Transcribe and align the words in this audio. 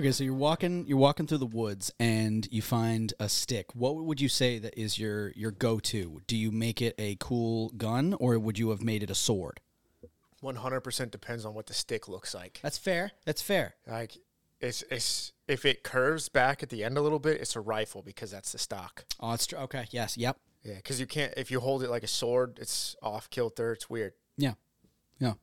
Okay, 0.00 0.12
so 0.12 0.24
you're 0.24 0.32
walking 0.32 0.86
you're 0.86 0.96
walking 0.96 1.26
through 1.26 1.36
the 1.36 1.44
woods 1.44 1.92
and 2.00 2.48
you 2.50 2.62
find 2.62 3.12
a 3.20 3.28
stick. 3.28 3.66
What 3.74 3.96
would 3.96 4.18
you 4.18 4.30
say 4.30 4.58
that 4.58 4.80
is 4.80 4.98
your 4.98 5.30
your 5.32 5.50
go-to? 5.50 6.22
Do 6.26 6.38
you 6.38 6.50
make 6.50 6.80
it 6.80 6.94
a 6.96 7.18
cool 7.20 7.68
gun 7.76 8.14
or 8.14 8.38
would 8.38 8.58
you 8.58 8.70
have 8.70 8.82
made 8.82 9.02
it 9.02 9.10
a 9.10 9.14
sword? 9.14 9.60
One 10.40 10.54
hundred 10.54 10.80
percent 10.80 11.10
depends 11.10 11.44
on 11.44 11.52
what 11.52 11.66
the 11.66 11.74
stick 11.74 12.08
looks 12.08 12.34
like. 12.34 12.60
That's 12.62 12.78
fair. 12.78 13.10
That's 13.26 13.42
fair. 13.42 13.74
Like 13.86 14.16
it's 14.58 14.82
it's 14.90 15.34
if 15.46 15.66
it 15.66 15.82
curves 15.82 16.30
back 16.30 16.62
at 16.62 16.70
the 16.70 16.82
end 16.82 16.96
a 16.96 17.02
little 17.02 17.18
bit, 17.18 17.38
it's 17.38 17.54
a 17.54 17.60
rifle 17.60 18.00
because 18.00 18.30
that's 18.30 18.52
the 18.52 18.58
stock. 18.58 19.04
Oh, 19.20 19.34
it's 19.34 19.48
true. 19.48 19.58
Okay. 19.58 19.84
Yes. 19.90 20.16
Yep. 20.16 20.38
Yeah, 20.62 20.76
because 20.76 20.98
you 20.98 21.06
can't 21.06 21.34
if 21.36 21.50
you 21.50 21.60
hold 21.60 21.82
it 21.82 21.90
like 21.90 22.04
a 22.04 22.08
sword, 22.08 22.58
it's 22.58 22.96
off 23.02 23.28
kilter. 23.28 23.72
It's 23.72 23.90
weird. 23.90 24.14
Yeah. 24.38 24.54
Yeah. 25.18 25.34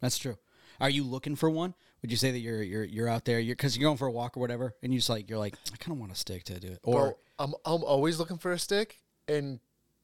That's 0.00 0.18
true. 0.18 0.38
Are 0.80 0.90
you 0.90 1.02
looking 1.02 1.34
for 1.34 1.50
one? 1.50 1.74
Would 2.04 2.10
you 2.10 2.18
say 2.18 2.32
that 2.32 2.40
you're 2.40 2.62
you're 2.62 2.84
you're 2.84 3.08
out 3.08 3.24
there? 3.24 3.40
You're 3.40 3.56
because 3.56 3.78
you're 3.78 3.88
going 3.88 3.96
for 3.96 4.06
a 4.06 4.12
walk 4.12 4.36
or 4.36 4.40
whatever, 4.40 4.74
and 4.82 4.92
you 4.92 4.98
just 4.98 5.08
like 5.08 5.30
you're 5.30 5.38
like 5.38 5.54
I 5.72 5.76
kind 5.76 5.96
of 5.96 5.98
want 5.98 6.12
a 6.12 6.14
stick 6.14 6.44
to 6.44 6.60
do 6.60 6.66
it. 6.66 6.80
Or 6.82 7.00
Bro, 7.00 7.16
I'm 7.38 7.54
I'm 7.64 7.82
always 7.82 8.18
looking 8.18 8.36
for 8.36 8.52
a 8.52 8.58
stick, 8.58 9.00
and 9.26 9.58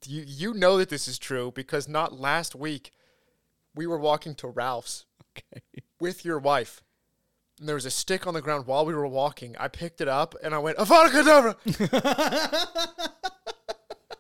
you 0.07 0.25
you 0.27 0.55
know 0.55 0.79
that 0.79 0.89
this 0.89 1.07
is 1.07 1.19
true 1.19 1.53
because 1.55 1.89
not 1.89 2.19
last 2.19 2.55
week 2.55 2.93
we 3.75 3.87
were 3.87 3.99
walking 3.99 4.35
to 4.37 4.49
Ralph's 4.49 5.05
okay. 5.37 5.63
with 6.01 6.25
your 6.25 6.39
wife. 6.39 6.83
And 7.59 7.69
there 7.69 7.75
was 7.75 7.85
a 7.85 7.91
stick 7.91 8.27
on 8.27 8.33
the 8.33 8.41
ground 8.41 8.67
while 8.67 8.87
we 8.87 8.95
were 8.95 9.07
walking. 9.07 9.55
I 9.61 9.69
picked 9.69 10.01
it 10.01 10.09
up 10.09 10.35
and 10.43 10.55
I 10.55 10.59
went, 10.59 10.79
Avada 10.79 11.11
Kedavra! 11.11 11.55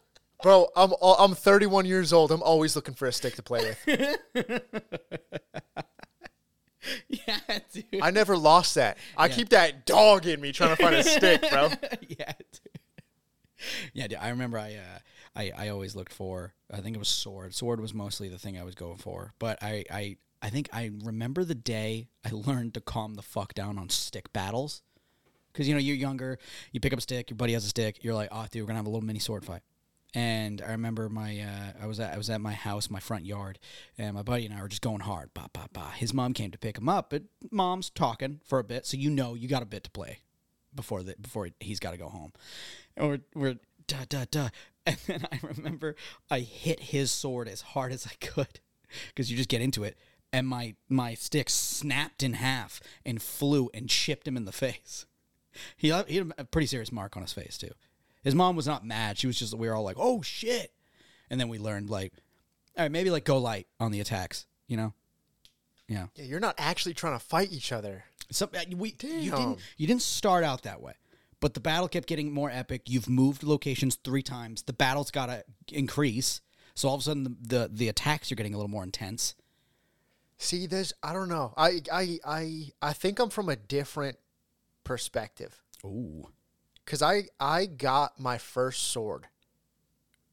Bro, 0.43 0.69
I'm 0.77 0.93
I'm 1.03 1.35
31 1.35 1.87
years 1.87 2.13
old. 2.13 2.31
I'm 2.31 2.43
always 2.43 2.77
looking 2.77 2.93
for 2.93 3.09
a 3.09 3.13
stick 3.13 3.37
to 3.37 3.43
play 3.43 3.75
with. 3.87 4.21
yeah, 7.09 7.59
dude. 7.73 8.03
I 8.03 8.11
never 8.11 8.37
lost 8.37 8.75
that. 8.75 8.99
I 9.17 9.29
keep 9.29 9.51
that 9.51 9.87
dog 9.87 10.27
in 10.27 10.41
me 10.41 10.53
trying 10.53 10.77
to 10.77 10.83
find 10.83 10.95
a 10.95 11.03
stick, 11.05 11.41
bro. 11.51 11.71
yeah, 12.09 12.33
dude. 12.53 12.79
yeah. 13.93 14.07
Dude, 14.09 14.19
I 14.19 14.31
remember 14.31 14.59
I, 14.59 14.75
uh, 14.75 14.99
I 15.37 15.53
I 15.57 15.69
always 15.69 15.95
looked 15.95 16.13
for. 16.13 16.55
I 16.73 16.81
think 16.81 16.97
it 16.97 16.99
was 16.99 17.09
sword. 17.09 17.55
Sword 17.55 17.81
was 17.81 17.95
mostly 17.95 18.29
the 18.29 18.39
thing 18.39 18.59
I 18.59 18.65
was 18.65 18.75
going 18.75 18.99
for. 18.99 19.33
But 19.39 19.59
I 19.63 19.85
I 19.91 20.17
I 20.43 20.51
think 20.51 20.69
I 20.73 20.91
remember 21.03 21.45
the 21.45 21.55
day 21.55 22.09
I 22.25 22.31
learned 22.33 22.75
to 22.75 22.81
calm 22.81 23.15
the 23.15 23.23
fuck 23.23 23.55
down 23.55 23.79
on 23.79 23.89
stick 23.89 24.33
battles. 24.33 24.83
Because 25.53 25.67
you 25.67 25.75
know 25.75 25.81
you're 25.81 25.97
younger, 25.97 26.39
you 26.71 26.79
pick 26.79 26.93
up 26.93 27.01
a 27.01 27.03
stick, 27.03 27.29
your 27.29 27.37
buddy 27.37 27.55
has 27.55 27.65
a 27.65 27.69
stick, 27.69 28.05
you're 28.05 28.15
like, 28.15 28.29
oh 28.31 28.47
dude, 28.51 28.63
we're 28.63 28.67
gonna 28.69 28.79
have 28.79 28.87
a 28.87 28.91
little 28.91 29.05
mini 29.05 29.19
sword 29.19 29.45
fight. 29.45 29.63
And 30.15 30.61
I 30.61 30.73
remember 30.73 31.09
my 31.09 31.39
uh, 31.41 31.83
I 31.83 31.87
was 31.87 32.01
at 32.01 32.13
I 32.13 32.17
was 32.17 32.31
at 32.31 32.41
my 32.41 32.53
house, 32.53 32.91
my 32.91 33.01
front 33.01 33.27
yard, 33.27 33.59
and 33.97 34.15
my 34.15 34.23
buddy 34.23 34.45
and 34.45 34.55
I 34.55 34.61
were 34.61 34.69
just 34.69 34.83
going 34.83 35.01
hard. 35.01 35.31
Bah, 35.35 35.47
bah, 35.53 35.69
bah. 35.73 35.91
His 35.93 36.13
mom 36.13 36.35
came 36.35 36.51
to 36.51 36.59
pick 36.59 36.79
him 36.79 36.89
up, 36.89 37.11
but 37.11 37.23
mom's 37.51 37.91
talking 37.91 38.41
for 38.45 38.59
a 38.59 38.65
bit, 38.65 38.87
so 38.87 38.97
you 38.97 39.11
know 39.11 39.35
you 39.35 39.49
got 39.49 39.63
a 39.63 39.67
bit 39.67 39.85
to 39.85 39.91
play 39.91 40.21
before 40.75 41.03
the 41.03 41.15
before 41.21 41.49
he's 41.61 41.81
got 41.81 41.93
to 41.93 41.97
go 41.97 42.09
home. 42.09 42.33
And 42.97 43.09
we're 43.09 43.21
we're 43.35 43.57
da 43.87 44.05
da 44.09 44.25
da, 44.31 44.49
and 44.87 44.97
then 45.07 45.27
I 45.31 45.39
remember 45.43 45.95
I 46.31 46.41
hit 46.41 46.81
his 46.81 47.11
sword 47.11 47.49
as 47.49 47.61
hard 47.61 47.93
as 47.93 48.07
I 48.07 48.15
could 48.25 48.61
because 49.09 49.31
you 49.31 49.37
just 49.37 49.49
get 49.49 49.63
into 49.63 49.85
it, 49.85 49.97
and 50.33 50.47
my 50.47 50.75
my 50.89 51.15
stick 51.15 51.49
snapped 51.51 52.23
in 52.23 52.35
half 52.35 52.81
and 53.05 53.23
flew 53.23 53.71
and 53.73 53.89
chipped 53.89 54.27
him 54.27 54.37
in 54.37 54.45
the 54.45 54.53
face. 54.53 55.07
He 55.77 55.93
he 56.09 56.17
had 56.17 56.33
a 56.39 56.45
pretty 56.45 56.67
serious 56.67 56.93
mark 56.93 57.17
on 57.17 57.23
his 57.23 57.33
face 57.33 57.59
too. 57.59 57.73
His 58.23 58.35
mom 58.35 58.57
was 58.57 58.67
not 58.67 58.85
mad. 58.85 59.19
She 59.19 59.27
was 59.27 59.39
just 59.39 59.55
we 59.55 59.69
were 59.69 59.75
all 59.75 59.83
like, 59.83 59.97
"Oh 59.99 60.23
shit!" 60.23 60.73
And 61.31 61.41
then 61.41 61.49
we 61.49 61.59
learned 61.59 61.91
like, 61.91 62.13
all 62.77 62.85
right, 62.85 62.91
maybe 62.91 63.11
like 63.11 63.25
go 63.25 63.39
light 63.39 63.67
on 63.79 63.93
the 63.93 64.01
attacks. 64.01 64.47
You 64.67 64.77
know, 64.77 64.95
yeah. 65.89 66.07
Yeah, 66.15 66.25
you're 66.25 66.41
not 66.41 66.55
actually 66.59 66.95
trying 66.95 67.19
to 67.19 67.25
fight 67.25 67.53
each 67.53 67.73
other. 67.73 68.05
So 68.31 68.49
uh, 68.55 68.61
we 68.77 68.91
you 69.03 69.31
didn't 69.31 69.59
you 69.77 69.87
didn't 69.87 70.03
start 70.03 70.45
out 70.45 70.63
that 70.63 70.81
way, 70.81 70.95
but 71.41 71.55
the 71.55 71.61
battle 71.61 71.89
kept 71.89 72.07
getting 72.07 72.33
more 72.33 72.51
epic. 72.51 72.83
You've 72.87 73.09
moved 73.09 73.43
locations 73.43 73.97
three 73.97 74.23
times. 74.23 74.63
The 74.63 74.73
battle's 74.73 75.11
got 75.11 75.27
to 75.27 75.45
increase. 75.73 76.41
So 76.75 76.89
all 76.89 76.95
of 76.95 77.01
a 77.01 77.05
sudden, 77.05 77.25
the, 77.25 77.37
the 77.41 77.71
the 77.73 77.89
attacks 77.89 78.31
are 78.31 78.37
getting 78.37 78.55
a 78.55 78.57
little 78.57 78.71
more 78.71 78.85
intense. 78.85 79.35
See, 80.39 80.67
there's 80.67 80.93
I 81.03 81.13
don't 81.13 81.29
know. 81.29 81.53
I 81.57 81.83
I 81.93 82.19
I 82.25 82.71
I 82.81 82.93
think 82.93 83.19
I'm 83.19 83.31
from 83.31 83.49
a 83.49 83.57
different 83.57 84.17
perspective. 84.85 85.61
Ooh, 85.85 86.29
Cause 86.91 87.03
I 87.03 87.27
I 87.39 87.67
got 87.67 88.19
my 88.19 88.37
first 88.37 88.89
sword 88.91 89.29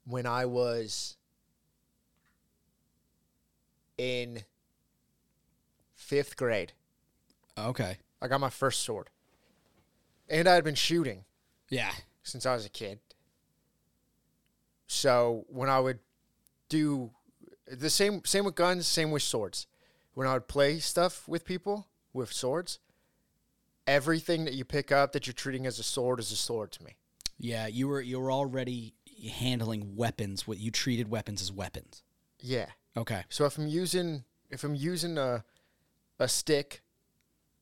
when 0.07 0.25
I 0.25 0.47
was 0.47 1.18
in 3.95 4.41
fifth 5.94 6.35
grade. 6.35 6.73
okay, 7.59 7.97
I 8.19 8.28
got 8.28 8.40
my 8.40 8.50
first 8.50 8.79
sword, 8.79 9.12
and 10.28 10.47
I 10.47 10.56
had 10.56 10.63
been 10.63 10.73
shooting 10.73 11.25
yeah, 11.69 11.91
since 12.23 12.44
I 12.47 12.56
was 12.56 12.66
a 12.66 12.69
kid. 12.69 13.01
So 14.88 15.46
when 15.50 15.69
I 15.69 15.79
would 15.79 16.00
do 16.69 17.12
the 17.67 17.91
same 17.91 18.25
same 18.25 18.46
with 18.46 18.56
guns, 18.56 18.88
same 18.88 19.12
with 19.12 19.22
swords. 19.22 19.67
When 20.16 20.25
I 20.25 20.34
would 20.34 20.47
play 20.47 20.79
stuff 20.79 21.28
with 21.28 21.46
people 21.46 21.85
with 22.13 22.34
swords, 22.34 22.79
everything 23.87 24.45
that 24.45 24.53
you 24.53 24.65
pick 24.65 24.91
up 24.91 25.13
that 25.13 25.25
you're 25.25 25.33
treating 25.33 25.65
as 25.65 25.79
a 25.79 25.83
sword 25.83 26.19
is 26.19 26.31
a 26.31 26.35
sword 26.35 26.71
to 26.73 26.83
me. 26.83 26.95
yeah. 27.39 27.67
You 27.67 27.87
were 27.87 28.01
you 28.01 28.19
were 28.19 28.31
already 28.31 28.93
handling 29.39 29.95
weapons. 29.95 30.47
What 30.47 30.59
you 30.59 30.69
treated 30.71 31.09
weapons 31.09 31.41
as 31.41 31.51
weapons. 31.51 32.03
Yeah. 32.39 32.67
Okay, 32.95 33.23
So 33.29 33.45
if 33.45 33.57
I'm 33.57 33.67
using 33.67 34.23
if 34.49 34.63
I'm 34.63 34.75
using 34.75 35.17
a 35.17 35.43
a 36.19 36.27
stick, 36.27 36.81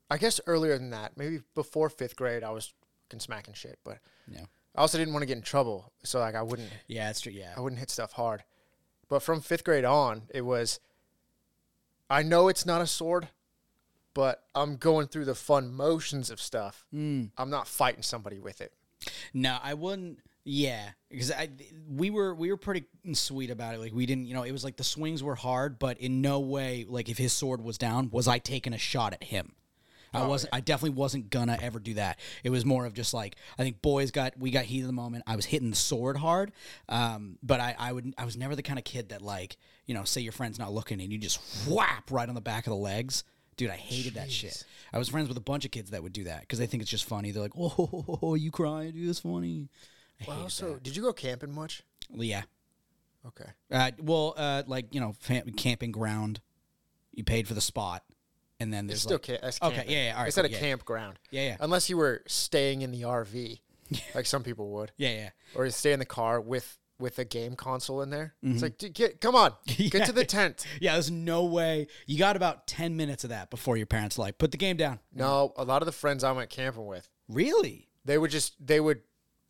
I 0.09 0.17
guess 0.17 0.39
earlier 0.47 0.77
than 0.77 0.91
that, 0.91 1.17
maybe 1.17 1.39
before 1.55 1.89
fifth 1.89 2.15
grade, 2.15 2.43
I 2.43 2.51
was 2.51 2.73
fucking 3.03 3.19
smacking 3.19 3.53
shit. 3.53 3.79
But 3.83 3.99
Yeah. 4.27 4.45
I 4.75 4.81
also 4.81 4.97
didn't 4.97 5.13
want 5.13 5.21
to 5.23 5.27
get 5.27 5.37
in 5.37 5.43
trouble, 5.43 5.91
so 6.03 6.19
like 6.19 6.35
I 6.35 6.41
wouldn't 6.41 6.69
yeah, 6.87 7.07
that's 7.07 7.21
true. 7.21 7.31
Yeah, 7.33 7.53
I 7.55 7.59
wouldn't 7.61 7.79
hit 7.79 7.89
stuff 7.89 8.13
hard. 8.13 8.43
But 9.07 9.21
from 9.23 9.39
fifth 9.41 9.63
grade 9.63 9.85
on, 9.85 10.23
it 10.33 10.41
was. 10.41 10.79
I 12.09 12.21
know 12.23 12.47
it's 12.49 12.65
not 12.65 12.81
a 12.81 12.87
sword, 12.87 13.29
but 14.15 14.43
I'm 14.55 14.77
going 14.77 15.07
through 15.07 15.25
the 15.25 15.35
fun 15.35 15.71
motions 15.71 16.31
of 16.31 16.41
stuff. 16.41 16.85
Mm. 16.91 17.29
I'm 17.37 17.51
not 17.51 17.67
fighting 17.67 18.01
somebody 18.01 18.39
with 18.39 18.61
it. 18.61 18.73
No, 19.33 19.57
I 19.61 19.75
wouldn't. 19.75 20.19
Yeah, 20.43 20.89
because 21.09 21.31
I 21.31 21.49
we 21.87 22.09
were 22.09 22.33
we 22.33 22.49
were 22.49 22.57
pretty 22.57 22.85
sweet 23.13 23.49
about 23.51 23.75
it. 23.75 23.79
Like 23.79 23.93
we 23.93 24.05
didn't, 24.05 24.25
you 24.25 24.33
know, 24.33 24.43
it 24.43 24.51
was 24.51 24.63
like 24.63 24.77
the 24.77 24.83
swings 24.83 25.21
were 25.21 25.35
hard, 25.35 25.77
but 25.79 25.99
in 25.99 26.21
no 26.21 26.39
way, 26.39 26.85
like 26.87 27.09
if 27.09 27.17
his 27.17 27.33
sword 27.33 27.63
was 27.63 27.77
down, 27.77 28.09
was 28.11 28.27
I 28.27 28.39
taking 28.39 28.73
a 28.73 28.77
shot 28.77 29.13
at 29.13 29.23
him. 29.23 29.53
I 30.13 30.25
wasn't. 30.25 30.53
I 30.53 30.61
definitely 30.61 30.97
wasn't 30.97 31.29
gonna 31.29 31.57
ever 31.61 31.79
do 31.79 31.95
that. 31.95 32.19
It 32.43 32.49
was 32.49 32.63
more 32.65 32.85
of 32.85 32.93
just 32.93 33.13
like 33.13 33.35
I 33.57 33.63
think 33.63 33.81
boys 33.81 34.11
got 34.11 34.37
we 34.37 34.51
got 34.51 34.65
heat 34.65 34.81
of 34.81 34.87
the 34.87 34.93
moment. 34.93 35.23
I 35.27 35.35
was 35.35 35.45
hitting 35.45 35.69
the 35.69 35.75
sword 35.75 36.15
hard, 36.17 36.51
um, 36.87 37.37
but 37.43 37.59
I 37.59 37.75
I 37.77 37.91
would 37.91 38.13
I 38.17 38.25
was 38.25 38.37
never 38.37 38.55
the 38.55 38.63
kind 38.63 38.79
of 38.79 38.85
kid 38.85 39.09
that 39.09 39.21
like 39.21 39.57
you 39.85 39.93
know 39.93 40.03
say 40.03 40.21
your 40.21 40.31
friend's 40.31 40.59
not 40.59 40.71
looking 40.71 41.01
and 41.01 41.11
you 41.11 41.17
just 41.17 41.67
whap 41.67 42.11
right 42.11 42.29
on 42.29 42.35
the 42.35 42.41
back 42.41 42.65
of 42.65 42.71
the 42.71 42.77
legs. 42.77 43.23
Dude, 43.57 43.69
I 43.69 43.75
hated 43.77 44.15
that 44.15 44.29
shit. 44.31 44.63
I 44.91 44.97
was 44.97 45.09
friends 45.09 45.27
with 45.29 45.37
a 45.37 45.41
bunch 45.41 45.63
of 45.65 45.71
kids 45.71 45.91
that 45.91 46.03
would 46.03 46.13
do 46.13 46.25
that 46.25 46.41
because 46.41 46.59
they 46.59 46.65
think 46.67 46.81
it's 46.81 46.91
just 46.91 47.05
funny. 47.05 47.31
They're 47.31 47.43
like, 47.43 47.53
"Oh, 47.57 48.35
you 48.39 48.51
crying? 48.51 48.91
Dude, 48.91 49.09
it's 49.09 49.19
funny." 49.19 49.69
I 50.21 50.25
Well, 50.27 50.49
so 50.49 50.75
did 50.81 50.95
you 50.95 51.01
go 51.01 51.13
camping 51.13 51.53
much? 51.53 51.83
that. 52.15 52.25
yeah. 52.25 52.43
Okay. 53.27 53.49
Uh, 53.71 53.91
well, 54.01 54.33
uh, 54.37 54.63
like 54.67 54.93
you 54.93 54.99
know, 54.99 55.13
fam- 55.19 55.49
camping 55.53 55.91
ground. 55.91 56.41
You 57.13 57.23
paid 57.23 57.47
for 57.47 57.53
the 57.53 57.61
spot, 57.61 58.03
and 58.59 58.73
then 58.73 58.87
there's 58.87 58.97
It's 58.97 59.03
still 59.03 59.15
like, 59.15 59.23
ca- 59.23 59.39
that's 59.41 59.61
Okay, 59.61 59.85
yeah, 59.87 60.03
yeah, 60.07 60.13
all 60.15 60.19
right, 60.19 60.27
It's 60.27 60.37
at 60.37 60.43
cool, 60.43 60.49
a 60.51 60.53
yeah. 60.53 60.59
campground. 60.59 61.17
yeah, 61.31 61.41
yeah, 61.43 61.57
Unless 61.61 61.89
you 61.89 61.95
were 61.95 62.23
staying 62.27 62.81
in 62.81 62.91
the 62.91 63.03
RV, 63.03 63.59
like 64.15 64.25
some 64.25 64.43
people 64.43 64.69
would, 64.71 64.91
yeah, 64.97 65.09
yeah. 65.11 65.29
or 65.55 65.63
you 65.65 65.71
stay 65.71 65.93
in 65.93 65.99
the 65.99 66.05
car 66.05 66.41
with 66.41 66.77
with 66.99 67.19
a 67.19 67.25
game 67.25 67.55
console 67.55 68.01
in 68.01 68.09
there. 68.09 68.35
It's 68.41 68.61
like, 68.61 68.77
dude, 68.77 68.93
get 68.93 69.19
come 69.21 69.35
on, 69.35 69.53
get 69.65 70.05
to 70.05 70.11
the 70.13 70.23
tent. 70.25 70.65
Yeah, 70.79 70.93
there's 70.93 71.11
no 71.11 71.43
way. 71.45 71.87
You 72.05 72.17
got 72.17 72.35
about 72.35 72.67
10 72.67 72.95
minutes 72.95 73.23
of 73.23 73.31
that 73.31 73.49
before 73.49 73.75
your 73.77 73.85
parents 73.85 74.17
like, 74.17 74.37
put 74.37 74.51
the 74.51 74.57
game 74.57 74.77
down. 74.77 74.99
No, 75.13 75.53
a 75.57 75.63
lot 75.65 75.81
of 75.81 75.85
the 75.85 75.91
friends 75.91 76.23
I 76.23 76.31
went 76.31 76.49
camping 76.49 76.85
with, 76.85 77.09
Really? 77.27 77.89
they 78.05 78.17
would 78.17 78.31
just 78.31 78.53
they 78.65 78.79
would 78.79 79.01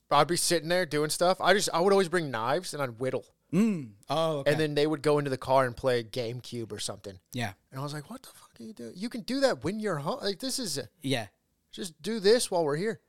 I'd 0.10 0.28
be 0.28 0.38
sitting 0.38 0.69
there 0.69 0.86
doing 0.86 1.10
stuff. 1.10 1.42
I 1.42 1.54
just 1.54 1.69
I 1.74 1.81
would 1.81 1.92
always 1.92 2.10
bring 2.10 2.31
knives 2.31 2.74
and 2.74 2.81
I'd 2.81 3.00
whittle. 3.00 3.25
Mm. 3.54 3.92
Oh, 4.10 4.38
okay. 4.40 4.52
And 4.52 4.60
then 4.60 4.74
they 4.75 4.88
would 4.88 5.02
go 5.02 5.18
into 5.19 5.30
the 5.30 5.38
car 5.38 5.66
and 5.66 5.75
play 5.78 6.04
GameCube 6.04 6.72
or 6.72 6.80
something. 6.80 7.19
yeah. 7.34 7.54
And 7.72 7.80
I 7.80 7.84
was 7.84 7.94
like, 7.94 8.10
"What 8.10 8.22
the 8.24 8.30
fuck 8.30 8.52
are 8.60 8.64
you 8.64 8.74
doing? 8.74 8.94
You 8.96 9.08
can 9.10 9.22
do 9.22 9.40
that 9.42 9.64
when 9.64 9.80
you're 9.80 9.98
home. 9.98 10.19
Like 10.22 10.40
this 10.40 10.58
is 10.60 10.80
Yeah. 11.02 11.28
just 11.72 12.02
do 12.02 12.19
this 12.19 12.50
while 12.50 12.64
we're 12.66 12.75
here." 12.78 13.02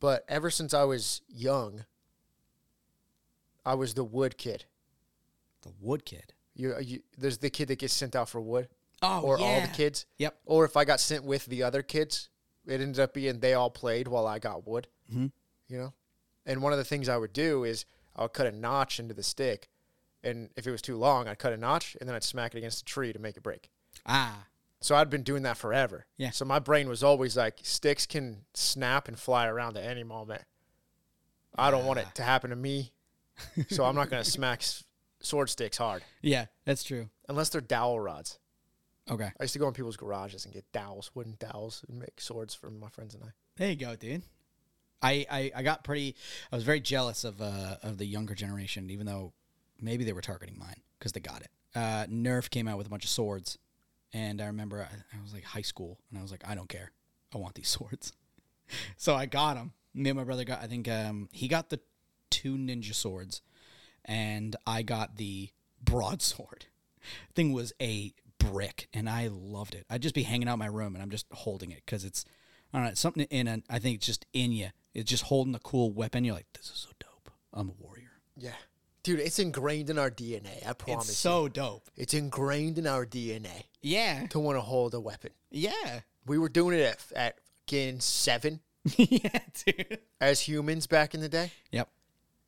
But 0.00 0.24
ever 0.28 0.50
since 0.50 0.72
I 0.74 0.84
was 0.84 1.22
young, 1.28 1.84
I 3.66 3.74
was 3.74 3.92
the 3.94 4.04
wood 4.04 4.38
kid. 4.38 4.64
The 5.62 5.72
wood 5.80 6.04
kid. 6.06 6.32
You, 6.54 6.74
you 6.80 7.00
there's 7.18 7.38
the 7.38 7.50
kid 7.50 7.68
that 7.68 7.78
gets 7.80 7.92
sent 7.92 8.16
out 8.16 8.28
for 8.30 8.40
wood, 8.40 8.68
Oh, 9.02 9.20
or 9.20 9.38
yeah. 9.38 9.44
all 9.44 9.60
the 9.60 9.66
kids. 9.68 10.06
Yep. 10.18 10.38
Or 10.46 10.64
if 10.64 10.76
I 10.76 10.84
got 10.86 11.00
sent 11.00 11.24
with 11.24 11.44
the 11.46 11.62
other 11.62 11.82
kids, 11.82 12.30
it 12.66 12.80
ended 12.80 13.00
up 13.00 13.12
being 13.12 13.40
they 13.40 13.52
all 13.54 13.68
played 13.70 14.08
while 14.08 14.26
I 14.26 14.38
got 14.38 14.66
wood. 14.66 14.88
Mhm. 15.12 15.32
You 15.68 15.78
know? 15.78 15.92
And 16.46 16.62
one 16.62 16.72
of 16.72 16.78
the 16.78 16.84
things 16.84 17.08
I 17.08 17.16
would 17.18 17.32
do 17.32 17.64
is 17.64 17.84
I 18.14 18.22
would 18.22 18.32
cut 18.32 18.46
a 18.46 18.52
notch 18.52 18.98
into 19.00 19.12
the 19.14 19.22
stick. 19.22 19.68
And 20.22 20.48
if 20.56 20.66
it 20.66 20.70
was 20.70 20.80
too 20.82 20.96
long, 20.96 21.28
I'd 21.28 21.38
cut 21.38 21.52
a 21.52 21.56
notch 21.56 21.96
and 22.00 22.08
then 22.08 22.14
I'd 22.16 22.24
smack 22.24 22.54
it 22.54 22.58
against 22.58 22.80
a 22.80 22.84
tree 22.84 23.12
to 23.12 23.18
make 23.18 23.36
it 23.36 23.42
break. 23.42 23.68
Ah. 24.06 24.46
So 24.80 24.94
I'd 24.94 25.10
been 25.10 25.22
doing 25.24 25.42
that 25.42 25.56
forever. 25.56 26.06
Yeah. 26.16 26.30
So 26.30 26.44
my 26.44 26.58
brain 26.58 26.88
was 26.88 27.02
always 27.02 27.36
like, 27.36 27.58
sticks 27.62 28.06
can 28.06 28.44
snap 28.54 29.08
and 29.08 29.18
fly 29.18 29.46
around 29.46 29.76
at 29.76 29.84
any 29.84 30.04
moment. 30.04 30.42
I 31.58 31.70
don't 31.70 31.84
want 31.86 31.98
it 31.98 32.06
to 32.14 32.22
happen 32.22 32.50
to 32.50 32.56
me. 32.56 32.92
So 33.68 33.84
I'm 33.84 33.94
not 33.94 34.10
going 34.10 34.22
to 34.22 34.30
smack 34.30 34.60
s- 34.60 34.84
sword 35.20 35.50
sticks 35.50 35.76
hard 35.78 36.02
Yeah, 36.22 36.46
that's 36.64 36.84
true. 36.84 37.08
unless 37.28 37.48
they're 37.50 37.60
dowel 37.60 37.98
rods. 38.00 38.38
Okay. 39.10 39.30
I 39.38 39.42
used 39.44 39.52
to 39.52 39.58
go 39.60 39.68
in 39.68 39.74
people's 39.74 39.96
garages 39.96 40.44
and 40.44 40.52
get 40.54 40.64
dowels, 40.72 41.10
wooden 41.14 41.36
dowels, 41.38 41.84
and 41.88 41.98
make 42.00 42.20
swords 42.20 42.54
for 42.54 42.70
my 42.70 42.88
friends 42.88 43.14
and 43.14 43.22
I. 43.22 43.28
There 43.56 43.68
you 43.70 43.76
go, 43.76 43.94
dude. 43.94 44.22
I, 45.00 45.24
I, 45.30 45.52
I 45.54 45.62
got 45.62 45.84
pretty. 45.84 46.16
I 46.50 46.56
was 46.56 46.64
very 46.64 46.80
jealous 46.80 47.22
of 47.22 47.40
uh, 47.40 47.76
of 47.82 47.98
the 47.98 48.06
younger 48.06 48.34
generation, 48.34 48.90
even 48.90 49.06
though 49.06 49.32
maybe 49.80 50.02
they 50.04 50.12
were 50.12 50.22
targeting 50.22 50.58
mine 50.58 50.80
because 50.98 51.12
they 51.12 51.20
got 51.20 51.42
it. 51.42 51.50
Uh, 51.74 52.06
Nerf 52.06 52.50
came 52.50 52.66
out 52.66 52.78
with 52.78 52.86
a 52.86 52.90
bunch 52.90 53.04
of 53.04 53.10
swords, 53.10 53.58
and 54.12 54.40
I 54.40 54.46
remember 54.46 54.80
I, 54.90 55.16
I 55.16 55.22
was 55.22 55.32
like 55.34 55.44
high 55.44 55.60
school, 55.62 55.98
and 56.10 56.18
I 56.18 56.22
was 56.22 56.32
like, 56.32 56.42
I 56.48 56.54
don't 56.54 56.68
care, 56.68 56.90
I 57.34 57.38
want 57.38 57.54
these 57.54 57.68
swords. 57.78 58.12
so 58.96 59.14
I 59.14 59.26
got 59.26 59.54
them. 59.54 59.72
Me 59.94 60.10
and 60.10 60.16
my 60.18 60.24
brother 60.24 60.44
got. 60.44 60.62
I 60.62 60.66
think 60.66 60.88
um, 60.88 61.28
he 61.30 61.46
got 61.46 61.68
the 61.68 61.78
two 62.30 62.56
ninja 62.56 62.94
swords, 62.94 63.42
and 64.04 64.56
I 64.66 64.82
got 64.82 65.16
the 65.16 65.50
broadsword. 65.82 66.66
Thing 67.34 67.52
was 67.52 67.72
a 67.80 68.12
brick, 68.38 68.88
and 68.92 69.08
I 69.08 69.28
loved 69.32 69.74
it. 69.74 69.86
I'd 69.90 70.02
just 70.02 70.14
be 70.14 70.22
hanging 70.24 70.48
out 70.48 70.54
in 70.54 70.58
my 70.58 70.66
room, 70.66 70.94
and 70.94 71.02
I'm 71.02 71.10
just 71.10 71.26
holding 71.32 71.70
it 71.70 71.82
because 71.84 72.04
it's 72.04 72.24
I 72.72 72.78
don't 72.78 72.88
know, 72.88 72.94
something 72.94 73.24
in 73.30 73.48
it. 73.48 73.64
I 73.70 73.78
think 73.78 73.96
it's 73.96 74.06
just 74.06 74.26
in 74.32 74.52
you. 74.52 74.68
It's 74.94 75.08
just 75.10 75.24
holding 75.24 75.54
a 75.54 75.58
cool 75.60 75.92
weapon. 75.92 76.24
You're 76.24 76.34
like, 76.34 76.46
this 76.54 76.66
is 76.66 76.76
so 76.76 76.90
dope. 76.98 77.30
I'm 77.52 77.68
a 77.68 77.72
warrior. 77.78 78.10
Yeah. 78.36 78.50
Dude, 79.02 79.20
it's 79.20 79.38
ingrained 79.38 79.88
in 79.88 79.98
our 79.98 80.10
DNA. 80.10 80.66
I 80.66 80.72
promise. 80.72 81.08
It's 81.08 81.24
you. 81.24 81.30
so 81.30 81.48
dope. 81.48 81.88
It's 81.96 82.12
ingrained 82.12 82.76
in 82.76 82.86
our 82.88 83.06
DNA 83.06 83.64
Yeah. 83.82 84.26
to 84.30 84.40
want 84.40 84.56
to 84.56 84.60
hold 84.62 84.94
a 84.94 85.00
weapon. 85.00 85.30
Yeah. 85.50 86.00
We 86.26 86.38
were 86.38 86.48
doing 86.48 86.76
it 86.78 86.82
at, 86.82 87.04
at 87.14 87.38
fucking 87.66 88.00
seven 88.00 88.60
yeah, 88.96 89.40
dude. 89.64 89.98
as 90.20 90.40
humans 90.40 90.86
back 90.86 91.14
in 91.14 91.20
the 91.20 91.28
day. 91.28 91.50
Yep. 91.72 91.88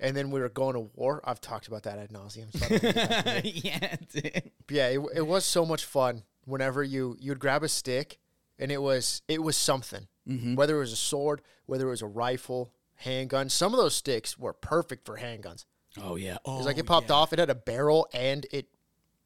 And 0.00 0.17
then 0.17 0.31
we 0.31 0.41
were 0.41 0.49
going 0.49 0.75
to 0.75 0.91
war. 0.95 1.21
I've 1.25 1.41
talked 1.41 1.67
about 1.67 1.83
that 1.83 1.99
ad 1.99 2.11
nauseum. 2.11 2.53
So 2.56 2.67
I 2.67 2.69
don't 2.69 2.83
wanna 2.83 2.93
get 2.93 3.25
back 3.25 3.25
into 3.35 3.47
it. 3.49 3.65
yeah, 3.65 3.97
dude. 4.12 4.50
But 4.67 4.77
yeah, 4.77 4.89
it, 4.89 5.00
it 5.17 5.27
was 5.27 5.45
so 5.45 5.67
much 5.67 5.85
fun 5.85 6.23
whenever 6.45 6.83
you 6.83 7.17
you'd 7.21 7.41
grab 7.41 7.62
a 7.62 7.69
stick 7.69 8.19
and 8.59 8.71
it 8.73 8.81
was 8.81 9.23
it 9.29 9.43
was 9.43 9.56
something. 9.56 10.06
Mm-hmm. 10.29 10.55
Whether 10.55 10.77
it 10.77 10.81
was 10.81 10.93
a 10.93 10.97
sword, 10.97 11.43
whether 11.67 11.87
it 11.87 11.91
was 11.91 12.03
a 12.03 12.06
rifle, 12.06 12.73
handgun. 12.97 13.49
Some 13.49 13.73
of 13.73 13.79
those 13.81 13.95
sticks 13.95 14.39
were 14.39 14.53
perfect 14.53 15.05
for 15.06 15.17
handguns. 15.19 15.65
Oh 16.00 16.17
yeah. 16.17 16.37
Oh, 16.45 16.55
It 16.55 16.56
was 16.59 16.67
like 16.67 16.79
it 16.79 16.87
popped 16.87 17.11
off. 17.11 17.33
It 17.33 17.39
had 17.39 17.50
a 17.50 17.55
barrel 17.55 18.06
and 18.12 18.47
it 18.53 18.69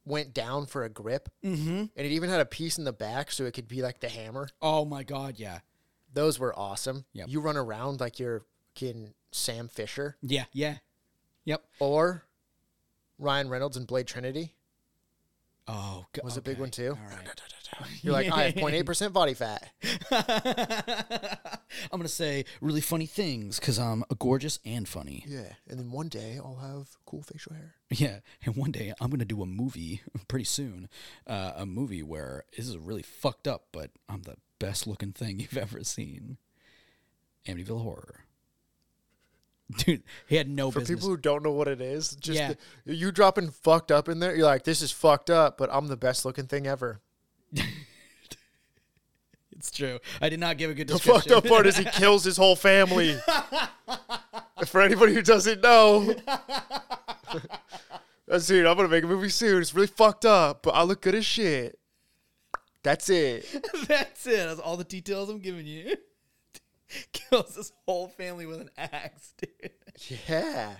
went 0.04 0.32
down 0.32 0.66
for 0.66 0.84
a 0.84 0.88
grip. 0.88 1.28
Mm-hmm. 1.44 1.70
And 1.70 1.90
it 1.94 2.12
even 2.12 2.30
had 2.30 2.40
a 2.40 2.46
piece 2.46 2.78
in 2.78 2.84
the 2.84 2.92
back 2.92 3.30
so 3.30 3.44
it 3.44 3.52
could 3.52 3.68
be 3.68 3.82
like 3.82 4.00
the 4.00 4.08
hammer. 4.08 4.48
Oh 4.62 4.84
my 4.84 5.02
god. 5.02 5.34
Yeah. 5.38 5.58
Those 6.14 6.38
were 6.38 6.56
awesome. 6.58 7.04
Yep. 7.12 7.28
You 7.28 7.40
run 7.40 7.56
around 7.56 8.00
like 8.00 8.18
you're 8.18 8.42
fucking 8.74 9.12
Sam 9.32 9.68
Fisher 9.68 10.16
Yeah. 10.22 10.44
Yeah. 10.52 10.76
Yep. 11.44 11.64
or 11.80 12.24
Ryan 13.18 13.48
Reynolds 13.48 13.76
in 13.76 13.84
Blade 13.84 14.06
Trinity. 14.06 14.54
Oh, 15.66 16.06
go- 16.12 16.22
Was 16.24 16.36
a 16.36 16.42
big 16.42 16.58
one 16.58 16.70
too. 16.70 16.96
Right. 17.10 17.40
You're 18.02 18.12
like, 18.12 18.30
I 18.30 18.42
have 18.44 18.54
0.8% 18.54 19.12
body 19.12 19.32
fat. 19.34 19.72
I'm 21.90 21.98
gonna 21.98 22.08
say 22.08 22.44
really 22.60 22.80
funny 22.82 23.06
things 23.06 23.58
because 23.58 23.78
I'm 23.78 24.04
gorgeous 24.18 24.58
and 24.64 24.86
funny. 24.86 25.24
Yeah. 25.26 25.52
And 25.68 25.78
then 25.78 25.90
one 25.90 26.08
day 26.08 26.38
I'll 26.38 26.56
have 26.56 26.88
cool 27.06 27.22
facial 27.22 27.54
hair. 27.54 27.74
Yeah, 27.90 28.18
and 28.44 28.56
one 28.56 28.72
day 28.72 28.92
I'm 29.00 29.10
gonna 29.10 29.24
do 29.24 29.42
a 29.42 29.46
movie 29.46 30.02
pretty 30.28 30.44
soon, 30.44 30.88
uh, 31.26 31.52
a 31.56 31.66
movie 31.66 32.02
where 32.02 32.44
this 32.56 32.68
is 32.68 32.76
really 32.76 33.02
fucked 33.02 33.48
up, 33.48 33.64
but 33.72 33.90
I'm 34.08 34.22
the 34.22 34.36
best 34.58 34.86
looking 34.86 35.12
thing 35.12 35.40
you've 35.40 35.56
ever 35.56 35.82
seen. 35.82 36.36
Amityville 37.46 37.82
Horror, 37.82 38.21
dude. 39.78 40.02
He 40.26 40.36
had 40.36 40.48
no 40.48 40.70
For 40.70 40.80
business. 40.80 40.98
people 41.00 41.10
who 41.10 41.16
don't 41.16 41.42
know 41.42 41.52
what 41.52 41.68
it 41.68 41.80
is, 41.80 42.14
just 42.16 42.38
Yeah. 42.38 42.54
the- 42.84 42.94
you 42.94 43.12
dropping 43.12 43.50
fucked 43.50 43.90
up 43.92 44.08
in 44.08 44.18
there, 44.20 44.34
you're 44.34 44.46
like, 44.46 44.64
this 44.64 44.82
is 44.82 44.90
fucked 44.92 45.30
up, 45.30 45.56
but 45.58 45.68
I'm 45.72 45.88
the 45.88 45.96
best 45.96 46.24
looking 46.24 46.46
thing 46.46 46.66
ever. 46.66 47.00
it's 49.56 49.70
true. 49.70 49.98
I 50.20 50.28
did 50.28 50.40
not 50.40 50.58
give 50.58 50.70
a 50.70 50.74
good 50.74 50.86
description. 50.88 51.28
The 51.28 51.34
fucked 51.34 51.44
up 51.46 51.48
part 51.50 51.66
is 51.66 51.76
he 51.76 51.84
kills 51.92 52.24
his 52.24 52.36
whole 52.36 52.56
family. 52.56 53.16
For 54.66 54.80
anybody 54.80 55.12
who 55.14 55.22
doesn't 55.22 55.60
know, 55.62 56.14
that's 58.26 58.46
dude. 58.46 58.66
I'm 58.66 58.76
gonna 58.76 58.88
make 58.88 59.04
a 59.04 59.08
movie 59.08 59.28
soon. 59.28 59.60
It's 59.60 59.74
really 59.74 59.86
fucked 59.88 60.24
up, 60.24 60.62
but 60.62 60.70
I 60.70 60.82
look 60.82 61.02
good 61.02 61.14
as 61.14 61.26
shit. 61.26 61.78
That's 62.82 63.08
it. 63.10 63.46
That's 63.86 64.26
it. 64.26 64.36
That's 64.46 64.60
all 64.60 64.76
the 64.76 64.84
details 64.84 65.28
I'm 65.28 65.38
giving 65.40 65.66
you. 65.66 65.96
Kills 67.12 67.56
his 67.56 67.72
whole 67.86 68.08
family 68.08 68.46
with 68.46 68.60
an 68.60 68.70
axe, 68.76 69.34
dude. 69.40 69.70
Yeah. 70.28 70.76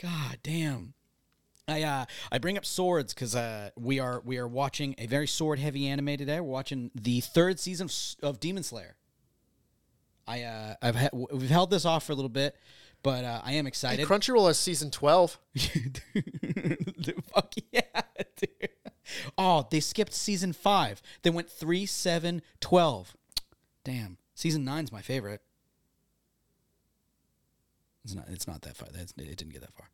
God 0.00 0.38
damn. 0.42 0.94
I 1.66 1.82
uh 1.82 2.04
I 2.32 2.38
bring 2.38 2.56
up 2.56 2.64
swords 2.64 3.12
because 3.12 3.36
uh 3.36 3.70
we 3.76 3.98
are 4.00 4.22
we 4.24 4.38
are 4.38 4.48
watching 4.48 4.94
a 4.98 5.06
very 5.06 5.26
sword 5.26 5.58
heavy 5.58 5.86
anime 5.88 6.16
today. 6.16 6.40
We're 6.40 6.50
watching 6.50 6.90
the 6.94 7.20
third 7.20 7.60
season 7.60 7.86
of, 8.22 8.26
of 8.28 8.40
Demon 8.40 8.62
Slayer. 8.62 8.96
I 10.26 10.42
uh 10.44 10.74
I've 10.80 10.94
had 10.94 11.10
we've 11.12 11.50
held 11.50 11.70
this 11.70 11.84
off 11.84 12.04
for 12.04 12.12
a 12.12 12.14
little 12.14 12.28
bit, 12.30 12.56
but 13.02 13.24
uh, 13.24 13.40
I 13.44 13.52
am 13.52 13.64
Hey, 13.64 13.68
excited. 13.68 14.06
Crunchyroll 14.08 14.46
has 14.46 14.58
season 14.58 14.90
twelve. 14.90 15.38
Dude, 15.54 16.02
Fuck 17.34 17.54
yeah, 17.72 17.82
dude. 18.36 18.70
Oh, 19.36 19.66
they 19.70 19.80
skipped 19.80 20.12
season 20.14 20.52
five. 20.52 21.00
They 21.22 21.30
went 21.30 21.50
three, 21.50 21.84
seven, 21.86 22.42
twelve. 22.60 23.14
Damn, 23.84 24.18
season 24.38 24.64
nine's 24.64 24.92
my 24.92 25.02
favorite. 25.02 25.42
It's 28.04 28.14
not. 28.14 28.26
It's 28.28 28.46
not 28.46 28.62
that 28.62 28.76
far. 28.76 28.88
That's, 28.92 29.12
it 29.18 29.36
didn't 29.36 29.52
get 29.52 29.60
that 29.62 29.74
far. 29.74 29.90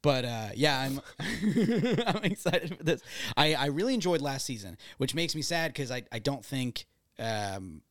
But 0.00 0.24
uh, 0.24 0.48
yeah, 0.54 0.80
I'm. 0.80 1.00
I'm 2.06 2.24
excited 2.24 2.76
for 2.76 2.82
this. 2.82 3.02
I, 3.36 3.54
I 3.54 3.66
really 3.66 3.94
enjoyed 3.94 4.22
last 4.22 4.46
season, 4.46 4.78
which 4.96 5.14
makes 5.14 5.34
me 5.34 5.42
sad 5.42 5.72
because 5.72 5.90
I, 5.90 6.04
I 6.12 6.20
don't 6.20 6.44
think. 6.44 6.86
Um, 7.18 7.82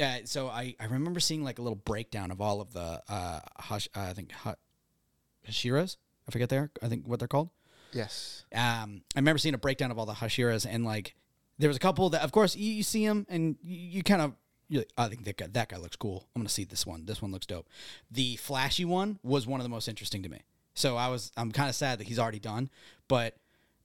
uh, 0.00 0.18
so 0.24 0.48
I, 0.48 0.76
I 0.80 0.86
remember 0.86 1.20
seeing 1.20 1.44
like 1.44 1.58
a 1.58 1.62
little 1.62 1.76
breakdown 1.76 2.30
of 2.30 2.40
all 2.40 2.60
of 2.60 2.72
the 2.72 3.02
uh, 3.08 3.40
Hash, 3.58 3.88
uh 3.94 4.00
I 4.00 4.12
think 4.14 4.32
ha- 4.32 4.54
Hashiras. 5.46 5.96
I 6.26 6.30
forget 6.30 6.48
they're 6.48 6.70
I 6.80 6.88
think 6.88 7.06
what 7.06 7.18
they're 7.18 7.28
called. 7.28 7.50
Yes. 7.92 8.44
Um, 8.54 9.02
I 9.14 9.18
remember 9.18 9.38
seeing 9.38 9.54
a 9.54 9.58
breakdown 9.58 9.90
of 9.90 9.98
all 9.98 10.06
the 10.06 10.14
Hashiras 10.14 10.64
and 10.66 10.84
like 10.84 11.16
there 11.58 11.68
was 11.68 11.76
a 11.76 11.80
couple 11.80 12.08
that 12.10 12.22
of 12.22 12.32
course 12.32 12.56
you, 12.56 12.72
you 12.72 12.82
see 12.84 13.06
them 13.06 13.26
and 13.28 13.56
you, 13.62 13.76
you 13.76 14.02
kind 14.02 14.22
of 14.22 14.32
you're 14.70 14.80
like, 14.80 14.92
I 14.96 15.08
think 15.08 15.24
that 15.24 15.36
guy, 15.36 15.48
that 15.52 15.68
guy 15.68 15.76
looks 15.76 15.96
cool. 15.96 16.28
I'm 16.34 16.40
gonna 16.40 16.48
see 16.48 16.64
this 16.64 16.86
one. 16.86 17.04
This 17.04 17.20
one 17.20 17.32
looks 17.32 17.46
dope. 17.46 17.68
The 18.10 18.36
flashy 18.36 18.84
one 18.84 19.18
was 19.22 19.46
one 19.46 19.60
of 19.60 19.64
the 19.64 19.70
most 19.70 19.88
interesting 19.88 20.22
to 20.22 20.28
me. 20.28 20.40
So 20.74 20.96
I 20.96 21.08
was 21.08 21.32
I'm 21.36 21.52
kind 21.52 21.68
of 21.68 21.74
sad 21.74 21.98
that 21.98 22.06
he's 22.06 22.18
already 22.18 22.38
done, 22.38 22.70
but 23.08 23.36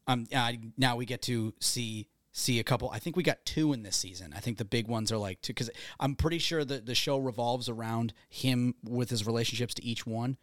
um 0.08 0.28
uh, 0.34 0.54
now 0.78 0.96
we 0.96 1.06
get 1.06 1.22
to 1.24 1.54
see 1.60 2.08
see 2.32 2.60
a 2.60 2.64
couple. 2.64 2.90
I 2.90 3.00
think 3.00 3.16
we 3.16 3.24
got 3.24 3.44
two 3.46 3.74
in 3.74 3.84
this 3.84 3.96
season. 3.96 4.34
I 4.36 4.40
think 4.40 4.58
the 4.58 4.66
big 4.66 4.88
ones 4.88 5.12
are 5.12 5.18
like 5.18 5.42
two 5.42 5.54
because 5.54 5.72
I'm 6.00 6.16
pretty 6.16 6.38
sure 6.38 6.64
that 6.64 6.86
the 6.86 6.94
show 6.94 7.18
revolves 7.18 7.68
around 7.70 8.14
him 8.30 8.76
with 8.84 9.10
his 9.10 9.26
relationships 9.26 9.74
to 9.76 9.84
each 9.84 10.06
one, 10.06 10.38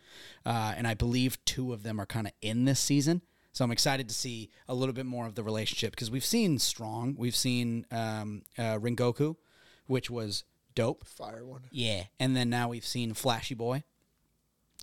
uh, 0.45 0.75
and 0.77 0.87
I 0.87 0.95
believe 0.95 1.43
two 1.45 1.73
of 1.73 1.83
them 1.83 2.01
are 2.01 2.07
kind 2.07 2.27
of 2.27 2.33
in 2.41 2.65
this 2.65 2.81
season. 2.81 3.23
So 3.53 3.63
I'm 3.65 3.71
excited 3.71 4.09
to 4.09 4.15
see 4.15 4.51
a 4.67 4.75
little 4.75 4.95
bit 4.95 5.05
more 5.05 5.27
of 5.27 5.35
the 5.35 5.43
relationship 5.43 5.91
because 5.91 6.11
we've 6.11 6.25
seen 6.25 6.59
Strong, 6.59 7.17
we've 7.19 7.37
seen 7.37 7.85
um, 7.91 8.43
uh, 8.57 8.79
Rengoku, 8.79 9.37
which 9.93 10.11
was 10.11 10.45
dope. 10.75 11.07
Fire 11.07 11.45
one. 11.45 11.63
Yeah, 11.71 12.05
and 12.19 12.35
then 12.35 12.49
now 12.51 12.69
we've 12.71 12.85
seen 12.87 13.13
Flashy 13.15 13.55
Boy, 13.55 13.85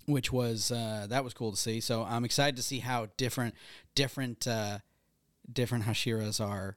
which 0.06 0.32
was 0.32 0.70
uh, 0.70 1.06
that 1.10 1.24
was 1.24 1.34
cool 1.34 1.50
to 1.50 1.56
see. 1.56 1.80
So 1.80 2.04
I'm 2.04 2.24
excited 2.24 2.56
to 2.56 2.62
see 2.62 2.78
how 2.78 3.08
different 3.16 3.54
different 3.94 4.46
uh, 4.46 4.78
different 5.52 5.84
Hashiras 5.84 6.40
are, 6.40 6.76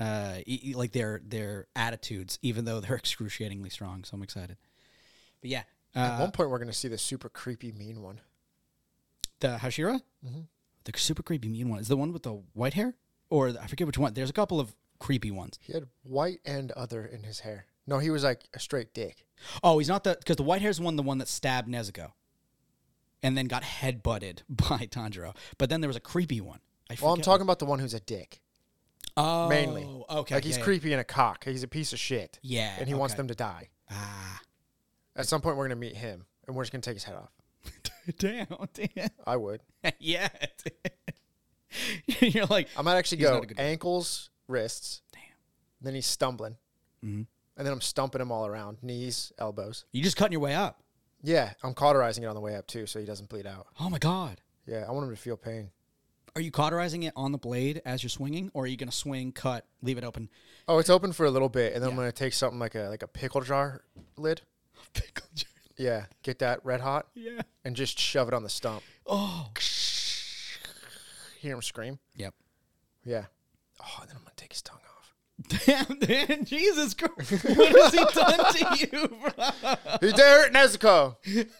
uh, 0.00 0.38
e- 0.46 0.72
like 0.74 0.92
their 0.92 1.20
their 1.24 1.66
attitudes, 1.76 2.38
even 2.42 2.64
though 2.64 2.80
they're 2.80 2.96
excruciatingly 3.04 3.70
strong. 3.70 4.04
So 4.04 4.14
I'm 4.16 4.22
excited. 4.22 4.56
But 5.40 5.50
yeah, 5.50 5.62
At 5.94 6.12
uh, 6.16 6.18
one 6.20 6.30
point, 6.32 6.50
we're 6.50 6.58
gonna 6.58 6.72
see 6.72 6.88
the 6.88 6.98
super 6.98 7.28
creepy 7.28 7.72
mean 7.72 8.00
one. 8.02 8.20
the 9.40 9.58
Hashira, 9.60 10.00
Mhm. 10.26 10.46
the 10.84 10.92
super 10.98 11.22
creepy 11.22 11.48
mean 11.48 11.68
one 11.68 11.80
is 11.80 11.88
the 11.88 11.96
one 11.96 12.12
with 12.12 12.22
the 12.22 12.32
white 12.54 12.74
hair, 12.74 12.94
or 13.28 13.48
I 13.60 13.66
forget 13.66 13.86
which 13.86 13.98
one. 13.98 14.14
There's 14.14 14.30
a 14.30 14.32
couple 14.32 14.58
of 14.60 14.74
creepy 15.02 15.32
ones. 15.32 15.58
He 15.60 15.72
had 15.72 15.86
white 16.04 16.38
and 16.44 16.70
other 16.72 17.04
in 17.04 17.24
his 17.24 17.40
hair. 17.40 17.66
No, 17.88 17.98
he 17.98 18.08
was 18.10 18.22
like 18.22 18.44
a 18.54 18.60
straight 18.60 18.94
dick. 18.94 19.26
Oh, 19.64 19.78
he's 19.78 19.88
not 19.88 20.04
the 20.04 20.16
because 20.16 20.36
the 20.36 20.44
white 20.44 20.62
hair's 20.62 20.80
one 20.80 20.94
the 20.94 21.02
one 21.02 21.18
that 21.18 21.26
stabbed 21.26 21.68
Nezuko, 21.68 22.12
and 23.20 23.36
then 23.36 23.46
got 23.46 23.64
head 23.64 24.02
butted 24.02 24.44
by 24.48 24.86
Tanjiro. 24.90 25.34
But 25.58 25.70
then 25.70 25.80
there 25.80 25.88
was 25.88 25.96
a 25.96 26.00
creepy 26.00 26.40
one. 26.40 26.60
I 26.88 26.96
Well, 27.02 27.12
I'm 27.12 27.20
talking 27.20 27.42
about 27.42 27.58
the 27.58 27.66
one 27.66 27.80
who's 27.80 27.94
a 27.94 28.00
dick. 28.00 28.40
oh, 29.16 29.48
mainly. 29.48 29.82
Okay, 30.08 30.36
like 30.36 30.44
he's 30.44 30.54
yeah, 30.54 30.60
yeah. 30.60 30.64
creepy 30.64 30.92
and 30.92 31.00
a 31.00 31.04
cock. 31.04 31.44
He's 31.44 31.64
a 31.64 31.68
piece 31.68 31.92
of 31.92 31.98
shit. 31.98 32.38
Yeah, 32.40 32.72
and 32.78 32.86
he 32.86 32.94
wants 32.94 33.14
them 33.14 33.26
to 33.26 33.34
die. 33.34 33.70
Ah, 33.90 34.40
At 35.16 35.26
some 35.26 35.40
point, 35.40 35.56
we're 35.56 35.64
gonna 35.64 35.80
meet 35.80 35.96
him, 35.96 36.26
and 36.46 36.54
we're 36.54 36.62
just 36.62 36.72
gonna 36.72 36.82
take 36.82 36.94
his 36.94 37.04
head 37.04 37.16
off. 37.16 37.32
damn, 38.18 38.46
damn. 38.72 39.10
I 39.26 39.36
would. 39.36 39.62
yeah. 39.98 40.28
You're 42.20 42.46
like, 42.46 42.68
I 42.76 42.82
might 42.82 42.96
actually 42.96 43.18
go 43.18 43.42
ankles, 43.58 44.30
wrists, 44.48 45.02
Damn. 45.12 45.22
then 45.80 45.94
he's 45.94 46.06
stumbling, 46.06 46.56
Mhm. 47.04 47.26
and 47.56 47.66
then 47.66 47.72
I'm 47.72 47.80
stumping 47.80 48.20
him 48.20 48.30
all 48.32 48.46
around, 48.46 48.82
knees, 48.82 49.32
elbows. 49.38 49.84
You 49.92 50.02
just 50.02 50.16
cutting 50.16 50.32
your 50.32 50.40
way 50.40 50.54
up. 50.54 50.82
Yeah, 51.22 51.54
I'm 51.62 51.74
cauterizing 51.74 52.24
it 52.24 52.26
on 52.26 52.34
the 52.34 52.40
way 52.40 52.56
up 52.56 52.66
too, 52.66 52.86
so 52.86 52.98
he 52.98 53.06
doesn't 53.06 53.28
bleed 53.28 53.46
out. 53.46 53.68
Oh 53.78 53.88
my 53.88 53.98
god. 53.98 54.40
Yeah, 54.66 54.84
I 54.88 54.90
want 54.92 55.08
him 55.08 55.14
to 55.14 55.20
feel 55.20 55.36
pain. 55.36 55.70
Are 56.34 56.40
you 56.40 56.50
cauterizing 56.50 57.02
it 57.02 57.12
on 57.14 57.30
the 57.32 57.38
blade 57.38 57.82
as 57.84 58.02
you're 58.02 58.10
swinging, 58.10 58.50
or 58.54 58.64
are 58.64 58.66
you 58.66 58.76
gonna 58.76 58.90
swing, 58.90 59.32
cut, 59.32 59.66
leave 59.82 59.98
it 59.98 60.04
open? 60.04 60.30
Oh, 60.66 60.78
it's 60.78 60.88
open 60.90 61.12
for 61.12 61.26
a 61.26 61.30
little 61.30 61.48
bit, 61.50 61.74
and 61.74 61.82
then 61.82 61.90
I'm 61.90 61.96
gonna 61.96 62.10
take 62.10 62.32
something 62.32 62.58
like 62.58 62.74
a 62.74 62.84
like 62.88 63.02
a 63.02 63.08
pickle 63.08 63.40
jar 63.42 63.84
lid. 64.16 64.42
Pickle 64.94 65.28
jar. 65.34 65.48
Yeah, 65.76 66.06
get 66.22 66.38
that 66.40 66.64
red 66.64 66.80
hot 66.80 67.08
Yeah. 67.14 67.42
and 67.64 67.74
just 67.76 67.98
shove 67.98 68.28
it 68.28 68.34
on 68.34 68.42
the 68.42 68.48
stump. 68.48 68.82
Oh. 69.06 69.50
Hear 71.38 71.54
him 71.54 71.62
scream. 71.62 71.98
Yep. 72.14 72.34
Yeah. 73.04 73.26
Oh, 73.82 73.98
and 74.00 74.08
then 74.08 74.16
I'm 74.16 74.22
gonna 74.22 74.32
take 74.36 74.52
his 74.52 74.62
tongue 74.62 74.78
off. 74.96 75.14
Damn, 75.66 75.98
Dan, 75.98 76.44
Jesus 76.44 76.94
Christ. 76.94 77.44
What 77.44 77.82
has 77.82 77.92
he 77.92 78.04
done 78.14 78.52
to 78.52 78.78
you, 78.80 79.08
bro? 79.08 79.76
He 80.00 80.12
dare 80.12 80.50
Nezuko. 80.50 81.16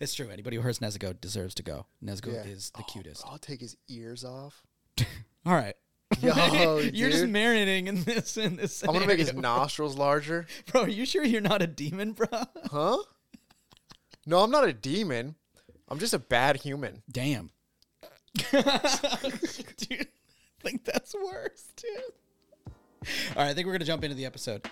It's 0.00 0.14
true. 0.14 0.28
Anybody 0.30 0.56
who 0.56 0.62
hurts 0.62 0.78
Nezuko 0.78 1.18
deserves 1.20 1.54
to 1.56 1.62
go. 1.62 1.86
Nezuko 2.04 2.32
Yeah. 2.32 2.42
is 2.44 2.70
the 2.70 2.80
oh, 2.82 2.92
cutest. 2.92 3.24
I'll 3.26 3.38
take 3.38 3.60
his 3.60 3.76
ears 3.88 4.24
off. 4.24 4.62
All 5.46 5.54
right. 5.54 5.74
Yo, 6.20 6.78
you're 6.92 7.10
just 7.10 7.22
dude. 7.22 7.32
marinating 7.34 7.86
in 7.86 8.02
this 8.04 8.36
in 8.36 8.56
this. 8.56 8.82
I'm 8.82 8.92
gonna 8.92 9.06
make 9.06 9.18
his 9.18 9.28
scenario. 9.28 9.58
nostrils 9.58 9.96
larger. 9.96 10.46
Bro, 10.70 10.82
are 10.82 10.88
you 10.88 11.06
sure 11.06 11.24
you're 11.24 11.40
not 11.40 11.62
a 11.62 11.66
demon, 11.66 12.12
bro? 12.12 12.26
Huh? 12.70 12.98
No, 14.26 14.40
I'm 14.40 14.50
not 14.50 14.68
a 14.68 14.72
demon. 14.72 15.36
I'm 15.88 15.98
just 15.98 16.14
a 16.14 16.18
bad 16.18 16.56
human. 16.56 17.02
Damn. 17.10 17.50
dude, 18.52 18.64
I 18.64 20.09
think 20.70 20.84
that's 20.84 21.14
worse, 21.14 21.72
dude. 21.76 21.90
All 23.34 23.42
right, 23.42 23.50
I 23.50 23.54
think 23.54 23.66
we're 23.66 23.72
gonna 23.72 23.84
jump 23.84 24.04
into 24.04 24.14
the 24.14 24.26
episode. 24.26 24.68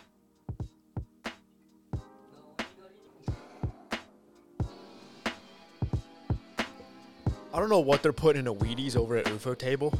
I 7.52 7.61
don't 7.61 7.71
know 7.71 7.81
what 7.81 8.05
they're 8.05 8.12
putting 8.12 8.40
in 8.40 8.47
a 8.47 8.55
Wheaties 8.55 8.95
over 8.95 9.17
at 9.17 9.25
ufotable, 9.25 9.93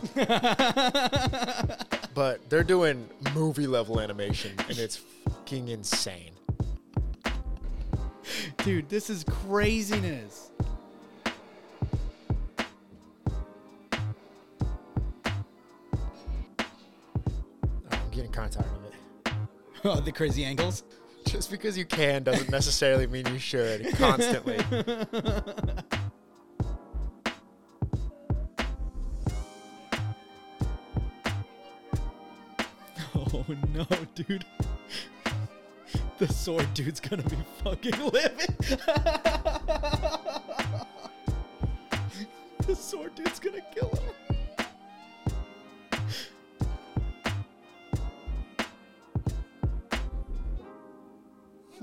but 2.15 2.49
they're 2.49 2.63
doing 2.63 3.09
movie 3.35 3.67
level 3.67 3.99
animation, 4.01 4.53
and 4.69 4.79
it's 4.79 4.97
fucking 4.97 5.67
insane. 5.69 6.31
Dude, 8.59 8.89
this 8.89 9.11
is 9.11 9.25
craziness. 9.25 10.51
the 20.05 20.13
crazy 20.13 20.45
angles. 20.45 20.83
Just 21.27 21.51
because 21.51 21.77
you 21.77 21.85
can 21.85 22.23
doesn't 22.23 22.51
necessarily 22.51 23.07
mean 23.07 23.27
you 23.27 23.39
should 23.39 23.87
constantly. 23.97 24.59
Oh 33.31 33.45
no, 33.75 33.87
dude. 34.15 34.45
The 36.19 36.29
sword 36.29 36.73
dude's 36.75 36.99
gonna 36.99 37.23
be 37.25 37.37
fucking 37.63 37.99
living. 38.11 38.57
the 42.67 42.75
sword 42.75 43.15
dude's 43.15 43.39
gonna 43.39 43.61
kill 43.75 43.91
him. 43.91 44.28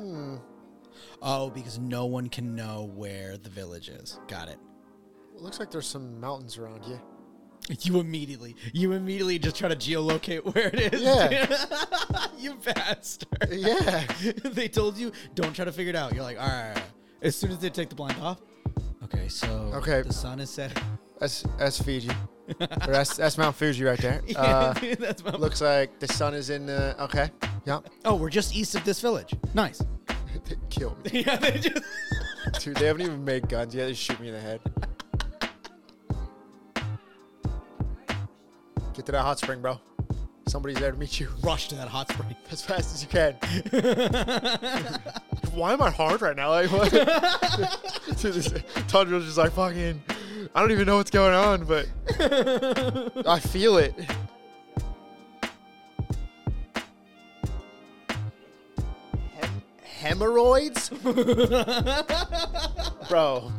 Hmm. 0.05 0.35
Oh, 1.21 1.49
because 1.49 1.79
no 1.79 2.05
one 2.05 2.29
can 2.29 2.55
know 2.55 2.91
where 2.93 3.37
the 3.37 3.49
village 3.49 3.89
is. 3.89 4.19
Got 4.27 4.49
it. 4.49 4.57
It 5.35 5.41
looks 5.41 5.59
like 5.59 5.71
there's 5.71 5.87
some 5.87 6.19
mountains 6.19 6.57
around 6.57 6.85
you. 6.85 6.99
You 7.81 7.99
immediately, 7.99 8.55
you 8.73 8.91
immediately 8.91 9.39
just 9.39 9.55
try 9.55 9.67
to 9.69 9.75
geolocate 9.75 10.45
where 10.53 10.67
it 10.67 10.93
is. 10.93 11.01
Yeah. 11.01 12.27
you 12.37 12.55
bastard. 12.63 13.49
Yeah. 13.51 14.05
they 14.43 14.67
told 14.67 14.97
you 14.97 15.11
don't 15.33 15.53
try 15.55 15.65
to 15.65 15.71
figure 15.71 15.89
it 15.89 15.95
out. 15.95 16.13
You're 16.13 16.23
like, 16.23 16.39
all 16.39 16.47
right, 16.47 16.67
all 16.69 16.73
right. 16.75 16.83
As 17.23 17.35
soon 17.35 17.49
as 17.49 17.57
they 17.57 17.71
take 17.71 17.89
the 17.89 17.95
blind 17.95 18.21
off. 18.21 18.39
Okay, 19.05 19.27
so 19.27 19.47
Okay. 19.75 20.03
the 20.03 20.13
sun 20.13 20.39
is 20.39 20.49
setting. 20.51 20.81
That's 21.19 21.43
that's 21.57 21.81
Fiji. 21.81 22.11
That's 22.59 23.17
that's 23.17 23.37
Mount 23.39 23.55
Fuji 23.55 23.83
right 23.83 23.99
there. 23.99 24.21
Uh, 24.35 24.73
That's 24.99 25.23
my 25.23 25.31
looks 25.31 25.61
like 25.61 25.99
the 25.99 26.07
sun 26.07 26.33
is 26.35 26.49
in 26.51 26.67
the. 26.67 26.95
Okay. 27.05 27.31
Yep. 27.65 27.89
Oh, 28.03 28.15
we're 28.15 28.29
just 28.29 28.55
east 28.55 28.75
of 28.75 28.83
this 28.85 28.99
village. 29.01 29.33
Nice. 29.55 29.81
they 30.45 30.55
kill 30.69 30.97
me, 31.03 31.23
yeah, 31.25 31.35
they 31.37 31.51
just. 31.59 31.83
dude. 32.59 32.77
They 32.77 32.85
haven't 32.87 33.01
even 33.03 33.23
made 33.25 33.47
guns 33.49 33.73
yet. 33.73 33.85
They 33.87 33.93
shoot 33.93 34.19
me 34.19 34.27
in 34.29 34.33
the 34.33 34.39
head. 34.41 34.59
Get 38.93 39.05
to 39.07 39.11
that 39.11 39.21
hot 39.23 39.39
spring, 39.39 39.61
bro. 39.61 39.79
Somebody's 40.47 40.77
there 40.77 40.91
to 40.91 40.97
meet 40.97 41.19
you 41.19 41.27
Rush 41.43 41.67
to 41.69 41.75
that 41.75 41.87
hot 41.87 42.09
spring. 42.11 42.35
as 42.51 42.61
fast 42.61 42.93
as 42.93 43.01
you 43.01 43.09
can. 43.09 43.33
Why 45.53 45.73
am 45.73 45.81
I 45.81 45.89
hard 45.89 46.21
right 46.21 46.35
now? 46.35 46.49
Like 46.51 46.71
what? 46.71 46.91
Dude, 46.91 48.33
this- 48.33 48.53
Tundra's 48.87 49.25
just 49.25 49.37
like 49.37 49.51
fucking. 49.53 50.01
I 50.53 50.61
don't 50.61 50.71
even 50.71 50.85
know 50.85 50.97
what's 50.97 51.11
going 51.11 51.33
on, 51.33 51.65
but 51.65 51.87
I 53.27 53.39
feel 53.39 53.77
it. 53.77 53.93
Hemorrhoids, 60.05 60.89
bro. 63.09 63.51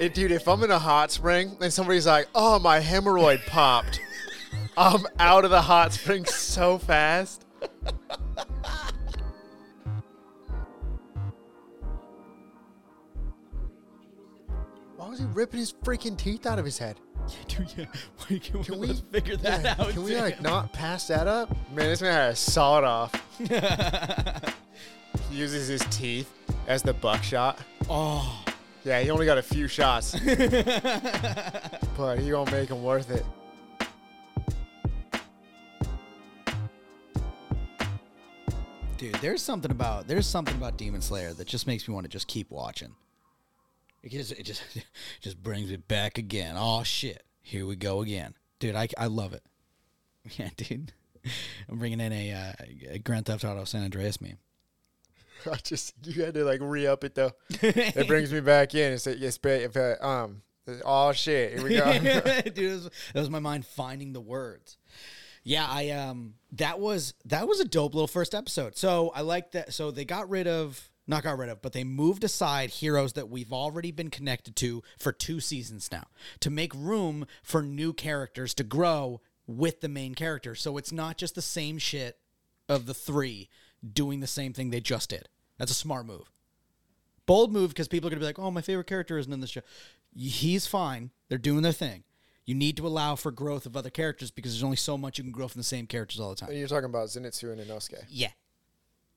It, 0.00 0.14
dude, 0.14 0.32
if 0.32 0.48
I'm 0.48 0.62
in 0.62 0.70
a 0.70 0.78
hot 0.78 1.10
spring 1.10 1.56
and 1.60 1.72
somebody's 1.72 2.06
like, 2.06 2.28
"Oh, 2.34 2.58
my 2.58 2.80
hemorrhoid 2.80 3.44
popped," 3.46 4.00
I'm 4.76 5.06
out 5.18 5.44
of 5.44 5.50
the 5.50 5.62
hot 5.62 5.92
spring 5.92 6.24
so 6.24 6.78
fast. 6.78 7.44
Why 14.96 15.08
was 15.08 15.18
he 15.18 15.26
ripping 15.26 15.60
his 15.60 15.72
freaking 15.72 16.16
teeth 16.16 16.46
out 16.46 16.58
of 16.58 16.64
his 16.64 16.78
head? 16.78 16.98
Dude, 17.48 17.72
yeah. 17.76 17.84
Wait, 18.30 18.42
can, 18.42 18.64
Can 18.64 18.78
we, 18.78 18.88
we 18.88 18.94
figure 19.12 19.36
that 19.36 19.62
yeah, 19.62 19.74
out? 19.78 19.90
Can 19.90 20.04
we 20.04 20.16
like 20.16 20.40
not 20.40 20.72
pass 20.72 21.08
that 21.08 21.26
up? 21.26 21.50
Man, 21.70 21.88
this 21.88 22.00
man 22.00 22.12
had 22.12 22.32
a 22.32 22.36
sawed 22.36 22.84
off. 22.84 23.12
He 25.30 25.36
uses 25.36 25.68
his 25.68 25.82
teeth 25.90 26.32
as 26.66 26.82
the 26.82 26.92
buckshot. 26.94 27.58
oh. 27.88 28.42
Yeah, 28.84 29.00
he 29.00 29.10
only 29.10 29.26
got 29.26 29.36
a 29.36 29.42
few 29.42 29.66
shots, 29.66 30.12
but 31.96 32.18
he 32.20 32.30
gonna 32.30 32.48
make 32.52 32.70
him 32.70 32.84
worth 32.84 33.10
it. 33.10 33.24
Dude, 38.96 39.14
there's 39.16 39.42
something 39.42 39.70
about 39.70 40.06
there's 40.06 40.26
something 40.26 40.54
about 40.54 40.76
Demon 40.76 41.02
Slayer 41.02 41.32
that 41.34 41.46
just 41.48 41.66
makes 41.66 41.86
me 41.88 41.94
want 41.94 42.04
to 42.04 42.08
just 42.08 42.28
keep 42.28 42.50
watching. 42.50 42.94
It 44.02 44.12
just 44.12 44.30
it 44.32 44.44
just 44.44 44.62
just 45.20 45.42
brings 45.42 45.70
it 45.70 45.88
back 45.88 46.16
again. 46.16 46.54
Oh 46.56 46.82
shit, 46.84 47.24
here 47.42 47.66
we 47.66 47.76
go 47.76 48.02
again, 48.02 48.34
dude. 48.60 48.76
I, 48.76 48.88
I 48.96 49.06
love 49.06 49.32
it. 49.32 49.42
Yeah, 50.36 50.50
dude. 50.56 50.92
I'm 51.68 51.78
bringing 51.78 52.00
in 52.00 52.12
a, 52.12 52.32
uh, 52.32 52.52
a 52.90 52.98
Grand 52.98 53.26
Theft 53.26 53.44
Auto 53.44 53.64
San 53.64 53.84
Andreas 53.84 54.20
meme. 54.20 54.38
I 55.52 55.56
just 55.56 55.94
you 56.04 56.24
had 56.24 56.34
to 56.34 56.44
like 56.44 56.60
re 56.62 56.86
up 56.86 57.04
it 57.04 57.14
though. 57.14 57.32
It 57.62 58.08
brings 58.08 58.32
me 58.32 58.40
back 58.40 58.74
in. 58.74 58.92
It's 58.92 59.06
like 59.06 59.18
yes, 59.18 59.38
but 59.38 59.60
if 59.60 59.76
uh, 59.76 59.96
um, 60.00 60.42
oh 60.84 61.12
shit, 61.12 61.58
here 61.58 61.64
we 61.64 61.76
go. 61.76 61.92
dude, 62.42 62.54
that 62.54 62.56
was, 62.56 62.90
that 63.14 63.20
was 63.20 63.30
my 63.30 63.38
mind 63.38 63.66
finding 63.66 64.12
the 64.12 64.20
words. 64.20 64.78
Yeah, 65.42 65.66
I 65.68 65.90
um 65.90 66.34
that 66.52 66.80
was 66.80 67.14
that 67.24 67.46
was 67.46 67.60
a 67.60 67.64
dope 67.64 67.94
little 67.94 68.08
first 68.08 68.34
episode. 68.34 68.76
So 68.76 69.12
I 69.14 69.20
like 69.20 69.52
that. 69.52 69.72
So 69.72 69.90
they 69.90 70.04
got 70.04 70.28
rid 70.28 70.46
of 70.48 70.90
not 71.06 71.22
got 71.22 71.38
rid 71.38 71.48
of, 71.48 71.62
but 71.62 71.72
they 71.72 71.84
moved 71.84 72.24
aside 72.24 72.70
heroes 72.70 73.12
that 73.12 73.28
we've 73.28 73.52
already 73.52 73.92
been 73.92 74.10
connected 74.10 74.56
to 74.56 74.82
for 74.98 75.12
two 75.12 75.38
seasons 75.38 75.88
now 75.92 76.04
to 76.40 76.50
make 76.50 76.74
room 76.74 77.26
for 77.42 77.62
new 77.62 77.92
characters 77.92 78.54
to 78.54 78.64
grow 78.64 79.20
with 79.46 79.80
the 79.80 79.88
main 79.88 80.14
character. 80.14 80.54
So 80.54 80.76
it's 80.76 80.90
not 80.90 81.16
just 81.16 81.36
the 81.36 81.42
same 81.42 81.78
shit 81.78 82.18
of 82.68 82.86
the 82.86 82.94
three 82.94 83.48
doing 83.92 84.20
the 84.20 84.26
same 84.26 84.52
thing 84.52 84.70
they 84.70 84.80
just 84.80 85.10
did. 85.10 85.28
That's 85.58 85.70
a 85.70 85.74
smart 85.74 86.06
move. 86.06 86.30
Bold 87.26 87.52
move 87.52 87.70
because 87.70 87.88
people 87.88 88.06
are 88.08 88.10
going 88.10 88.20
to 88.20 88.24
be 88.24 88.26
like, 88.26 88.38
oh, 88.38 88.50
my 88.50 88.60
favorite 88.60 88.86
character 88.86 89.18
isn't 89.18 89.32
in 89.32 89.40
the 89.40 89.46
show. 89.46 89.62
He's 90.14 90.66
fine. 90.66 91.10
They're 91.28 91.38
doing 91.38 91.62
their 91.62 91.72
thing. 91.72 92.04
You 92.44 92.54
need 92.54 92.76
to 92.76 92.86
allow 92.86 93.16
for 93.16 93.32
growth 93.32 93.66
of 93.66 93.76
other 93.76 93.90
characters 93.90 94.30
because 94.30 94.52
there's 94.52 94.62
only 94.62 94.76
so 94.76 94.96
much 94.96 95.18
you 95.18 95.24
can 95.24 95.32
grow 95.32 95.48
from 95.48 95.58
the 95.58 95.64
same 95.64 95.86
characters 95.88 96.20
all 96.20 96.30
the 96.30 96.36
time. 96.36 96.52
You're 96.52 96.68
talking 96.68 96.84
about 96.88 97.08
Zenitsu 97.08 97.50
and 97.50 97.60
Inosuke. 97.60 98.04
Yeah. 98.08 98.30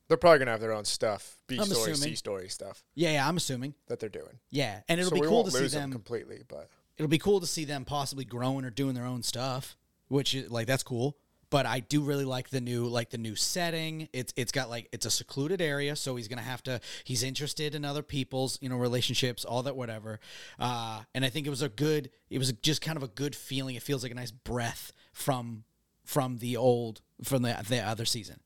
They're 0.08 0.16
probably 0.16 0.40
gonna 0.40 0.50
have 0.50 0.60
their 0.60 0.72
own 0.72 0.84
stuff, 0.84 1.38
B 1.46 1.56
I'm 1.56 1.66
story, 1.66 1.92
assuming. 1.92 2.10
C 2.10 2.14
story 2.16 2.48
stuff 2.48 2.82
Yeah, 2.96 3.12
yeah, 3.12 3.28
I'm 3.28 3.36
assuming. 3.36 3.74
that 3.86 4.00
they're 4.00 4.08
doing. 4.08 4.40
Yeah. 4.50 4.80
And 4.88 4.98
it'll 4.98 5.10
so 5.10 5.14
be 5.22 5.28
cool 5.28 5.44
to 5.44 5.52
see 5.52 5.68
them 5.68 5.82
them. 5.82 5.92
completely, 5.92 6.42
but 6.48 6.68
It'll 6.98 7.08
be 7.08 7.18
cool 7.18 7.38
to 7.38 7.46
see 7.46 7.64
them 7.64 7.84
possibly 7.84 8.24
growing 8.24 8.64
or 8.64 8.70
doing 8.70 8.96
their 8.96 9.04
own 9.06 9.22
stuff, 9.22 9.76
which 10.08 10.34
is 10.34 10.50
like 10.50 10.66
that's 10.66 10.82
cool. 10.82 11.16
But 11.50 11.66
I 11.66 11.80
do 11.80 12.00
really 12.00 12.24
like 12.24 12.50
the 12.50 12.60
new 12.60 12.86
like 12.86 13.10
the 13.10 13.18
new 13.18 13.34
setting. 13.34 14.08
It's 14.12 14.32
it's 14.36 14.52
got 14.52 14.70
like 14.70 14.88
it's 14.92 15.04
a 15.04 15.10
secluded 15.10 15.60
area, 15.60 15.96
so 15.96 16.16
he's 16.16 16.28
gonna 16.28 16.42
have 16.42 16.62
to. 16.64 16.80
He's 17.04 17.22
interested 17.22 17.74
in 17.74 17.84
other 17.84 18.02
people's 18.02 18.58
you 18.62 18.68
know 18.68 18.76
relationships, 18.76 19.44
all 19.44 19.62
that 19.64 19.76
whatever. 19.76 20.20
Uh, 20.58 21.02
and 21.14 21.24
I 21.24 21.28
think 21.28 21.46
it 21.46 21.50
was 21.50 21.62
a 21.62 21.68
good. 21.68 22.10
It 22.30 22.38
was 22.38 22.52
just 22.62 22.80
kind 22.80 22.96
of 22.96 23.02
a 23.02 23.08
good 23.08 23.34
feeling. 23.34 23.74
It 23.74 23.82
feels 23.82 24.02
like 24.02 24.12
a 24.12 24.14
nice 24.14 24.30
breath 24.30 24.92
from 25.12 25.64
from 26.04 26.38
the 26.38 26.56
old 26.56 27.02
from 27.24 27.42
the 27.42 27.56
the 27.68 27.80
other 27.80 28.04
season. 28.04 28.40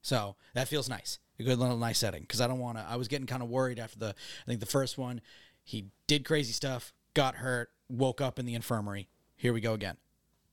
So 0.00 0.36
that 0.54 0.68
feels 0.68 0.88
nice. 0.88 1.18
A 1.38 1.42
good 1.42 1.58
little 1.58 1.76
nice 1.76 1.98
setting 1.98 2.22
because 2.22 2.40
I 2.40 2.46
don't 2.46 2.58
want 2.58 2.78
to. 2.78 2.86
I 2.88 2.96
was 2.96 3.08
getting 3.08 3.26
kind 3.26 3.42
of 3.42 3.50
worried 3.50 3.78
after 3.78 3.98
the. 3.98 4.08
I 4.08 4.46
think 4.46 4.60
the 4.60 4.66
first 4.66 4.96
one, 4.96 5.20
he 5.62 5.86
did 6.06 6.24
crazy 6.24 6.52
stuff, 6.52 6.94
got 7.12 7.36
hurt, 7.36 7.70
woke 7.90 8.22
up 8.22 8.38
in 8.38 8.46
the 8.46 8.54
infirmary. 8.54 9.08
Here 9.36 9.52
we 9.52 9.60
go 9.60 9.74
again. 9.74 9.98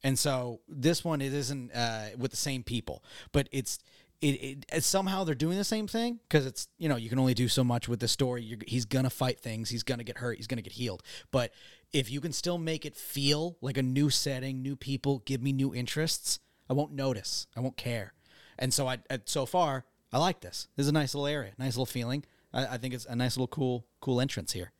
And 0.03 0.19
so 0.19 0.59
this 0.67 1.03
one, 1.03 1.21
it 1.21 1.33
isn't 1.33 1.71
uh, 1.73 2.09
with 2.17 2.31
the 2.31 2.37
same 2.37 2.63
people, 2.63 3.03
but 3.31 3.47
it's 3.51 3.79
it, 4.23 4.65
it 4.71 4.83
somehow 4.83 5.23
they're 5.23 5.35
doing 5.35 5.57
the 5.57 5.63
same 5.63 5.87
thing 5.87 6.19
because 6.27 6.45
it's 6.45 6.67
you 6.77 6.87
know 6.87 6.95
you 6.95 7.09
can 7.09 7.19
only 7.19 7.33
do 7.33 7.47
so 7.47 7.63
much 7.63 7.89
with 7.89 7.99
the 7.99 8.07
story. 8.07 8.43
You're, 8.43 8.59
he's 8.65 8.85
gonna 8.85 9.09
fight 9.09 9.39
things. 9.39 9.69
He's 9.69 9.83
gonna 9.83 10.03
get 10.03 10.17
hurt. 10.17 10.37
He's 10.37 10.47
gonna 10.47 10.61
get 10.61 10.73
healed. 10.73 11.03
But 11.31 11.51
if 11.91 12.09
you 12.09 12.21
can 12.21 12.31
still 12.31 12.57
make 12.57 12.85
it 12.85 12.95
feel 12.95 13.57
like 13.61 13.77
a 13.77 13.83
new 13.83 14.09
setting, 14.09 14.61
new 14.61 14.75
people, 14.75 15.19
give 15.25 15.41
me 15.41 15.51
new 15.51 15.75
interests, 15.75 16.39
I 16.69 16.73
won't 16.73 16.93
notice. 16.93 17.47
I 17.55 17.59
won't 17.59 17.77
care. 17.77 18.13
And 18.57 18.73
so 18.73 18.87
I, 18.87 18.99
I 19.09 19.19
so 19.25 19.45
far 19.45 19.85
I 20.11 20.19
like 20.19 20.39
this. 20.39 20.67
This 20.75 20.85
is 20.85 20.89
a 20.89 20.93
nice 20.93 21.13
little 21.13 21.27
area, 21.27 21.51
nice 21.57 21.75
little 21.75 21.85
feeling. 21.85 22.23
I, 22.53 22.65
I 22.67 22.77
think 22.77 22.93
it's 22.93 23.05
a 23.05 23.15
nice 23.15 23.35
little 23.35 23.47
cool 23.47 23.85
cool 23.99 24.21
entrance 24.21 24.53
here. 24.53 24.71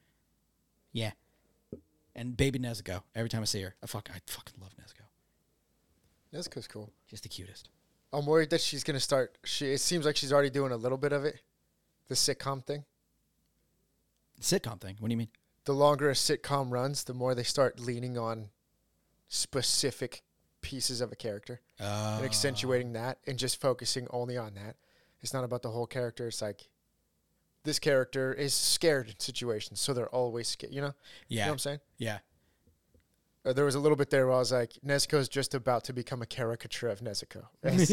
Yeah. 0.93 1.11
And 2.15 2.37
baby 2.37 2.59
Nezuko. 2.59 3.01
Every 3.15 3.29
time 3.29 3.41
I 3.41 3.45
see 3.45 3.61
her, 3.61 3.75
I 3.83 3.87
fuck 3.87 4.09
I 4.13 4.19
fucking 4.25 4.55
love 4.61 4.71
Nezuko. 4.79 5.02
Nezuko's 6.33 6.67
cool. 6.67 6.91
Just 7.07 7.23
the 7.23 7.29
cutest. 7.29 7.69
I'm 8.11 8.25
worried 8.25 8.49
that 8.51 8.61
she's 8.61 8.83
gonna 8.83 8.99
start. 8.99 9.37
She. 9.43 9.67
It 9.71 9.79
seems 9.81 10.05
like 10.05 10.15
she's 10.15 10.33
already 10.33 10.49
doing 10.49 10.71
a 10.71 10.77
little 10.77 10.97
bit 10.97 11.13
of 11.13 11.25
it. 11.25 11.41
The 12.07 12.15
sitcom 12.15 12.63
thing. 12.65 12.85
Sitcom 14.41 14.79
thing. 14.81 14.95
What 14.99 15.07
do 15.09 15.13
you 15.13 15.17
mean? 15.17 15.29
The 15.65 15.73
longer 15.73 16.09
a 16.09 16.13
sitcom 16.13 16.71
runs, 16.71 17.03
the 17.05 17.13
more 17.13 17.33
they 17.33 17.43
start 17.43 17.79
leaning 17.79 18.17
on 18.17 18.49
specific 19.29 20.21
pieces 20.61 21.01
of 21.01 21.11
a 21.11 21.15
character 21.15 21.61
Uh, 21.79 22.15
and 22.17 22.25
accentuating 22.25 22.93
that, 22.93 23.19
and 23.27 23.37
just 23.39 23.59
focusing 23.59 24.07
only 24.11 24.37
on 24.37 24.53
that. 24.55 24.75
It's 25.21 25.33
not 25.33 25.43
about 25.43 25.61
the 25.61 25.71
whole 25.71 25.87
character. 25.87 26.27
It's 26.27 26.41
like 26.41 26.67
this 27.63 27.79
character 27.79 28.33
is 28.33 28.53
scared 28.53 29.07
in 29.09 29.19
situations, 29.19 29.79
so 29.79 29.93
they're 29.93 30.09
always 30.13 30.47
scared. 30.49 30.73
You 30.73 30.81
know. 30.81 30.93
Yeah. 31.27 31.35
You 31.35 31.39
know 31.39 31.45
what 31.47 31.51
I'm 31.53 31.59
saying? 31.59 31.79
yeah. 31.97 32.19
Uh, 33.45 33.53
there 33.53 33.65
was 33.65 33.75
a 33.75 33.79
little 33.79 33.97
bit 33.97 34.09
there 34.09 34.25
where 34.27 34.35
I 34.35 34.39
was 34.39 34.51
like, 34.51 34.73
Nezuko's 34.85 35.27
just 35.27 35.53
about 35.53 35.83
to 35.85 35.93
become 35.93 36.21
a 36.21 36.25
caricature 36.25 36.87
of 36.87 37.01
Nezuko. 37.01 37.43
As, 37.63 37.91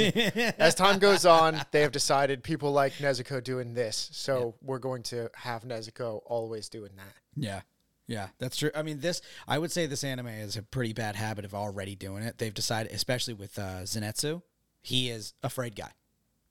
as 0.58 0.74
time 0.74 0.98
goes 0.98 1.26
on, 1.26 1.60
they 1.72 1.80
have 1.80 1.90
decided 1.92 2.44
people 2.44 2.70
like 2.72 2.92
Nezuko 2.94 3.42
doing 3.42 3.74
this, 3.74 4.10
so 4.12 4.54
we're 4.62 4.78
going 4.78 5.02
to 5.04 5.28
have 5.34 5.64
Nezuko 5.64 6.20
always 6.24 6.68
doing 6.68 6.92
that. 6.96 7.14
Yeah. 7.36 7.62
Yeah, 8.06 8.30
that's 8.40 8.56
true. 8.56 8.72
I 8.74 8.82
mean, 8.82 8.98
this 8.98 9.22
I 9.46 9.56
would 9.56 9.70
say 9.70 9.86
this 9.86 10.02
anime 10.02 10.26
is 10.26 10.56
a 10.56 10.62
pretty 10.62 10.92
bad 10.92 11.14
habit 11.14 11.44
of 11.44 11.54
already 11.54 11.94
doing 11.94 12.24
it. 12.24 12.38
They've 12.38 12.52
decided, 12.52 12.90
especially 12.90 13.34
with 13.34 13.56
uh, 13.56 13.82
Zenitsu, 13.84 14.42
he 14.82 15.10
is 15.10 15.32
a 15.44 15.46
afraid 15.46 15.76
guy, 15.76 15.92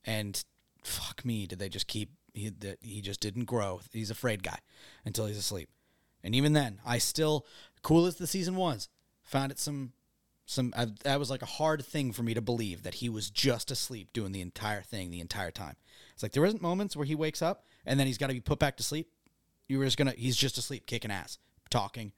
and 0.05 0.41
fuck 0.85 1.25
me, 1.25 1.47
did 1.47 1.59
they 1.59 1.67
just 1.67 1.87
keep 1.87 2.11
he 2.33 2.49
that 2.49 2.77
he 2.81 3.01
just 3.01 3.19
didn't 3.19 3.43
grow. 3.43 3.81
He's 3.91 4.09
a 4.09 4.13
afraid 4.13 4.41
guy 4.41 4.57
until 5.03 5.25
he's 5.25 5.37
asleep, 5.37 5.69
and 6.23 6.35
even 6.35 6.53
then, 6.53 6.79
I 6.85 6.97
still 6.97 7.45
cool 7.81 8.05
as 8.05 8.15
the 8.15 8.27
season 8.27 8.55
was, 8.55 8.89
found 9.23 9.51
it 9.51 9.59
some 9.59 9.93
some 10.45 10.73
I, 10.75 10.87
that 11.03 11.19
was 11.19 11.29
like 11.29 11.43
a 11.43 11.47
hard 11.47 11.85
thing 11.85 12.11
for 12.11 12.23
me 12.23 12.33
to 12.33 12.41
believe 12.41 12.81
that 12.81 12.95
he 12.95 13.07
was 13.07 13.29
just 13.29 13.69
asleep 13.69 14.11
doing 14.13 14.31
the 14.31 14.41
entire 14.41 14.81
thing 14.81 15.11
the 15.11 15.19
entire 15.19 15.51
time. 15.51 15.75
It's 16.13 16.23
like 16.23 16.31
there 16.31 16.45
isn't 16.45 16.61
moments 16.61 16.95
where 16.95 17.05
he 17.05 17.13
wakes 17.13 17.43
up 17.43 17.65
and 17.85 17.99
then 17.99 18.07
he's 18.07 18.17
got 18.17 18.27
to 18.27 18.33
be 18.33 18.39
put 18.39 18.57
back 18.57 18.75
to 18.77 18.83
sleep. 18.83 19.11
You 19.67 19.77
were 19.77 19.85
just 19.85 19.97
gonna 19.97 20.13
he's 20.17 20.35
just 20.35 20.57
asleep, 20.57 20.87
kicking 20.87 21.11
ass, 21.11 21.37
talking, 21.69 22.13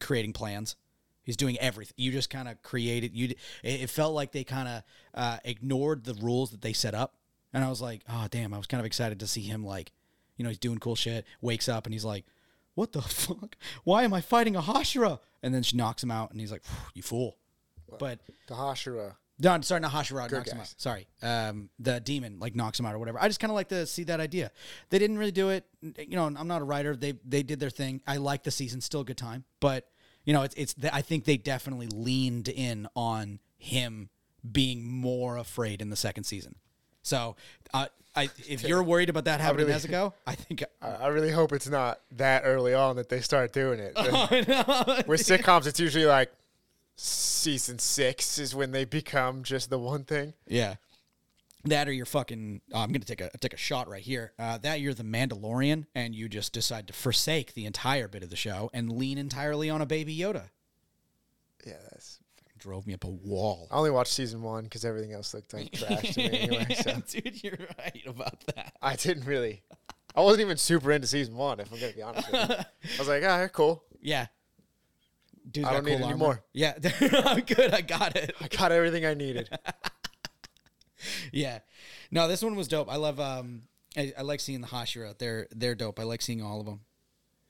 creating 0.00 0.32
plans. 0.32 0.74
He's 1.22 1.36
doing 1.36 1.56
everything. 1.58 1.94
You 1.96 2.10
just 2.10 2.30
kind 2.30 2.48
of 2.48 2.60
created. 2.62 3.14
You. 3.14 3.34
It 3.62 3.90
felt 3.90 4.12
like 4.12 4.32
they 4.32 4.42
kind 4.42 4.68
of 4.68 4.82
uh, 5.14 5.38
ignored 5.44 6.02
the 6.02 6.14
rules 6.14 6.50
that 6.50 6.62
they 6.62 6.72
set 6.72 6.94
up, 6.94 7.14
and 7.52 7.64
I 7.64 7.68
was 7.68 7.80
like, 7.80 8.02
oh 8.08 8.26
damn! 8.28 8.52
I 8.52 8.56
was 8.56 8.66
kind 8.66 8.80
of 8.80 8.86
excited 8.86 9.20
to 9.20 9.28
see 9.28 9.42
him 9.42 9.64
like, 9.64 9.92
you 10.36 10.42
know, 10.42 10.48
he's 10.48 10.58
doing 10.58 10.78
cool 10.78 10.96
shit. 10.96 11.24
Wakes 11.40 11.68
up 11.68 11.86
and 11.86 11.94
he's 11.94 12.04
like, 12.04 12.24
what 12.74 12.92
the 12.92 13.02
fuck? 13.02 13.56
Why 13.84 14.04
am 14.04 14.12
I 14.14 14.20
fighting 14.20 14.56
a 14.56 14.60
Hashira? 14.62 15.20
And 15.42 15.54
then 15.54 15.62
she 15.62 15.76
knocks 15.76 16.02
him 16.02 16.10
out, 16.10 16.30
and 16.30 16.40
he's 16.40 16.52
like, 16.52 16.62
you 16.94 17.02
fool. 17.02 17.36
But 17.98 18.20
The 18.46 18.54
Hashira. 18.54 19.16
no, 19.38 19.60
sorry, 19.60 19.80
not 19.82 19.92
Hashira. 19.92 20.28
Good 20.28 20.36
knocks 20.38 20.52
him 20.52 20.60
out. 20.60 20.74
Sorry, 20.78 21.06
um, 21.22 21.68
the 21.78 22.00
demon 22.00 22.38
like 22.38 22.54
knocks 22.54 22.80
him 22.80 22.86
out 22.86 22.94
or 22.94 22.98
whatever. 22.98 23.20
I 23.20 23.28
just 23.28 23.38
kind 23.40 23.50
of 23.50 23.54
like 23.54 23.68
to 23.68 23.86
see 23.86 24.04
that 24.04 24.18
idea. 24.20 24.50
They 24.88 24.98
didn't 24.98 25.18
really 25.18 25.32
do 25.32 25.50
it. 25.50 25.66
You 25.82 26.16
know, 26.16 26.24
I'm 26.24 26.48
not 26.48 26.62
a 26.62 26.64
writer. 26.64 26.96
They 26.96 27.14
they 27.24 27.42
did 27.42 27.60
their 27.60 27.68
thing. 27.70 28.00
I 28.06 28.16
like 28.16 28.44
the 28.44 28.50
season. 28.50 28.80
Still 28.80 29.00
a 29.02 29.04
good 29.04 29.18
time. 29.18 29.44
But 29.60 29.88
you 30.24 30.32
know, 30.32 30.42
it's 30.42 30.54
it's. 30.54 30.74
I 30.90 31.02
think 31.02 31.24
they 31.24 31.36
definitely 31.36 31.88
leaned 31.88 32.48
in 32.48 32.86
on 32.96 33.40
him 33.58 34.08
being 34.50 34.88
more 34.90 35.36
afraid 35.36 35.82
in 35.82 35.90
the 35.90 35.96
second 35.96 36.24
season. 36.24 36.54
So, 37.02 37.36
uh, 37.74 37.88
I 38.14 38.28
if 38.48 38.62
you're 38.68 38.82
worried 38.82 39.08
about 39.08 39.24
that 39.24 39.40
happening 39.40 39.66
really- 39.66 39.80
to 39.80 39.88
Nezuko, 39.88 40.12
I 40.26 40.34
think 40.34 40.62
I, 40.82 40.88
I 40.88 41.06
really 41.08 41.30
hope 41.30 41.52
it's 41.52 41.68
not 41.68 42.00
that 42.12 42.42
early 42.44 42.74
on 42.74 42.96
that 42.96 43.08
they 43.08 43.20
start 43.20 43.52
doing 43.52 43.78
it. 43.80 43.94
With 45.06 45.20
sitcoms, 45.22 45.66
it's 45.66 45.80
usually 45.80 46.06
like 46.06 46.32
season 46.96 47.78
six 47.78 48.38
is 48.38 48.54
when 48.54 48.72
they 48.72 48.84
become 48.84 49.42
just 49.42 49.70
the 49.70 49.78
one 49.78 50.04
thing. 50.04 50.34
Yeah. 50.46 50.74
That 51.64 51.88
or 51.88 51.92
you're 51.92 52.06
fucking. 52.06 52.60
oh, 52.74 52.80
I'm 52.80 52.88
gonna 52.90 53.04
take 53.04 53.20
a 53.20 53.30
take 53.38 53.54
a 53.54 53.56
shot 53.56 53.88
right 53.88 54.02
here. 54.02 54.32
Uh, 54.36 54.58
that 54.58 54.80
you're 54.80 54.94
the 54.94 55.04
Mandalorian, 55.04 55.86
and 55.94 56.12
you 56.12 56.28
just 56.28 56.52
decide 56.52 56.88
to 56.88 56.92
forsake 56.92 57.54
the 57.54 57.66
entire 57.66 58.08
bit 58.08 58.24
of 58.24 58.30
the 58.30 58.36
show 58.36 58.68
and 58.74 58.90
lean 58.90 59.16
entirely 59.16 59.70
on 59.70 59.80
a 59.80 59.86
Baby 59.86 60.16
Yoda. 60.16 60.50
Yeah, 61.64 61.74
that's. 61.92 62.18
Drove 62.62 62.86
me 62.86 62.94
up 62.94 63.02
a 63.02 63.08
wall. 63.08 63.66
I 63.72 63.76
only 63.76 63.90
watched 63.90 64.12
season 64.12 64.40
one 64.40 64.62
because 64.62 64.84
everything 64.84 65.12
else 65.12 65.34
looked 65.34 65.52
like 65.52 65.72
trash 65.72 66.14
to 66.14 66.20
me 66.20 66.38
anyway. 66.38 66.66
So 66.80 66.94
Dude, 67.20 67.42
you're 67.42 67.58
right 67.76 68.02
about 68.06 68.40
that. 68.54 68.74
I 68.80 68.94
didn't 68.94 69.24
really. 69.24 69.62
I 70.14 70.20
wasn't 70.20 70.42
even 70.42 70.56
super 70.58 70.92
into 70.92 71.08
season 71.08 71.34
one, 71.34 71.58
if 71.58 71.72
I'm 71.72 71.80
gonna 71.80 71.92
be 71.92 72.02
honest 72.02 72.30
with 72.30 72.50
you. 72.50 72.56
I 72.56 72.98
was 72.98 73.08
like, 73.08 73.24
ah, 73.26 73.48
cool. 73.48 73.82
Yeah. 74.00 74.26
Dude, 75.50 75.64
I 75.64 75.72
don't 75.72 75.84
need 75.84 75.98
cool 75.98 76.06
any 76.08 76.16
more. 76.16 76.44
Yeah, 76.52 76.74
I'm 77.24 77.40
good. 77.40 77.74
I 77.74 77.80
got 77.80 78.14
it. 78.14 78.32
I 78.40 78.46
got 78.46 78.70
everything 78.70 79.04
I 79.04 79.14
needed. 79.14 79.48
Yeah. 81.32 81.58
No, 82.12 82.28
this 82.28 82.42
one 82.42 82.54
was 82.54 82.68
dope. 82.68 82.88
I 82.88 82.96
love. 82.96 83.18
Um, 83.18 83.62
I, 83.96 84.12
I 84.16 84.22
like 84.22 84.38
seeing 84.38 84.60
the 84.60 84.68
Hashira. 84.68 85.18
They're 85.18 85.48
they're 85.50 85.74
dope. 85.74 85.98
I 85.98 86.04
like 86.04 86.22
seeing 86.22 86.42
all 86.42 86.60
of 86.60 86.66
them. 86.66 86.80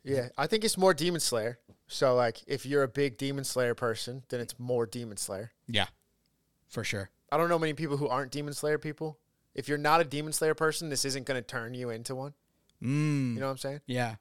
Yeah, 0.05 0.29
I 0.39 0.47
think 0.47 0.65
it's 0.65 0.79
more 0.79 0.95
Demon 0.95 1.21
Slayer. 1.21 1.59
So 1.93 2.15
like, 2.15 2.43
if 2.47 2.65
you're 2.65 2.83
a 2.83 2.89
big 2.89 3.19
Demon 3.19 3.45
Slayer 3.45 3.75
person, 3.75 4.23
then 4.31 4.41
it's 4.41 4.59
more 4.59 4.87
Demon 4.87 5.17
Slayer. 5.17 5.53
Yeah, 5.69 5.87
for 6.69 6.85
sure. 6.85 7.11
I 7.31 7.37
don't 7.37 7.49
know 7.49 7.59
many 7.59 7.73
people 7.75 7.97
who 7.97 8.09
aren't 8.09 8.31
Demon 8.33 8.55
Slayer 8.55 8.79
people. 8.79 9.19
If 9.55 9.69
you're 9.69 9.79
not 9.79 10.01
a 10.01 10.05
Demon 10.05 10.33
Slayer 10.33 10.55
person, 10.55 10.89
this 10.89 11.05
isn't 11.05 11.27
going 11.27 11.41
to 11.41 11.47
turn 11.47 11.75
you 11.75 11.91
into 11.91 12.15
one. 12.15 12.33
Mm. 12.83 13.35
You 13.35 13.41
know 13.41 13.47
what 13.47 13.53
I'm 13.53 13.59
saying? 13.59 13.81
Yeah. 13.87 14.17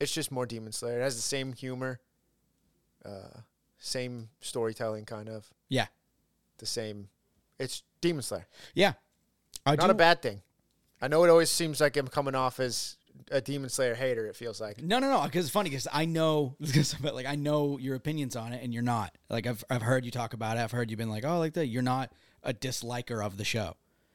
It's 0.00 0.12
just 0.12 0.30
more 0.30 0.46
Demon 0.46 0.72
Slayer. 0.72 1.00
It 1.00 1.02
has 1.02 1.16
the 1.16 1.22
same 1.22 1.52
humor, 1.52 2.00
uh, 3.04 3.40
same 3.78 4.28
storytelling, 4.40 5.04
kind 5.04 5.28
of 5.28 5.50
Yeah. 5.68 5.86
the 6.58 6.66
same. 6.66 7.08
It's 7.58 7.82
Demon 8.00 8.22
Slayer. 8.22 8.46
Yeah. 8.74 8.92
I 9.66 9.74
Not 9.74 9.86
do- 9.86 9.90
a 9.90 9.94
bad 9.94 10.22
thing. 10.22 10.42
I 11.00 11.08
know 11.08 11.24
it 11.24 11.30
always 11.30 11.50
seems 11.50 11.80
like 11.80 11.96
I'm 11.96 12.06
coming 12.08 12.34
off 12.36 12.60
as 12.60 12.96
a 13.30 13.40
Demon 13.40 13.70
Slayer 13.70 13.94
hater. 13.94 14.26
It 14.26 14.36
feels 14.36 14.60
like. 14.60 14.82
No, 14.82 14.98
no, 14.98 15.10
no. 15.10 15.22
Because 15.24 15.44
it's 15.44 15.52
funny 15.52 15.70
because 15.70 15.88
I 15.92 16.04
know, 16.04 16.56
but 17.00 17.14
like 17.14 17.26
I 17.26 17.34
know 17.34 17.78
your 17.78 17.94
opinions 17.94 18.36
on 18.36 18.52
it, 18.52 18.62
and 18.62 18.72
you're 18.72 18.82
not. 18.82 19.16
Like 19.28 19.46
I've 19.46 19.64
I've 19.70 19.82
heard 19.82 20.04
you 20.04 20.10
talk 20.10 20.32
about 20.34 20.56
it. 20.56 20.60
I've 20.60 20.72
heard 20.72 20.90
you've 20.90 20.98
been 20.98 21.10
like, 21.10 21.24
oh, 21.24 21.38
like 21.38 21.54
that. 21.54 21.66
You're 21.66 21.82
not 21.82 22.12
a 22.42 22.52
disliker 22.54 23.24
of 23.24 23.36
the 23.36 23.44
show, 23.44 23.74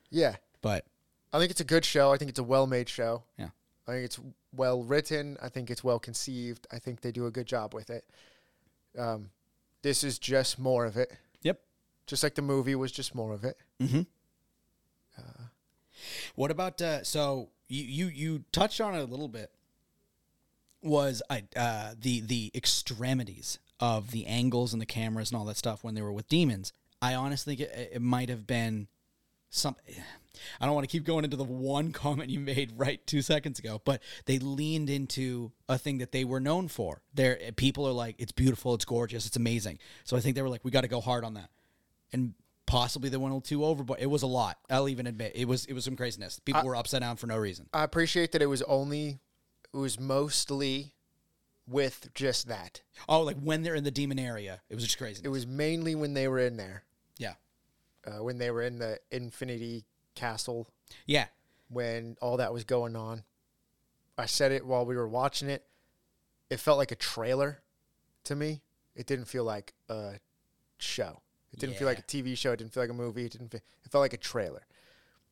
Yeah, 0.10 0.36
but 0.62 0.86
I 1.34 1.40
think 1.40 1.52
it's 1.52 1.62
a 1.62 1.66
good 1.66 1.84
show. 1.86 2.12
I 2.14 2.18
think 2.18 2.30
it's 2.30 2.40
a 2.40 2.44
well-made 2.44 2.88
show. 2.88 3.24
Yeah. 3.38 3.50
I 3.88 3.92
think 3.92 4.06
it's 4.06 4.20
well 4.56 4.84
written. 4.84 5.38
I 5.42 5.50
think 5.50 5.70
it's 5.70 5.84
well 5.84 6.00
conceived. 6.00 6.68
I 6.72 6.80
think 6.80 7.02
they 7.02 7.12
do 7.12 7.26
a 7.26 7.32
good 7.32 7.48
job 7.48 7.74
with 7.74 7.90
it. 7.90 8.06
Um, 8.98 9.30
this 9.82 10.04
is 10.04 10.20
just 10.20 10.58
more 10.58 10.86
of 10.86 10.96
it. 10.96 11.12
Yep. 11.42 11.60
Just 12.08 12.24
like 12.24 12.36
the 12.36 12.42
movie 12.42 12.76
was 12.76 12.92
just 12.92 13.14
more 13.14 13.34
of 13.34 13.44
it. 13.44 13.58
Mm-hmm. 13.82 14.02
what 16.36 16.50
about 16.52 16.82
uh, 16.82 17.04
so 17.04 17.50
you 17.74 17.86
you 17.86 18.08
you 18.08 18.44
touched 18.52 18.80
on 18.80 18.96
it 18.96 19.02
a 19.02 19.06
little 19.06 19.28
bit? 19.28 19.52
Was 20.82 21.22
I 21.30 21.44
uh, 21.56 21.94
the 22.00 22.22
the 22.22 22.52
extremities 22.54 23.60
of 23.80 24.12
the 24.12 24.26
angles 24.28 24.74
and 24.74 24.82
the 24.82 24.86
cameras 24.86 25.32
and 25.32 25.38
all 25.40 25.46
that 25.46 25.58
stuff 25.58 25.84
when 25.84 25.96
they 25.96 26.02
were 26.02 26.12
with 26.12 26.28
demons? 26.28 26.74
I 27.02 27.16
honestly 27.16 27.56
think 27.56 27.70
it, 27.70 27.92
it 27.96 28.02
might 28.02 28.30
have 28.30 28.46
been 28.46 28.88
some. 29.50 29.76
I 30.60 30.66
don't 30.66 30.74
want 30.74 30.90
to 30.90 30.92
keep 30.92 31.06
going 31.06 31.26
into 31.26 31.38
the 31.38 31.44
one 31.44 31.92
comment 31.94 32.32
you 32.32 32.40
made 32.40 32.74
right 32.76 33.06
two 33.06 33.22
seconds 33.22 33.60
ago, 33.60 33.82
but 33.86 34.02
they 34.26 34.40
leaned 34.40 34.90
into 34.90 35.52
a 35.70 35.78
thing 35.78 36.00
that 36.00 36.12
they 36.12 36.26
were 36.26 36.40
known 36.40 36.68
for. 36.68 37.04
There, 37.14 37.38
people 37.56 37.88
are 37.88 37.92
like, 37.92 38.16
it's 38.18 38.32
beautiful, 38.32 38.74
it's 38.74 38.84
gorgeous, 38.84 39.28
it's 39.28 39.38
amazing. 39.38 39.78
So 40.06 40.18
I 40.18 40.22
think 40.22 40.36
they 40.36 40.42
were 40.42 40.50
like, 40.50 40.66
we 40.66 40.72
got 40.72 40.82
to 40.82 40.88
go 40.88 41.02
hard 41.02 41.24
on 41.24 41.36
that. 41.36 41.52
And 42.12 42.34
possibly 42.74 43.08
they 43.08 43.18
went 43.18 43.32
a 43.32 43.36
little 43.36 43.42
too 43.42 43.64
over, 43.64 43.84
but 43.84 44.02
it 44.02 44.08
was 44.08 44.24
a 44.24 44.28
lot. 44.28 44.58
I'll 44.68 44.90
even 44.90 45.06
admit 45.06 45.34
it 45.36 45.48
was 45.48 45.66
it 45.66 45.74
was 45.74 45.86
some 45.86 45.96
craziness. 45.96 46.40
People 46.40 46.64
were 46.64 46.76
upside 46.76 47.02
down 47.02 47.18
for 47.18 47.28
no 47.28 47.38
reason. 47.38 47.70
I 47.72 47.84
appreciate 47.84 48.32
that 48.32 48.42
it 48.42 48.48
was 48.48 48.64
only, 48.64 49.20
it 49.72 49.78
was 49.78 50.00
mostly 50.00 50.96
with 51.68 52.10
just 52.16 52.48
that. 52.48 52.82
Oh, 53.08 53.22
like 53.22 53.38
when 53.38 53.62
they're 53.62 53.76
in 53.76 53.84
the 53.84 53.92
demon 53.92 54.18
area, 54.18 54.62
it 54.70 54.76
was 54.76 54.84
just 54.84 54.98
crazy. 54.98 55.22
It 55.24 55.30
was 55.30 55.46
mainly 55.46 55.94
when 55.94 56.16
they 56.16 56.28
were 56.28 56.40
in 56.40 56.58
there, 56.58 56.84
yeah, 57.18 57.36
uh, 58.08 58.24
when 58.24 58.40
they 58.40 58.50
were 58.50 58.64
in 58.64 58.80
the 58.80 59.00
Infinity 59.12 59.86
Castle, 60.16 60.68
yeah, 61.06 61.28
when 61.70 62.18
all 62.22 62.38
that 62.38 62.54
was 62.54 62.64
going 62.64 62.96
on. 62.96 63.24
I 64.18 64.26
said 64.26 64.52
it 64.52 64.66
while 64.66 64.86
we 64.86 64.96
were 64.96 65.08
watching 65.08 65.50
it. 65.50 65.64
It 66.50 66.60
felt 66.60 66.78
like 66.78 66.92
a 66.92 66.96
trailer 66.96 67.62
to 68.26 68.36
me. 68.36 68.62
It 68.96 69.08
didn't 69.08 69.26
feel 69.26 69.44
like 69.44 69.74
a 69.90 70.20
show. 70.78 71.23
It 71.54 71.60
didn't 71.60 71.78
feel 71.78 71.88
like 71.88 72.00
a 72.00 72.04
TV 72.04 72.36
show. 72.38 72.52
It 72.52 72.58
didn't 72.58 72.74
feel 72.74 72.84
like 72.84 72.90
a 72.90 72.96
movie. 72.96 73.26
It 73.26 73.34
didn't. 73.34 73.52
Feel, 73.52 73.62
it 73.84 73.92
felt 73.92 74.02
like 74.02 74.14
a 74.14 74.18
trailer. 74.18 74.66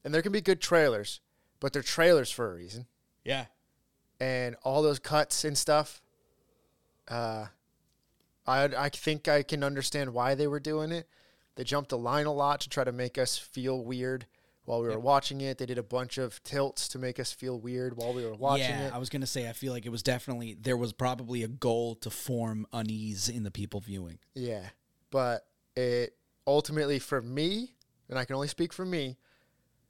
And 0.03 0.13
there 0.13 0.21
can 0.21 0.31
be 0.31 0.41
good 0.41 0.62
trailers, 0.62 1.19
but 1.60 1.73
they're 1.73 1.81
trailers 1.81 2.31
for 2.31 2.51
a 2.51 2.55
reason. 2.55 2.86
yeah. 3.23 3.45
and 4.19 4.55
all 4.63 4.81
those 4.81 4.99
cuts 4.99 5.43
and 5.43 5.57
stuff. 5.57 6.01
Uh, 7.07 7.47
I 8.45 8.63
I 8.65 8.89
think 8.89 9.27
I 9.27 9.43
can 9.43 9.63
understand 9.63 10.13
why 10.13 10.36
they 10.36 10.47
were 10.47 10.60
doing 10.60 10.91
it. 10.91 11.07
They 11.55 11.63
jumped 11.63 11.89
the 11.89 11.97
line 11.97 12.27
a 12.27 12.31
lot 12.31 12.62
to 12.62 12.69
try 12.69 12.84
to 12.84 12.91
make 12.91 13.17
us 13.17 13.38
feel 13.38 13.84
weird 13.84 14.25
while 14.65 14.81
we 14.81 14.88
were 14.88 14.99
watching 14.99 15.41
it. 15.41 15.57
They 15.57 15.65
did 15.65 15.77
a 15.77 15.84
bunch 15.84 16.17
of 16.17 16.41
tilts 16.43 16.88
to 16.89 16.99
make 16.99 17.19
us 17.19 17.31
feel 17.31 17.60
weird 17.60 17.97
while 17.97 18.13
we 18.13 18.23
were 18.23 18.36
watching 18.36 18.69
yeah, 18.69 18.88
it. 18.88 18.93
I 18.93 18.97
was 18.99 19.10
gonna 19.10 19.27
say 19.27 19.49
I 19.49 19.53
feel 19.53 19.73
like 19.73 19.86
it 19.86 19.89
was 19.89 20.03
definitely 20.03 20.55
there 20.60 20.77
was 20.77 20.93
probably 20.93 21.43
a 21.43 21.47
goal 21.47 21.95
to 21.95 22.10
form 22.10 22.65
unease 22.71 23.27
in 23.27 23.43
the 23.43 23.51
people 23.51 23.79
viewing. 23.79 24.19
Yeah, 24.34 24.69
but 25.10 25.45
it 25.75 26.15
ultimately 26.47 26.99
for 26.99 27.21
me, 27.21 27.75
and 28.10 28.17
I 28.19 28.25
can 28.25 28.36
only 28.36 28.47
speak 28.47 28.73
for 28.73 28.86
me, 28.86 29.17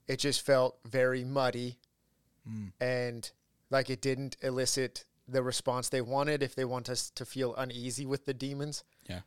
it 0.08 0.18
just 0.18 0.42
felt 0.46 0.78
very 0.86 1.24
muddy, 1.24 1.80
hmm. 2.48 2.68
and 2.80 3.30
like 3.70 3.90
it 3.90 4.02
didn't 4.02 4.38
elicit 4.42 5.06
the 5.28 5.42
response 5.44 5.90
they 5.90 6.02
wanted. 6.02 6.44
If 6.44 6.56
they 6.56 6.66
want 6.66 6.90
us 6.90 7.10
to 7.12 7.26
feel 7.26 7.56
uneasy 7.56 8.06
with 8.06 8.26
the 8.26 8.34
demons, 8.34 8.84
Yeah. 9.08 9.22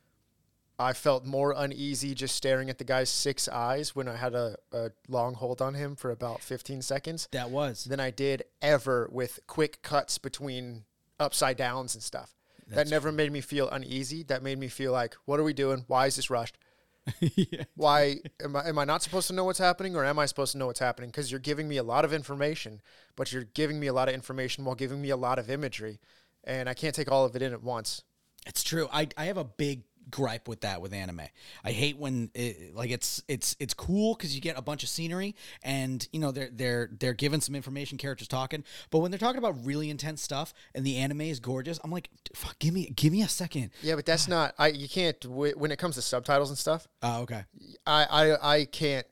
I 0.78 0.92
felt 0.92 1.24
more 1.24 1.54
uneasy 1.56 2.14
just 2.14 2.34
staring 2.34 2.68
at 2.68 2.78
the 2.78 2.84
guy's 2.84 3.08
six 3.08 3.48
eyes 3.48 3.94
when 3.94 4.08
I 4.08 4.16
had 4.16 4.34
a, 4.34 4.56
a 4.72 4.90
long 5.08 5.34
hold 5.34 5.62
on 5.62 5.74
him 5.74 5.94
for 5.94 6.10
about 6.10 6.40
15 6.42 6.82
seconds 6.82 7.28
That 7.30 7.50
was. 7.50 7.84
than 7.84 8.00
I 8.00 8.10
did 8.10 8.42
ever 8.60 9.08
with 9.10 9.38
quick 9.46 9.82
cuts 9.82 10.18
between 10.18 10.84
upside 11.18 11.56
downs 11.56 11.94
and 11.94 12.02
stuff. 12.02 12.34
That 12.68 12.88
never 12.88 13.12
made 13.12 13.32
me 13.32 13.40
feel 13.40 13.68
uneasy. 13.68 14.22
That 14.22 14.42
made 14.42 14.58
me 14.58 14.68
feel 14.68 14.92
like, 14.92 15.14
what 15.24 15.40
are 15.40 15.44
we 15.44 15.52
doing? 15.52 15.84
Why 15.86 16.06
is 16.06 16.16
this 16.16 16.30
rushed? 16.30 16.58
yeah. 17.20 17.64
Why 17.76 18.16
am 18.42 18.56
I, 18.56 18.68
am 18.68 18.78
I 18.78 18.84
not 18.84 19.02
supposed 19.02 19.26
to 19.26 19.34
know 19.34 19.44
what's 19.44 19.58
happening 19.58 19.94
or 19.94 20.04
am 20.04 20.18
I 20.18 20.26
supposed 20.26 20.52
to 20.52 20.58
know 20.58 20.66
what's 20.66 20.80
happening? 20.80 21.10
Because 21.10 21.30
you're 21.30 21.40
giving 21.40 21.68
me 21.68 21.76
a 21.76 21.82
lot 21.82 22.04
of 22.04 22.12
information, 22.12 22.80
but 23.16 23.32
you're 23.32 23.44
giving 23.44 23.78
me 23.78 23.86
a 23.88 23.92
lot 23.92 24.08
of 24.08 24.14
information 24.14 24.64
while 24.64 24.74
giving 24.74 25.02
me 25.02 25.10
a 25.10 25.16
lot 25.16 25.38
of 25.38 25.50
imagery. 25.50 26.00
And 26.44 26.68
I 26.68 26.74
can't 26.74 26.94
take 26.94 27.10
all 27.10 27.24
of 27.24 27.36
it 27.36 27.42
in 27.42 27.52
at 27.52 27.62
once. 27.62 28.02
It's 28.46 28.62
true. 28.62 28.88
I 28.92 29.08
I 29.16 29.24
have 29.24 29.38
a 29.38 29.44
big 29.44 29.84
gripe 30.10 30.48
with 30.48 30.60
that 30.60 30.80
with 30.80 30.92
anime. 30.92 31.22
I 31.64 31.72
hate 31.72 31.96
when 31.98 32.30
it, 32.34 32.74
like 32.74 32.90
it's 32.90 33.22
it's 33.28 33.56
it's 33.58 33.74
cool 33.74 34.14
because 34.14 34.34
you 34.34 34.40
get 34.40 34.58
a 34.58 34.62
bunch 34.62 34.82
of 34.82 34.88
scenery 34.88 35.34
and 35.62 36.06
you 36.12 36.20
know 36.20 36.30
they're 36.30 36.50
they're 36.52 36.90
they're 36.98 37.14
given 37.14 37.40
some 37.40 37.54
information, 37.54 37.98
characters 37.98 38.28
talking. 38.28 38.64
But 38.90 38.98
when 38.98 39.10
they're 39.10 39.18
talking 39.18 39.38
about 39.38 39.64
really 39.64 39.90
intense 39.90 40.22
stuff 40.22 40.52
and 40.74 40.84
the 40.84 40.96
anime 40.98 41.22
is 41.22 41.40
gorgeous, 41.40 41.78
I'm 41.84 41.90
like, 41.90 42.08
fuck, 42.34 42.58
give 42.58 42.74
me 42.74 42.90
give 42.94 43.12
me 43.12 43.22
a 43.22 43.28
second. 43.28 43.70
Yeah, 43.82 43.96
but 43.96 44.06
that's 44.06 44.28
not. 44.28 44.54
I 44.58 44.68
you 44.68 44.88
can't 44.88 45.24
when 45.26 45.70
it 45.70 45.78
comes 45.78 45.96
to 45.96 46.02
subtitles 46.02 46.50
and 46.50 46.58
stuff. 46.58 46.86
Oh, 47.02 47.22
okay. 47.22 47.44
I 47.86 48.04
I 48.04 48.54
I 48.54 48.64
can't. 48.64 49.06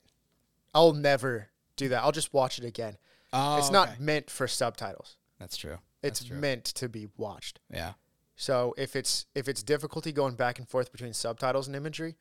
I'll 0.74 0.94
never 0.94 1.48
do 1.76 1.88
that. 1.90 2.02
I'll 2.02 2.12
just 2.12 2.32
watch 2.32 2.58
it 2.58 2.64
again. 2.64 2.96
Oh, 3.32 3.58
it's 3.58 3.70
not 3.70 3.88
okay. 3.88 3.96
meant 4.00 4.30
for 4.30 4.46
subtitles. 4.46 5.16
That's 5.38 5.56
true. 5.56 5.78
It's 6.02 6.24
true. 6.24 6.36
meant 6.36 6.64
to 6.64 6.88
be 6.88 7.08
watched. 7.16 7.60
Yeah. 7.72 7.92
So 8.42 8.74
if 8.76 8.96
it's 8.96 9.26
if 9.36 9.46
it's 9.46 9.62
difficulty 9.62 10.10
going 10.10 10.34
back 10.34 10.58
and 10.58 10.68
forth 10.68 10.90
between 10.90 11.12
subtitles 11.12 11.68
and 11.68 11.76
imagery, 11.76 12.16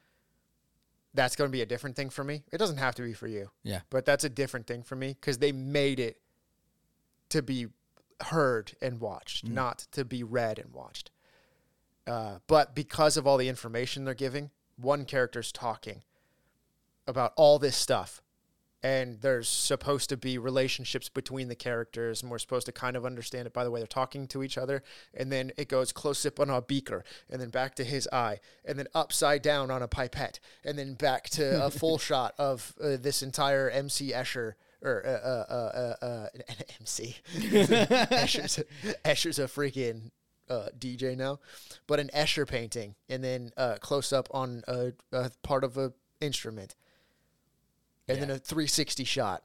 that's 1.16 1.36
going 1.36 1.48
to 1.48 1.52
be 1.52 1.64
a 1.64 1.66
different 1.66 1.96
thing 1.96 2.12
for 2.12 2.24
me. 2.24 2.44
It 2.52 2.60
doesn't 2.60 2.78
have 2.78 2.94
to 2.96 3.02
be 3.02 3.14
for 3.14 3.26
you, 3.28 3.50
Yeah. 3.64 3.82
but 3.90 4.06
that's 4.06 4.24
a 4.24 4.30
different 4.30 4.68
thing 4.68 4.84
for 4.84 4.96
me 4.96 5.14
because 5.20 5.40
they 5.40 5.52
made 5.52 6.00
it 6.00 6.22
to 7.30 7.42
be 7.42 7.70
heard 8.28 8.74
and 8.84 9.00
watched, 9.00 9.48
Mm. 9.48 9.54
not 9.54 9.88
to 9.94 10.06
be 10.06 10.22
read 10.22 10.60
and 10.60 10.72
watched. 10.72 11.10
Uh, 12.06 12.38
but 12.46 12.76
because 12.76 13.18
of 13.18 13.26
all 13.26 13.38
the 13.38 13.50
information 13.50 14.06
they're 14.06 14.14
giving, 14.14 14.52
one 14.76 15.06
character's 15.06 15.52
talking 15.52 16.04
about 17.08 17.34
all 17.36 17.58
this 17.58 17.76
stuff. 17.76 18.22
And 18.84 19.22
there's 19.22 19.48
supposed 19.48 20.10
to 20.10 20.18
be 20.18 20.38
relationships 20.38 21.08
between 21.08 21.48
the 21.48 21.56
characters, 21.56 22.22
and 22.22 22.32
we're 22.32 22.40
supposed 22.40 22.66
to 22.66 22.72
kind 22.72 22.96
of 22.96 23.06
understand 23.06 23.46
it 23.46 23.54
by 23.54 23.64
the 23.64 23.72
way 23.72 23.80
they're 23.80 23.88
talking 23.88 24.28
to 24.30 24.44
each 24.44 24.58
other. 24.58 24.84
And 25.14 25.32
then 25.32 25.52
it 25.58 25.70
goes 25.70 25.92
close 25.92 26.26
up 26.26 26.40
on 26.40 26.50
a 26.50 26.62
beaker, 26.62 27.04
and 27.30 27.42
then 27.42 27.50
back 27.50 27.76
to 27.76 27.84
his 27.84 28.08
eye, 28.12 28.40
and 28.66 28.80
then 28.80 28.88
upside 28.96 29.42
down 29.42 29.70
on 29.70 29.82
a 29.82 29.88
pipette, 29.88 30.40
and 30.64 30.78
then 30.78 30.96
back 30.96 31.30
to 31.32 31.66
a 31.66 31.70
full 31.70 31.98
shot 32.00 32.34
of 32.38 32.74
uh, 32.82 32.98
this 33.00 33.22
entire 33.22 33.70
MC 33.70 34.12
Escher 34.12 34.54
or 34.84 35.06
uh, 35.06 35.10
uh, 35.10 35.46
uh, 35.50 35.96
uh, 36.02 36.06
uh, 36.06 36.28
an 36.36 36.56
MC. 36.80 37.16
Escher's, 37.36 38.60
Escher's 39.06 39.40
a 39.40 39.44
freaking 39.44 40.12
uh, 40.50 40.70
DJ 40.78 41.16
now, 41.16 41.40
but 41.88 42.00
an 42.00 42.10
Escher 42.14 42.48
painting, 42.48 42.96
and 43.10 43.24
then 43.24 43.52
uh, 43.58 43.76
close 43.80 44.12
up 44.12 44.28
on 44.32 44.64
a, 44.68 44.94
a 45.12 45.32
part 45.44 45.64
of 45.64 45.78
a 45.78 45.94
instrument, 46.20 46.76
and 48.12 48.22
then 48.22 48.30
a 48.32 48.38
360 48.40 49.04
shot. 49.04 49.44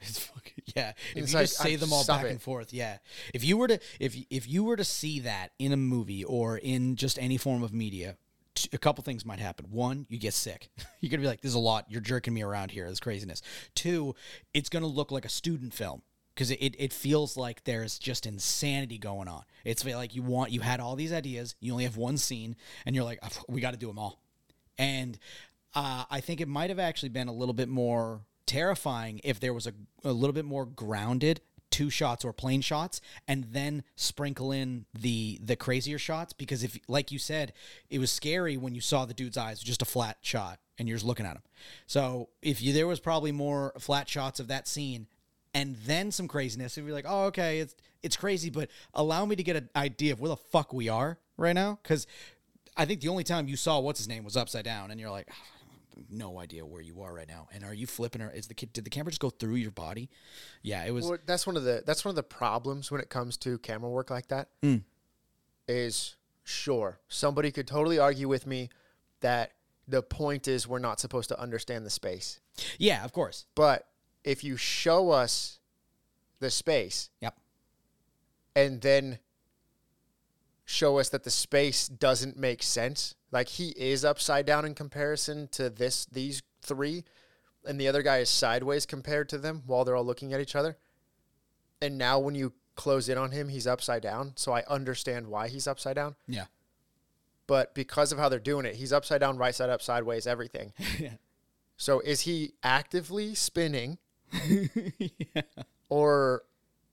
It's 0.00 0.18
fucking 0.20 0.52
yeah. 0.76 0.92
If 1.14 1.24
It's 1.24 1.32
you 1.32 1.38
like, 1.38 1.46
just 1.48 1.56
say 1.58 1.72
I- 1.72 1.76
them 1.76 1.92
all 1.92 2.04
back 2.04 2.24
it. 2.24 2.30
and 2.30 2.40
forth, 2.40 2.72
yeah. 2.72 2.98
If 3.34 3.42
you 3.42 3.56
were 3.56 3.66
to 3.68 3.80
if 3.98 4.16
if 4.30 4.48
you 4.48 4.62
were 4.62 4.76
to 4.76 4.84
see 4.84 5.18
that 5.20 5.50
in 5.58 5.72
a 5.72 5.76
movie 5.76 6.22
or 6.22 6.56
in 6.56 6.94
just 6.94 7.18
any 7.18 7.36
form 7.36 7.64
of 7.64 7.72
media, 7.72 8.16
t- 8.54 8.68
a 8.72 8.78
couple 8.78 9.02
things 9.02 9.24
might 9.26 9.40
happen. 9.40 9.66
One, 9.70 10.06
you 10.08 10.18
get 10.18 10.34
sick. 10.34 10.68
You're 11.00 11.10
gonna 11.10 11.22
be 11.22 11.26
like, 11.26 11.40
"There's 11.40 11.54
a 11.54 11.58
lot. 11.58 11.86
You're 11.88 12.00
jerking 12.00 12.32
me 12.32 12.42
around 12.42 12.70
here. 12.70 12.88
This 12.88 13.00
craziness." 13.00 13.42
Two, 13.74 14.14
it's 14.54 14.68
gonna 14.68 14.86
look 14.86 15.10
like 15.10 15.24
a 15.24 15.28
student 15.28 15.74
film 15.74 16.02
because 16.32 16.52
it, 16.52 16.76
it 16.78 16.92
feels 16.92 17.36
like 17.36 17.64
there's 17.64 17.98
just 17.98 18.24
insanity 18.24 18.98
going 18.98 19.26
on. 19.26 19.42
It's 19.64 19.84
like 19.84 20.14
you 20.14 20.22
want 20.22 20.52
you 20.52 20.60
had 20.60 20.78
all 20.78 20.94
these 20.94 21.12
ideas, 21.12 21.56
you 21.58 21.72
only 21.72 21.82
have 21.82 21.96
one 21.96 22.18
scene, 22.18 22.54
and 22.86 22.94
you're 22.94 23.04
like, 23.04 23.18
ah, 23.24 23.30
"We 23.48 23.60
got 23.60 23.72
to 23.72 23.76
do 23.78 23.88
them 23.88 23.98
all." 23.98 24.20
And 24.80 25.18
uh, 25.74 26.04
I 26.10 26.20
think 26.20 26.40
it 26.40 26.48
might 26.48 26.70
have 26.70 26.78
actually 26.78 27.10
been 27.10 27.28
a 27.28 27.32
little 27.32 27.54
bit 27.54 27.68
more 27.68 28.22
terrifying 28.46 29.20
if 29.24 29.40
there 29.40 29.52
was 29.52 29.66
a, 29.66 29.72
a 30.04 30.12
little 30.12 30.32
bit 30.32 30.44
more 30.44 30.64
grounded 30.64 31.40
two 31.70 31.90
shots 31.90 32.24
or 32.24 32.32
plane 32.32 32.62
shots 32.62 33.00
and 33.26 33.44
then 33.52 33.82
sprinkle 33.94 34.52
in 34.52 34.86
the 34.98 35.38
the 35.42 35.54
crazier 35.54 35.98
shots 35.98 36.32
because 36.32 36.64
if 36.64 36.78
like 36.88 37.12
you 37.12 37.18
said 37.18 37.52
it 37.90 37.98
was 37.98 38.10
scary 38.10 38.56
when 38.56 38.74
you 38.74 38.80
saw 38.80 39.04
the 39.04 39.12
dude's 39.12 39.36
eyes 39.36 39.60
just 39.60 39.82
a 39.82 39.84
flat 39.84 40.16
shot 40.22 40.58
and 40.78 40.88
you're 40.88 40.96
just 40.96 41.06
looking 41.06 41.26
at 41.26 41.36
him. 41.36 41.42
So 41.86 42.30
if 42.40 42.62
you 42.62 42.72
there 42.72 42.86
was 42.86 43.00
probably 43.00 43.32
more 43.32 43.74
flat 43.78 44.08
shots 44.08 44.40
of 44.40 44.48
that 44.48 44.66
scene 44.66 45.08
and 45.52 45.76
then 45.84 46.10
some 46.10 46.26
craziness 46.26 46.78
if 46.78 46.84
you're 46.84 46.94
like 46.94 47.04
oh 47.06 47.24
okay 47.24 47.58
it's 47.58 47.74
it's 48.02 48.16
crazy 48.16 48.48
but 48.48 48.70
allow 48.94 49.26
me 49.26 49.36
to 49.36 49.42
get 49.42 49.56
an 49.56 49.68
idea 49.76 50.14
of 50.14 50.20
where 50.20 50.30
the 50.30 50.36
fuck 50.36 50.72
we 50.72 50.88
are 50.88 51.18
right 51.36 51.54
now 51.54 51.78
because 51.82 52.06
I 52.78 52.84
think 52.84 53.00
the 53.00 53.08
only 53.08 53.24
time 53.24 53.48
you 53.48 53.56
saw 53.56 53.80
what's 53.80 53.98
his 53.98 54.06
name 54.06 54.22
was 54.22 54.36
upside 54.36 54.64
down, 54.64 54.92
and 54.92 55.00
you're 55.00 55.10
like, 55.10 55.28
no 56.08 56.38
idea 56.38 56.64
where 56.66 56.80
you 56.82 57.02
are 57.02 57.12
right 57.14 57.28
now. 57.28 57.48
And 57.52 57.64
are 57.64 57.74
you 57.74 57.86
flipping 57.86 58.22
or 58.22 58.30
is 58.30 58.46
the 58.46 58.54
kid? 58.54 58.72
Did 58.72 58.84
the 58.84 58.90
camera 58.90 59.10
just 59.10 59.20
go 59.20 59.30
through 59.30 59.56
your 59.56 59.70
body? 59.70 60.08
Yeah, 60.62 60.84
it 60.84 60.92
was. 60.92 61.06
Well, 61.06 61.18
that's 61.26 61.46
one 61.46 61.56
of 61.56 61.64
the 61.64 61.82
that's 61.86 62.04
one 62.04 62.10
of 62.10 62.16
the 62.16 62.22
problems 62.22 62.90
when 62.90 63.00
it 63.00 63.08
comes 63.10 63.36
to 63.38 63.58
camera 63.58 63.90
work 63.90 64.10
like 64.10 64.28
that. 64.28 64.48
Hmm. 64.62 64.76
Is 65.66 66.16
sure 66.44 66.98
somebody 67.08 67.50
could 67.52 67.66
totally 67.66 67.98
argue 67.98 68.26
with 68.28 68.46
me 68.46 68.70
that 69.20 69.52
the 69.86 70.02
point 70.02 70.48
is 70.48 70.66
we're 70.66 70.78
not 70.78 70.98
supposed 71.00 71.28
to 71.28 71.38
understand 71.40 71.84
the 71.84 71.90
space, 71.90 72.40
yeah, 72.78 73.04
of 73.04 73.12
course. 73.12 73.44
but 73.54 73.86
if 74.24 74.42
you 74.44 74.56
show 74.56 75.10
us 75.10 75.58
the 76.40 76.50
space 76.50 77.10
Yep. 77.20 77.36
and 78.54 78.80
then 78.80 79.18
show 80.64 80.98
us 80.98 81.08
that 81.10 81.24
the 81.24 81.30
space 81.30 81.88
doesn't 81.88 82.36
make 82.36 82.62
sense. 82.62 83.14
Like 83.30 83.48
he 83.48 83.70
is 83.70 84.04
upside 84.04 84.46
down 84.46 84.64
in 84.64 84.74
comparison 84.74 85.48
to 85.52 85.68
this 85.68 86.06
these 86.06 86.42
three, 86.62 87.04
and 87.66 87.80
the 87.80 87.88
other 87.88 88.02
guy 88.02 88.18
is 88.18 88.30
sideways 88.30 88.86
compared 88.86 89.28
to 89.30 89.38
them 89.38 89.62
while 89.66 89.84
they're 89.84 89.96
all 89.96 90.04
looking 90.04 90.32
at 90.32 90.40
each 90.40 90.56
other. 90.56 90.76
And 91.80 91.98
now 91.98 92.18
when 92.18 92.34
you 92.34 92.54
close 92.74 93.08
in 93.08 93.18
on 93.18 93.32
him, 93.32 93.48
he's 93.48 93.66
upside 93.66 94.02
down. 94.02 94.32
So 94.36 94.52
I 94.52 94.62
understand 94.68 95.26
why 95.26 95.48
he's 95.48 95.66
upside 95.66 95.96
down. 95.96 96.16
Yeah. 96.26 96.46
But 97.46 97.74
because 97.74 98.12
of 98.12 98.18
how 98.18 98.28
they're 98.28 98.38
doing 98.38 98.66
it, 98.66 98.76
he's 98.76 98.92
upside 98.92 99.20
down, 99.20 99.36
right 99.38 99.54
side 99.54 99.70
up, 99.70 99.82
sideways, 99.82 100.26
everything. 100.26 100.72
yeah. 100.98 101.14
So 101.76 102.00
is 102.00 102.22
he 102.22 102.52
actively 102.62 103.34
spinning? 103.34 103.98
yeah. 104.48 105.42
Or 105.88 106.42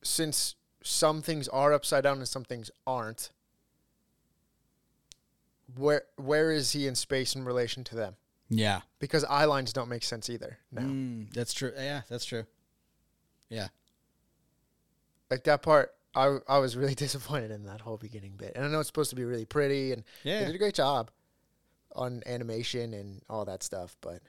since 0.01 0.55
some 0.83 1.21
things 1.21 1.47
are 1.49 1.73
upside 1.73 2.03
down 2.03 2.17
and 2.17 2.27
some 2.27 2.43
things 2.43 2.71
aren't, 2.85 3.31
where 5.77 6.03
where 6.17 6.51
is 6.51 6.71
he 6.71 6.87
in 6.87 6.95
space 6.95 7.35
in 7.35 7.45
relation 7.45 7.83
to 7.85 7.95
them? 7.95 8.15
Yeah. 8.49 8.81
because 8.99 9.23
eye 9.25 9.45
lines 9.45 9.73
don't 9.73 9.89
make 9.89 10.03
sense 10.03 10.29
either. 10.29 10.59
Now, 10.71 10.83
Mm, 10.83 11.33
that's 11.33 11.53
true. 11.53 11.71
Yeah, 11.75 12.01
that's 12.09 12.25
true. 12.25 12.45
Yeah. 13.49 13.67
like 15.31 15.43
that 15.45 15.61
part, 15.61 15.93
I 16.13 16.37
I 16.47 16.59
was 16.59 16.77
really 16.77 16.95
disappointed 17.05 17.51
in 17.51 17.63
that 17.65 17.81
whole 17.81 17.97
beginning 17.97 18.33
bit. 18.37 18.53
And 18.55 18.63
I 18.65 18.67
know 18.67 18.79
it's 18.79 18.87
supposed 18.87 19.09
to 19.11 19.15
be 19.15 19.23
really 19.25 19.45
pretty, 19.45 19.91
and 19.91 20.03
Yeah. 20.23 20.39
they 20.39 20.45
did 20.47 20.55
a 20.55 20.59
great 20.59 20.75
job 20.75 21.11
on 21.95 22.21
animation 22.25 22.93
and 22.93 23.21
all 23.29 23.45
that 23.45 23.63
stuff. 23.63 23.95
But 24.01 24.21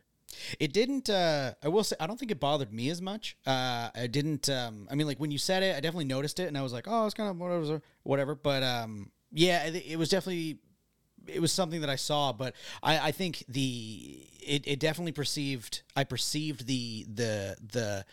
It 0.58 0.72
didn't. 0.72 1.08
Uh, 1.10 1.54
I 1.62 1.68
will 1.68 1.84
say, 1.84 1.96
I 2.00 2.06
don't 2.06 2.18
think 2.18 2.30
it 2.30 2.40
bothered 2.40 2.72
me 2.72 2.90
as 2.90 3.00
much. 3.02 3.36
Uh, 3.46 3.90
I 3.94 4.06
didn't. 4.06 4.48
Um, 4.48 4.88
I 4.90 4.94
mean, 4.94 5.06
like 5.06 5.18
when 5.18 5.30
you 5.30 5.38
said 5.38 5.62
it, 5.62 5.76
I 5.76 5.80
definitely 5.80 6.04
noticed 6.06 6.40
it, 6.40 6.48
and 6.48 6.56
I 6.58 6.62
was 6.62 6.72
like, 6.72 6.84
oh, 6.88 7.04
it's 7.06 7.14
kind 7.14 7.30
of 7.30 7.38
whatever, 7.38 7.82
whatever. 8.02 8.34
But 8.34 8.62
um, 8.62 9.10
yeah, 9.32 9.64
it, 9.66 9.74
it 9.86 9.98
was 9.98 10.08
definitely. 10.08 10.58
It 11.26 11.40
was 11.40 11.52
something 11.52 11.80
that 11.80 11.90
I 11.90 11.96
saw, 11.96 12.32
but 12.32 12.54
I, 12.82 13.08
I 13.08 13.10
think 13.12 13.44
the 13.48 14.26
it, 14.40 14.66
it 14.66 14.80
definitely 14.80 15.12
perceived. 15.12 15.82
I 15.94 16.04
perceived 16.04 16.66
the 16.66 17.06
the 17.12 17.56
the 17.72 18.04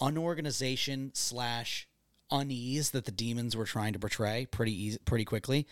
unorganization 0.00 1.12
slash 1.14 1.88
unease 2.30 2.90
that 2.90 3.04
the 3.04 3.12
demons 3.12 3.56
were 3.56 3.64
trying 3.64 3.92
to 3.92 3.98
portray 3.98 4.46
pretty 4.46 4.72
easy, 4.72 4.98
pretty 5.04 5.24
quickly. 5.24 5.66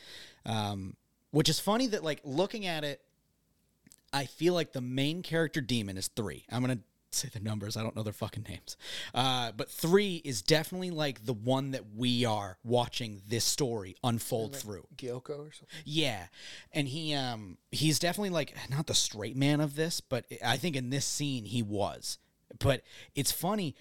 Um, 0.47 0.97
which 1.31 1.49
is 1.49 1.59
funny 1.59 1.89
that 1.89 2.05
like 2.05 2.21
looking 2.25 2.67
at 2.67 2.85
it 2.85 3.01
I 4.15 4.27
feel 4.27 4.55
like 4.55 4.73
the 4.73 4.81
main 4.81 5.23
character 5.23 5.61
demon 5.61 5.97
is 5.97 6.07
three. 6.07 6.45
I'm 6.49 6.61
gonna 6.61 6.79
say 7.15 7.29
the 7.33 7.41
numbers. 7.41 7.77
I 7.77 7.83
don't 7.83 7.97
know 7.97 8.03
their 8.03 8.13
fucking 8.13 8.47
names. 8.49 8.77
Uh, 9.15 9.53
but 9.53 9.71
three 9.71 10.21
is 10.25 10.43
definitely 10.43 10.91
like 10.91 11.25
the 11.25 11.33
one 11.33 11.73
that 11.73 11.95
we 11.95 12.25
are 12.25 12.59
watching 12.65 13.23
this 13.29 13.45
story 13.45 13.97
unfold 14.03 14.57
through. 14.57 14.87
Gyoko 14.97 15.31
or 15.31 15.53
something. 15.53 15.69
Yeah, 15.85 16.27
and 16.73 16.89
he 16.89 17.15
um 17.15 17.59
he's 17.71 17.99
definitely 17.99 18.31
like 18.31 18.55
not 18.71 18.87
the 18.87 18.95
straight 18.95 19.37
man 19.37 19.61
of 19.61 19.77
this, 19.77 20.01
but 20.01 20.27
I 20.45 20.57
think 20.57 20.77
in 20.77 20.91
this 20.91 21.05
scene 21.05 21.45
he 21.45 21.63
was. 21.63 22.19
But 22.59 22.83
it's 23.15 23.33
funny, 23.33 23.75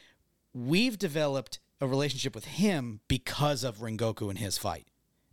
we've 0.53 0.97
developed 0.97 1.59
a 1.81 1.87
relationship 1.87 2.33
with 2.33 2.45
him 2.45 3.01
because 3.07 3.63
of 3.63 3.79
Rengoku 3.79 4.29
and 4.29 4.37
his 4.37 4.57
fight. 4.57 4.87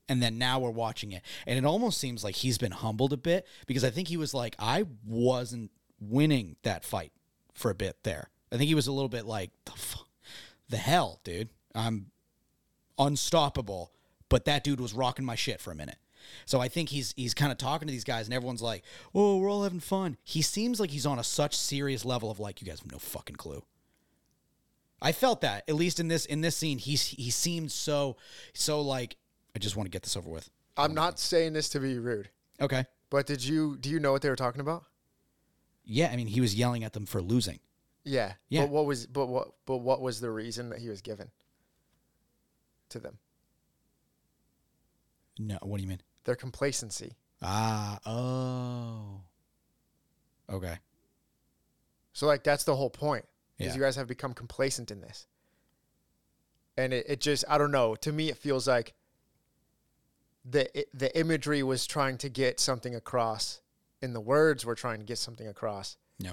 And 0.08 0.20
then 0.20 0.38
now 0.38 0.58
we're 0.58 0.70
watching 0.70 1.12
it. 1.12 1.22
And 1.46 1.56
it 1.56 1.64
almost 1.64 1.98
seems 1.98 2.24
like 2.24 2.34
he's 2.34 2.58
been 2.58 2.72
humbled 2.72 3.12
a 3.12 3.16
bit 3.16 3.46
because 3.66 3.84
I 3.84 3.90
think 3.90 4.08
he 4.08 4.16
was 4.16 4.34
like, 4.34 4.56
I 4.58 4.86
wasn't 5.06 5.70
winning 6.00 6.56
that 6.64 6.84
fight 6.84 7.12
for 7.54 7.70
a 7.70 7.74
bit 7.74 7.96
there. 8.02 8.30
I 8.52 8.56
think 8.56 8.68
he 8.68 8.74
was 8.74 8.86
a 8.86 8.92
little 8.92 9.08
bit 9.08 9.26
like, 9.26 9.50
the, 9.64 9.72
fu- 9.72 10.04
the 10.68 10.76
hell, 10.76 11.20
dude. 11.24 11.50
I'm 11.74 12.06
unstoppable, 12.98 13.92
but 14.28 14.44
that 14.44 14.64
dude 14.64 14.80
was 14.80 14.92
rocking 14.94 15.24
my 15.24 15.34
shit 15.34 15.60
for 15.60 15.70
a 15.70 15.74
minute. 15.74 15.98
So 16.44 16.60
I 16.60 16.68
think 16.68 16.90
he's 16.90 17.14
he's 17.16 17.32
kind 17.34 17.50
of 17.50 17.58
talking 17.58 17.88
to 17.88 17.92
these 17.92 18.04
guys, 18.04 18.26
and 18.26 18.34
everyone's 18.34 18.60
like, 18.62 18.84
"Oh, 19.14 19.38
we're 19.38 19.50
all 19.50 19.62
having 19.62 19.80
fun." 19.80 20.16
He 20.22 20.42
seems 20.42 20.78
like 20.78 20.90
he's 20.90 21.06
on 21.06 21.18
a 21.18 21.24
such 21.24 21.56
serious 21.56 22.04
level 22.04 22.30
of 22.30 22.38
like, 22.38 22.60
"You 22.60 22.66
guys 22.66 22.80
have 22.80 22.92
no 22.92 22.98
fucking 22.98 23.36
clue." 23.36 23.62
I 25.02 25.12
felt 25.12 25.40
that 25.40 25.64
at 25.66 25.74
least 25.74 25.98
in 25.98 26.08
this 26.08 26.26
in 26.26 26.42
this 26.42 26.56
scene, 26.56 26.78
he's 26.78 27.06
he 27.06 27.30
seemed 27.30 27.72
so 27.72 28.16
so 28.52 28.82
like, 28.82 29.16
I 29.56 29.58
just 29.58 29.76
want 29.76 29.86
to 29.86 29.90
get 29.90 30.02
this 30.02 30.14
over 30.16 30.28
with. 30.28 30.50
I'm 30.76 30.92
not 30.94 31.18
saying 31.18 31.54
this 31.54 31.70
to 31.70 31.80
be 31.80 31.98
rude, 31.98 32.28
Okay. 32.60 32.84
but 33.08 33.26
did 33.26 33.42
you 33.42 33.78
do 33.78 33.88
you 33.88 33.98
know 33.98 34.12
what 34.12 34.20
they 34.22 34.28
were 34.28 34.36
talking 34.36 34.60
about? 34.60 34.84
Yeah, 35.92 36.08
I 36.12 36.14
mean, 36.14 36.28
he 36.28 36.40
was 36.40 36.54
yelling 36.54 36.84
at 36.84 36.92
them 36.92 37.04
for 37.04 37.20
losing. 37.20 37.58
Yeah. 38.04 38.34
Yeah. 38.48 38.62
But 38.62 38.70
what 38.70 38.86
was 38.86 39.06
but 39.06 39.26
what 39.26 39.48
but 39.66 39.78
what 39.78 40.00
was 40.00 40.20
the 40.20 40.30
reason 40.30 40.70
that 40.70 40.78
he 40.78 40.88
was 40.88 41.02
given 41.02 41.30
to 42.90 43.00
them? 43.00 43.18
No, 45.36 45.58
what 45.62 45.78
do 45.78 45.82
you 45.82 45.88
mean? 45.88 46.00
Their 46.24 46.36
complacency. 46.36 47.16
Ah, 47.42 47.98
oh. 48.06 49.22
Okay. 50.48 50.78
So 52.12 52.28
like 52.28 52.44
that's 52.44 52.62
the 52.62 52.76
whole 52.76 52.90
point. 52.90 53.24
Yeah. 53.58 53.66
Is 53.66 53.74
you 53.74 53.82
guys 53.82 53.96
have 53.96 54.06
become 54.06 54.32
complacent 54.32 54.92
in 54.92 55.00
this. 55.00 55.26
And 56.76 56.92
it, 56.92 57.06
it 57.08 57.20
just 57.20 57.44
I 57.48 57.58
don't 57.58 57.72
know. 57.72 57.96
To 57.96 58.12
me 58.12 58.28
it 58.28 58.36
feels 58.36 58.68
like 58.68 58.94
the 60.48 60.78
it, 60.78 60.88
the 60.94 61.18
imagery 61.18 61.64
was 61.64 61.84
trying 61.84 62.16
to 62.18 62.28
get 62.28 62.60
something 62.60 62.94
across 62.94 63.60
and 64.02 64.14
the 64.14 64.20
words 64.20 64.64
we're 64.64 64.74
trying 64.74 64.98
to 65.00 65.04
get 65.04 65.18
something 65.18 65.46
across. 65.48 65.96
Yeah. 66.18 66.32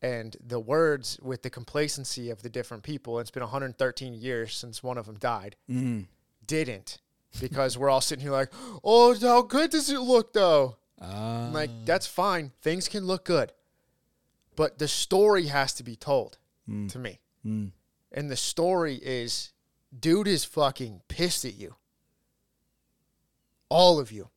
And 0.00 0.36
the 0.44 0.58
words 0.60 1.18
with 1.22 1.42
the 1.42 1.50
complacency 1.50 2.28
of 2.30 2.42
the 2.42 2.48
different 2.50 2.82
people, 2.82 3.18
it's 3.20 3.30
been 3.30 3.42
113 3.42 4.14
years 4.14 4.54
since 4.54 4.82
one 4.82 4.98
of 4.98 5.06
them 5.06 5.16
died, 5.18 5.56
Mm. 5.70 6.06
didn't. 6.46 6.98
Because 7.40 7.78
we're 7.78 7.88
all 7.88 8.00
sitting 8.02 8.22
here 8.22 8.32
like, 8.32 8.52
oh, 8.84 9.18
how 9.18 9.40
good 9.42 9.70
does 9.70 9.88
it 9.90 10.00
look 10.00 10.32
though? 10.34 10.76
Uh, 11.00 11.48
like, 11.52 11.70
that's 11.86 12.06
fine. 12.06 12.52
Things 12.60 12.88
can 12.88 13.06
look 13.06 13.24
good. 13.24 13.52
But 14.54 14.78
the 14.78 14.86
story 14.88 15.46
has 15.46 15.72
to 15.74 15.82
be 15.82 15.96
told 15.96 16.38
to 16.88 16.98
me. 16.98 17.20
mm. 17.44 17.70
And 18.12 18.30
the 18.30 18.36
story 18.36 18.96
is 18.96 19.52
dude 19.98 20.28
is 20.28 20.44
fucking 20.44 21.02
pissed 21.08 21.44
at 21.46 21.54
you. 21.54 21.76
All 23.68 23.98
of 23.98 24.12
you 24.12 24.28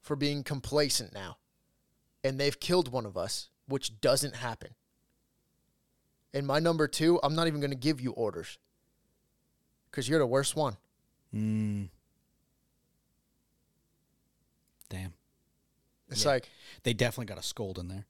for 0.00 0.16
being 0.16 0.42
complacent 0.42 1.14
now. 1.14 1.38
And 2.26 2.40
they've 2.40 2.58
killed 2.58 2.90
one 2.90 3.06
of 3.06 3.16
us, 3.16 3.48
which 3.68 4.00
doesn't 4.00 4.34
happen. 4.36 4.70
And 6.34 6.46
my 6.46 6.58
number 6.58 6.88
two, 6.88 7.20
I'm 7.22 7.34
not 7.34 7.46
even 7.46 7.60
going 7.60 7.70
to 7.70 7.76
give 7.76 8.00
you 8.00 8.10
orders 8.12 8.58
because 9.90 10.08
you're 10.08 10.18
the 10.18 10.26
worst 10.26 10.56
one. 10.56 10.76
Mm. 11.34 11.88
Damn. 14.88 15.14
It's 16.08 16.24
Yeah. 16.24 16.30
like, 16.30 16.48
They 16.82 16.92
definitely 16.94 17.26
got 17.26 17.38
a 17.38 17.42
scold 17.42 17.78
in 17.78 17.88
there. 17.88 18.06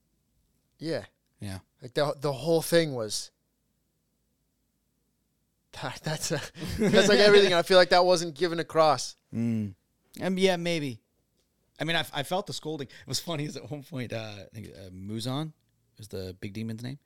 yeah, 0.78 1.04
Yeah. 1.40 1.60
like 1.82 1.94
the 1.94 2.14
the 2.18 2.32
whole 2.32 2.62
thing 2.62 2.94
was. 2.94 3.30
That, 5.82 6.00
that's 6.02 6.30
a, 6.30 6.40
that's 6.78 7.08
like 7.08 7.18
everything. 7.18 7.52
I 7.52 7.60
feel 7.62 7.76
like 7.76 7.90
that 7.90 8.04
wasn't 8.06 8.34
given 8.34 8.58
across. 8.60 9.14
Mm. 9.34 9.74
Um, 10.22 10.38
yeah, 10.38 10.56
maybe. 10.56 11.00
I 11.80 11.84
mean, 11.84 11.96
I, 11.96 12.04
I 12.14 12.22
felt 12.22 12.46
the 12.46 12.52
scolding. 12.52 12.86
It 12.88 13.08
was 13.08 13.20
funny. 13.20 13.44
Is 13.44 13.56
at 13.56 13.70
one 13.70 13.82
point, 13.82 14.12
uh, 14.12 14.32
I 14.40 14.46
think 14.54 14.68
uh, 14.74 14.90
Muzan 14.90 15.52
is 15.98 16.08
the 16.08 16.36
big 16.40 16.52
demon's 16.54 16.82
name. 16.82 16.98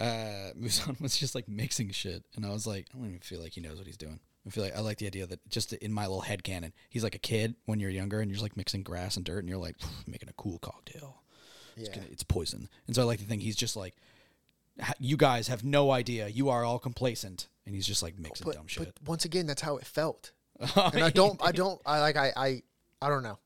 Uh, 0.00 0.52
Muzan 0.58 1.00
was 1.00 1.16
just 1.16 1.34
like 1.34 1.48
mixing 1.48 1.90
shit, 1.90 2.24
and 2.36 2.44
I 2.44 2.50
was 2.50 2.66
like, 2.66 2.86
I 2.94 2.98
don't 2.98 3.06
even 3.08 3.20
feel 3.20 3.40
like 3.40 3.52
he 3.52 3.60
knows 3.60 3.78
what 3.78 3.86
he's 3.86 3.96
doing. 3.96 4.20
I 4.46 4.50
feel 4.50 4.64
like 4.64 4.76
I 4.76 4.80
like 4.80 4.98
the 4.98 5.06
idea 5.06 5.26
that 5.26 5.46
just 5.50 5.72
in 5.74 5.92
my 5.92 6.02
little 6.06 6.22
head 6.22 6.42
canon, 6.42 6.72
he's 6.88 7.04
like 7.04 7.14
a 7.14 7.18
kid 7.18 7.54
when 7.66 7.80
you're 7.80 7.90
younger, 7.90 8.20
and 8.20 8.30
you're 8.30 8.36
just 8.36 8.42
like 8.42 8.56
mixing 8.56 8.82
grass 8.82 9.16
and 9.16 9.24
dirt, 9.24 9.40
and 9.40 9.48
you're 9.48 9.58
like 9.58 9.76
making 10.06 10.28
a 10.28 10.32
cool 10.34 10.58
cocktail. 10.58 11.22
It's, 11.76 11.88
Yeah. 11.88 11.96
gonna, 11.96 12.08
it's 12.10 12.22
poison, 12.22 12.68
and 12.86 12.96
so 12.96 13.02
I 13.02 13.04
like 13.04 13.18
to 13.20 13.24
think 13.26 13.42
he's 13.42 13.56
just 13.56 13.76
like, 13.76 13.94
you 14.98 15.16
guys 15.16 15.48
have 15.48 15.64
no 15.64 15.90
idea. 15.90 16.28
You 16.28 16.48
are 16.48 16.64
all 16.64 16.78
complacent, 16.78 17.48
and 17.66 17.74
he's 17.74 17.86
just 17.86 18.02
like 18.02 18.18
mixing 18.18 18.46
But, 18.46 18.54
dumb 18.54 18.66
but 18.78 18.88
once 19.06 19.24
again, 19.24 19.46
that's 19.46 19.62
how 19.62 19.76
it 19.76 19.84
felt. 19.86 20.32
and 20.76 21.04
I 21.04 21.10
don't, 21.10 21.40
I 21.44 21.52
don't, 21.52 21.80
I 21.86 22.00
like, 22.00 22.16
I, 22.16 22.32
I, 22.36 22.62
I 23.00 23.08
don't 23.08 23.22
know. 23.22 23.38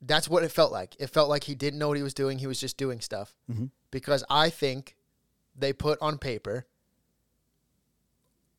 That's 0.00 0.28
what 0.28 0.44
it 0.44 0.52
felt 0.52 0.70
like. 0.72 0.94
It 0.98 1.08
felt 1.08 1.28
like 1.28 1.44
he 1.44 1.54
didn't 1.54 1.78
know 1.78 1.88
what 1.88 1.96
he 1.96 2.02
was 2.02 2.14
doing. 2.14 2.38
He 2.38 2.46
was 2.46 2.60
just 2.60 2.76
doing 2.76 3.00
stuff. 3.00 3.36
Mhm. 3.50 3.70
Because 3.90 4.24
I 4.30 4.48
think 4.50 4.96
they 5.56 5.72
put 5.72 5.98
on 6.00 6.18
paper 6.18 6.66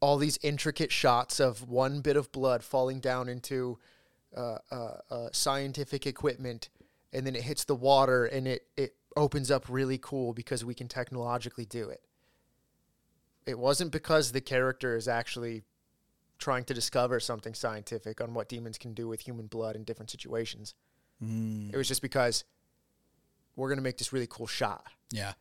all 0.02 0.18
these 0.18 0.38
intricate 0.42 0.92
shots 0.92 1.40
of 1.40 1.68
one 1.68 2.02
bit 2.02 2.16
of 2.16 2.32
blood 2.32 2.64
falling 2.64 3.00
down 3.00 3.28
into 3.28 3.78
uh, 4.36 4.60
uh, 4.72 4.98
uh, 5.10 5.30
scientific 5.32 6.06
equipment, 6.06 6.70
and 7.12 7.26
then 7.26 7.36
it 7.36 7.42
hits 7.44 7.64
the 7.66 7.76
water, 7.76 8.26
and 8.26 8.48
it 8.48 8.68
it 8.78 8.96
opens 9.16 9.50
up 9.50 9.68
really 9.68 9.98
cool 9.98 10.34
because 10.34 10.64
we 10.64 10.74
can 10.74 10.88
technologically 10.88 11.66
do 11.66 11.90
it. 11.90 12.02
It 13.46 13.58
wasn't 13.58 13.92
because 13.92 14.32
the 14.32 14.42
character 14.42 14.96
is 14.96 15.08
actually 15.08 15.64
trying 16.38 16.64
to 16.66 16.74
discover 16.74 17.20
something 17.20 17.54
scientific 17.54 18.22
on 18.22 18.34
what 18.34 18.48
demons 18.48 18.78
can 18.78 18.94
do 18.94 19.08
with 19.08 19.22
human 19.22 19.48
blood 19.48 19.76
in 19.76 19.84
different 19.84 20.12
situations. 20.12 20.76
Mm, 21.24 21.74
It 21.74 21.78
was 21.78 21.88
just 21.88 22.02
because 22.02 22.44
we're 23.56 23.68
going 23.68 23.78
to 23.78 23.84
make 23.84 23.98
this 23.98 24.14
really 24.14 24.28
cool 24.28 24.48
shot. 24.48 24.86
yeah. 25.12 25.34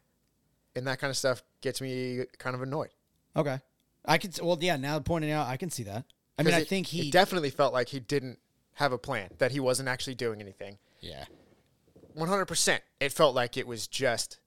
And 0.76 0.86
that 0.86 0.98
kind 1.00 1.10
of 1.10 1.16
stuff 1.16 1.42
gets 1.60 1.80
me 1.80 2.24
kind 2.38 2.54
of 2.54 2.62
annoyed. 2.62 2.90
Okay. 3.34 3.60
I 4.04 4.18
could 4.18 4.38
Well, 4.40 4.56
yeah. 4.60 4.76
Now 4.76 5.00
pointing 5.00 5.30
out, 5.32 5.48
I 5.48 5.56
can 5.56 5.70
see 5.70 5.82
that. 5.84 6.04
I 6.38 6.42
mean, 6.44 6.52
'Cause 6.52 6.62
I 6.62 6.64
think 6.64 6.86
he. 6.88 7.08
It 7.08 7.12
definitely 7.12 7.50
felt 7.50 7.72
like 7.72 7.88
he 7.88 7.98
didn't 7.98 8.38
have 8.74 8.92
a 8.92 8.98
plan, 8.98 9.30
that 9.38 9.50
he 9.50 9.58
wasn't 9.60 9.88
actually 9.88 10.14
doing 10.14 10.40
anything. 10.40 10.78
yeah. 11.00 11.24
100%. 12.16 12.80
It 13.00 13.12
felt 13.12 13.34
like 13.34 13.56
it 13.56 13.66
was 13.66 13.86
just, 13.86 14.38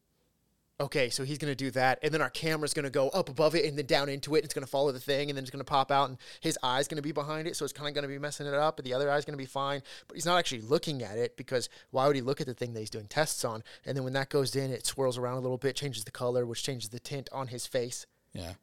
okay, 0.81 1.09
so 1.09 1.23
he's 1.23 1.37
going 1.37 1.51
to 1.51 1.55
do 1.55 1.71
that. 1.71 1.99
And 2.03 2.13
then 2.13 2.21
our 2.21 2.29
camera's 2.29 2.73
going 2.73 2.83
to 2.83 2.89
go 2.89 3.09
up 3.09 3.29
above 3.29 3.55
it 3.55 3.65
and 3.65 3.77
then 3.77 3.85
down 3.85 4.09
into 4.09 4.35
it. 4.35 4.39
And 4.39 4.45
it's 4.45 4.53
going 4.53 4.65
to 4.65 4.69
follow 4.69 4.91
the 4.91 4.99
thing. 4.99 5.29
And 5.29 5.37
then 5.37 5.43
it's 5.43 5.51
going 5.51 5.63
to 5.63 5.69
pop 5.69 5.91
out. 5.91 6.09
And 6.09 6.17
his 6.41 6.57
eye's 6.61 6.87
going 6.87 6.97
to 6.97 7.01
be 7.01 7.11
behind 7.11 7.47
it. 7.47 7.55
So 7.55 7.63
it's 7.63 7.73
kind 7.73 7.87
of 7.87 7.93
going 7.93 8.03
to 8.03 8.07
be 8.07 8.19
messing 8.19 8.47
it 8.47 8.53
up. 8.53 8.79
And 8.79 8.85
the 8.85 8.93
other 8.93 9.09
eye's 9.09 9.25
going 9.25 9.33
to 9.33 9.41
be 9.41 9.45
fine. 9.45 9.81
But 10.07 10.17
he's 10.17 10.25
not 10.25 10.37
actually 10.37 10.61
looking 10.61 11.03
at 11.03 11.17
it 11.17 11.37
because 11.37 11.69
why 11.91 12.07
would 12.07 12.15
he 12.15 12.21
look 12.21 12.41
at 12.41 12.47
the 12.47 12.53
thing 12.53 12.73
that 12.73 12.79
he's 12.79 12.89
doing 12.89 13.07
tests 13.07 13.45
on? 13.45 13.63
And 13.85 13.95
then 13.95 14.03
when 14.03 14.13
that 14.13 14.29
goes 14.29 14.55
in, 14.55 14.71
it 14.71 14.85
swirls 14.85 15.17
around 15.17 15.37
a 15.37 15.41
little 15.41 15.57
bit, 15.57 15.75
changes 15.75 16.03
the 16.03 16.11
color, 16.11 16.45
which 16.45 16.63
changes 16.63 16.89
the 16.89 16.99
tint 16.99 17.29
on 17.31 17.47
his 17.47 17.67
face. 17.67 18.05
Yeah. 18.33 18.53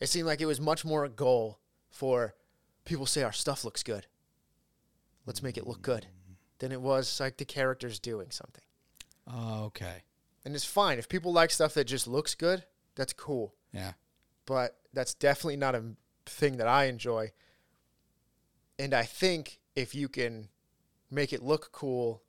It 0.00 0.08
seemed 0.08 0.26
like 0.26 0.40
it 0.40 0.46
was 0.46 0.60
much 0.60 0.84
more 0.84 1.04
a 1.04 1.08
goal 1.08 1.58
for 1.88 2.34
people 2.84 3.06
say 3.06 3.22
our 3.22 3.32
stuff 3.32 3.64
looks 3.64 3.82
good. 3.82 4.06
Let's 5.24 5.42
make 5.42 5.56
it 5.56 5.66
look 5.66 5.82
good. 5.82 6.06
Than 6.58 6.72
it 6.72 6.80
was 6.80 7.18
like 7.20 7.38
the 7.38 7.44
characters 7.44 7.98
doing 7.98 8.30
something. 8.30 8.64
Oh, 9.26 9.64
okay. 9.64 10.02
And 10.44 10.54
it's 10.54 10.64
fine. 10.64 10.98
If 10.98 11.08
people 11.08 11.32
like 11.32 11.50
stuff 11.50 11.74
that 11.74 11.84
just 11.84 12.06
looks 12.06 12.34
good, 12.34 12.64
that's 12.96 13.12
cool. 13.12 13.54
Yeah. 13.72 13.92
But 14.46 14.76
that's 14.92 15.14
definitely 15.14 15.56
not 15.56 15.74
a 15.74 15.84
thing 16.26 16.56
that 16.56 16.66
I 16.66 16.84
enjoy. 16.86 17.32
And 18.78 18.92
I 18.92 19.04
think 19.04 19.60
if 19.76 19.94
you 19.94 20.08
can 20.08 20.48
make 21.10 21.32
it 21.32 21.42
look 21.42 21.70
cool 21.72 22.22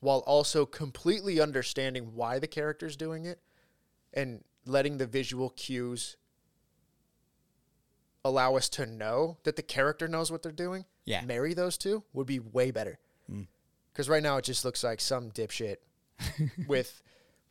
while 0.00 0.18
also 0.26 0.66
completely 0.66 1.40
understanding 1.40 2.14
why 2.14 2.38
the 2.38 2.46
character's 2.46 2.96
doing 2.96 3.24
it 3.24 3.40
and 4.12 4.44
letting 4.66 4.98
the 4.98 5.06
visual 5.06 5.48
cues 5.50 6.16
allow 8.24 8.56
us 8.56 8.68
to 8.68 8.84
know 8.86 9.38
that 9.44 9.56
the 9.56 9.62
character 9.62 10.08
knows 10.08 10.30
what 10.30 10.42
they're 10.42 10.52
doing, 10.52 10.84
Yeah. 11.04 11.22
marry 11.24 11.54
those 11.54 11.78
two 11.78 12.02
would 12.12 12.26
be 12.26 12.40
way 12.40 12.70
better. 12.70 12.98
Mm. 13.30 13.46
Because 13.92 14.08
right 14.08 14.22
now 14.22 14.36
it 14.36 14.44
just 14.44 14.64
looks 14.64 14.82
like 14.84 15.00
some 15.00 15.30
dipshit 15.30 15.76
with 16.66 17.02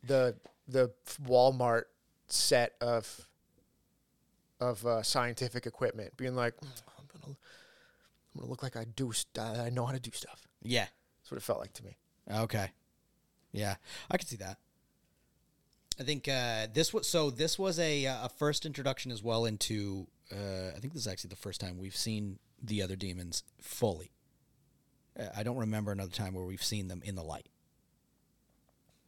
the 0.06 0.36
the 0.68 0.92
Walmart 1.24 1.84
set 2.28 2.74
of 2.80 3.28
of 4.60 4.86
uh, 4.86 5.02
scientific 5.02 5.66
equipment, 5.66 6.16
being 6.16 6.34
like, 6.34 6.56
"Mm, 6.56 6.82
I'm 6.98 7.04
gonna, 7.12 7.36
I'm 7.36 8.40
gonna 8.40 8.50
look 8.50 8.62
like 8.62 8.76
I 8.76 8.84
do, 8.84 9.12
st- 9.12 9.38
I 9.38 9.70
know 9.70 9.84
how 9.86 9.92
to 9.92 10.00
do 10.00 10.10
stuff. 10.12 10.48
Yeah. 10.62 10.86
That's 11.26 11.32
what 11.32 11.38
it 11.38 11.44
felt 11.44 11.58
like 11.58 11.72
to 11.72 11.84
me. 11.84 11.96
Okay. 12.30 12.70
Yeah, 13.50 13.76
I 14.08 14.16
can 14.16 14.28
see 14.28 14.36
that. 14.36 14.58
I 15.98 16.04
think 16.04 16.28
uh, 16.28 16.68
this 16.72 16.94
was 16.94 17.08
so. 17.08 17.30
This 17.30 17.58
was 17.58 17.80
a 17.80 18.06
uh, 18.06 18.26
a 18.26 18.28
first 18.28 18.64
introduction 18.64 19.10
as 19.10 19.24
well 19.24 19.44
into. 19.44 20.06
Uh, 20.30 20.68
I 20.76 20.78
think 20.78 20.92
this 20.92 21.02
is 21.02 21.08
actually 21.08 21.30
the 21.30 21.36
first 21.36 21.60
time 21.60 21.78
we've 21.78 21.96
seen 21.96 22.38
the 22.62 22.82
other 22.82 22.94
demons 22.94 23.42
fully. 23.60 24.12
Uh, 25.18 25.28
I 25.36 25.42
don't 25.42 25.56
remember 25.56 25.90
another 25.90 26.12
time 26.12 26.34
where 26.34 26.44
we've 26.44 26.62
seen 26.62 26.86
them 26.88 27.02
in 27.04 27.16
the 27.16 27.24
light. 27.24 27.48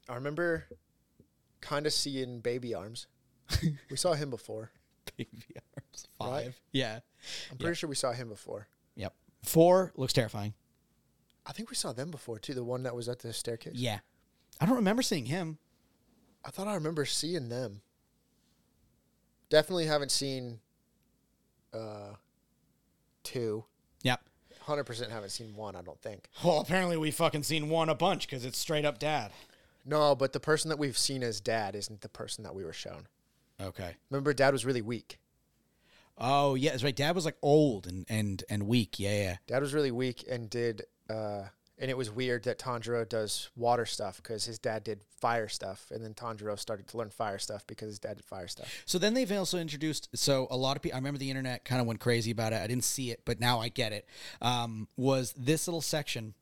I 0.09 0.15
remember 0.15 0.65
kind 1.61 1.87
of 1.87 1.93
seeing 1.93 2.41
Baby 2.41 2.75
Arms. 2.75 3.07
we 3.91 3.97
saw 3.97 4.15
him 4.15 4.31
before. 4.31 4.71
Baby 5.17 5.31
arms 5.77 6.07
Right? 6.21 6.45
five. 6.45 6.61
Yeah. 6.73 7.01
I'm 7.51 7.57
pretty 7.59 7.75
sure 7.77 7.89
we 7.89 7.97
saw 7.97 8.13
him 8.13 8.29
before. 8.29 8.69
Yep. 8.97 9.15
Four 9.43 9.93
looks 9.97 10.13
terrifying. 10.13 10.55
I 11.47 11.53
think 11.53 11.71
we 11.71 11.77
saw 11.77 11.93
them 11.93 12.11
before 12.11 12.39
too. 12.39 12.53
The 12.55 12.63
one 12.63 12.83
that 12.83 12.95
was 12.95 13.09
at 13.09 13.21
the 13.21 13.33
staircase. 13.33 13.75
Yeah. 13.77 14.01
I 14.61 14.67
don't 14.67 14.77
remember 14.77 15.03
seeing 15.03 15.27
him. 15.27 15.59
I 16.45 16.51
thought 16.51 16.69
I 16.69 16.75
remember 16.75 17.05
seeing 17.07 17.49
them. 17.49 17.81
Definitely 19.49 19.87
haven't 19.87 20.11
seen 20.11 20.61
uh 21.73 22.15
two. 23.23 23.65
Yep. 24.03 24.21
Hundred 24.61 24.85
percent 24.85 25.11
haven't 25.11 25.31
seen 25.31 25.55
one. 25.57 25.75
I 25.75 25.81
don't 25.83 26.01
think. 26.03 26.29
Well, 26.45 26.61
apparently 26.61 26.99
we 26.99 27.11
fucking 27.11 27.45
seen 27.45 27.71
one 27.71 27.89
a 27.89 27.95
bunch 27.95 28.27
because 28.29 28.45
it's 28.45 28.59
straight 28.59 28.85
up 28.85 28.99
dad. 28.99 29.33
No, 29.89 30.15
but 30.15 30.35
the 30.35 30.41
person 30.41 30.69
that 30.69 30.79
we've 30.79 30.99
seen 30.99 31.23
as 31.23 31.41
dad 31.41 31.75
isn't 31.75 32.03
the 32.03 32.11
person 32.11 32.45
that 32.45 32.55
we 32.55 32.63
were 32.63 32.75
shown. 32.75 33.09
Okay. 33.61 33.97
Remember, 34.11 34.35
dad 34.35 34.53
was 34.53 34.67
really 34.67 34.83
weak. 34.83 35.19
Oh 36.19 36.57
yeah, 36.57 36.71
that's 36.71 36.85
right. 36.85 36.95
Dad 36.95 37.15
was 37.15 37.25
like 37.25 37.37
old 37.43 37.87
and 37.87 38.05
and 38.09 38.45
and 38.51 38.67
weak. 38.67 38.99
Yeah, 38.99 39.15
yeah. 39.15 39.37
Dad 39.47 39.63
was 39.63 39.73
really 39.73 39.93
weak 39.93 40.25
and 40.29 40.51
did, 40.51 40.83
uh, 41.09 41.45
and 41.79 41.91
it 41.91 41.97
was 41.97 42.11
weird 42.11 42.43
that 42.45 42.59
Tanjiro 42.59 43.09
does 43.09 43.51
water 43.57 43.87
stuff 43.87 44.17
because 44.17 44.45
his 44.45 44.59
dad 44.59 44.83
did 44.83 45.05
fire 45.21 45.49
stuff, 45.49 45.91
and 45.93 46.05
then 46.05 46.15
Tanjiro 46.15 46.59
started 46.59 46.89
to 46.89 46.97
learn 46.97 47.11
fire 47.11 47.39
stuff 47.39 47.65
because 47.69 47.89
his 47.89 48.01
dad 48.01 48.17
did 48.17 48.25
fire 48.27 48.49
stuff. 48.49 48.83
So 48.85 48.99
then 48.99 49.15
they've 49.15 49.31
also 49.31 49.59
introduced. 49.59 50.09
So 50.15 50.49
a 50.51 50.57
lot 50.57 50.77
of 50.77 50.83
people. 50.83 50.97
I 50.97 50.99
remember 50.99 51.19
the 51.19 51.31
internet 51.31 51.65
kind 51.65 51.81
of 51.81 51.87
went 51.87 52.01
crazy 52.01 52.33
about 52.33 52.53
it. 52.53 52.61
I 52.61 52.67
didn't 52.67 52.85
see 52.85 53.11
it, 53.13 53.23
but 53.25 53.39
now 53.39 53.61
I 53.61 53.69
get 53.69 53.93
it. 53.93 54.07
Um, 54.43 54.89
was 54.97 55.33
this 55.35 55.69
little 55.69 55.81
section? 55.81 56.35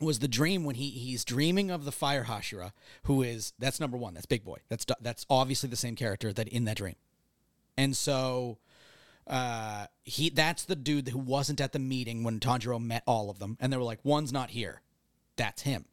Was 0.00 0.20
the 0.20 0.28
dream 0.28 0.64
when 0.64 0.76
he 0.76 0.90
he's 0.90 1.24
dreaming 1.24 1.70
of 1.70 1.84
the 1.84 1.92
fire 1.92 2.24
Hashira, 2.24 2.72
who 3.04 3.22
is 3.22 3.52
that's 3.58 3.80
number 3.80 3.96
one. 3.96 4.14
That's 4.14 4.26
Big 4.26 4.44
Boy. 4.44 4.58
That's 4.68 4.86
that's 5.00 5.26
obviously 5.28 5.68
the 5.68 5.76
same 5.76 5.96
character 5.96 6.32
that 6.32 6.48
in 6.48 6.66
that 6.66 6.76
dream, 6.76 6.94
and 7.76 7.96
so 7.96 8.58
uh, 9.26 9.86
he 10.04 10.30
that's 10.30 10.64
the 10.64 10.76
dude 10.76 11.08
who 11.08 11.18
wasn't 11.18 11.60
at 11.60 11.72
the 11.72 11.78
meeting 11.78 12.24
when 12.24 12.40
Tanjiro 12.40 12.80
met 12.80 13.02
all 13.06 13.28
of 13.28 13.38
them, 13.38 13.56
and 13.60 13.72
they 13.72 13.76
were 13.76 13.82
like, 13.82 14.00
"One's 14.04 14.32
not 14.32 14.50
here." 14.50 14.82
That's 15.36 15.62
him. 15.62 15.84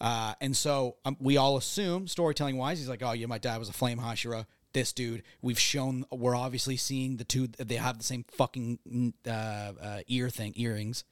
Uh, 0.00 0.34
and 0.40 0.56
so 0.56 0.96
um, 1.04 1.16
we 1.20 1.36
all 1.36 1.56
assume, 1.56 2.08
storytelling 2.08 2.56
wise, 2.56 2.78
he's 2.78 2.88
like, 2.88 3.02
"Oh, 3.02 3.12
yeah, 3.12 3.26
my 3.26 3.38
dad 3.38 3.58
was 3.58 3.68
a 3.68 3.72
flame 3.72 3.98
Hashira." 3.98 4.46
This 4.72 4.92
dude, 4.92 5.24
we've 5.42 5.58
shown, 5.58 6.04
we're 6.12 6.36
obviously 6.36 6.76
seeing 6.76 7.16
the 7.16 7.24
two. 7.24 7.48
They 7.48 7.74
have 7.74 7.98
the 7.98 8.04
same 8.04 8.24
fucking 8.30 9.14
uh, 9.26 9.30
uh, 9.30 10.00
ear 10.06 10.30
thing, 10.30 10.52
earrings. 10.56 11.04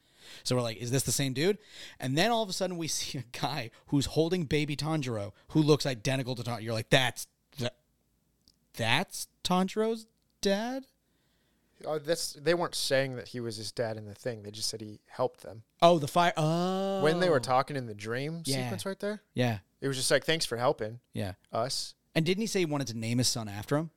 So 0.43 0.55
we're 0.55 0.61
like, 0.61 0.77
is 0.77 0.91
this 0.91 1.03
the 1.03 1.11
same 1.11 1.33
dude? 1.33 1.57
And 1.99 2.17
then 2.17 2.31
all 2.31 2.43
of 2.43 2.49
a 2.49 2.53
sudden 2.53 2.77
we 2.77 2.87
see 2.99 3.17
a 3.19 3.23
guy 3.39 3.71
who's 3.87 4.07
holding 4.07 4.43
baby 4.43 4.75
Tanjiro 4.75 5.31
who 5.49 5.61
looks 5.61 5.85
identical 5.85 6.35
to 6.35 6.43
Tanjiro. 6.43 6.61
You're 6.63 6.73
like, 6.73 6.89
that's 6.89 7.27
that, 7.59 7.75
that's 8.75 9.27
Tanjiro's 9.43 10.07
dad. 10.41 10.85
Oh, 11.85 11.97
that's 11.97 12.33
they 12.33 12.53
weren't 12.53 12.75
saying 12.75 13.15
that 13.15 13.29
he 13.29 13.39
was 13.39 13.55
his 13.55 13.71
dad 13.71 13.95
in 13.95 14.05
the 14.05 14.13
thing. 14.13 14.43
They 14.43 14.51
just 14.51 14.67
said 14.69 14.81
he 14.81 14.99
helped 15.07 15.43
them 15.43 15.63
Oh, 15.81 15.97
the 15.97 16.09
fire. 16.09 16.33
Oh, 16.35 17.01
when 17.01 17.21
they 17.21 17.29
were 17.29 17.39
talking 17.39 17.77
in 17.77 17.85
the 17.85 17.93
dream 17.93 18.41
Yeah. 18.45 18.63
sequence 18.63 18.85
right 18.85 18.99
there. 18.99 19.21
Yeah, 19.33 19.59
It 19.79 19.87
was 19.87 19.95
just 19.95 20.11
like, 20.11 20.25
"Thanks 20.25 20.45
for 20.45 20.57
helping 20.57 20.99
yeah. 21.13 21.33
us." 21.53 21.95
And 22.13 22.25
didn't 22.25 22.41
he 22.41 22.47
say 22.47 22.59
he 22.59 22.65
wanted 22.65 22.87
to 22.87 22.97
name 22.97 23.17
his 23.19 23.29
son 23.29 23.47
after 23.47 23.77
him? 23.77 23.91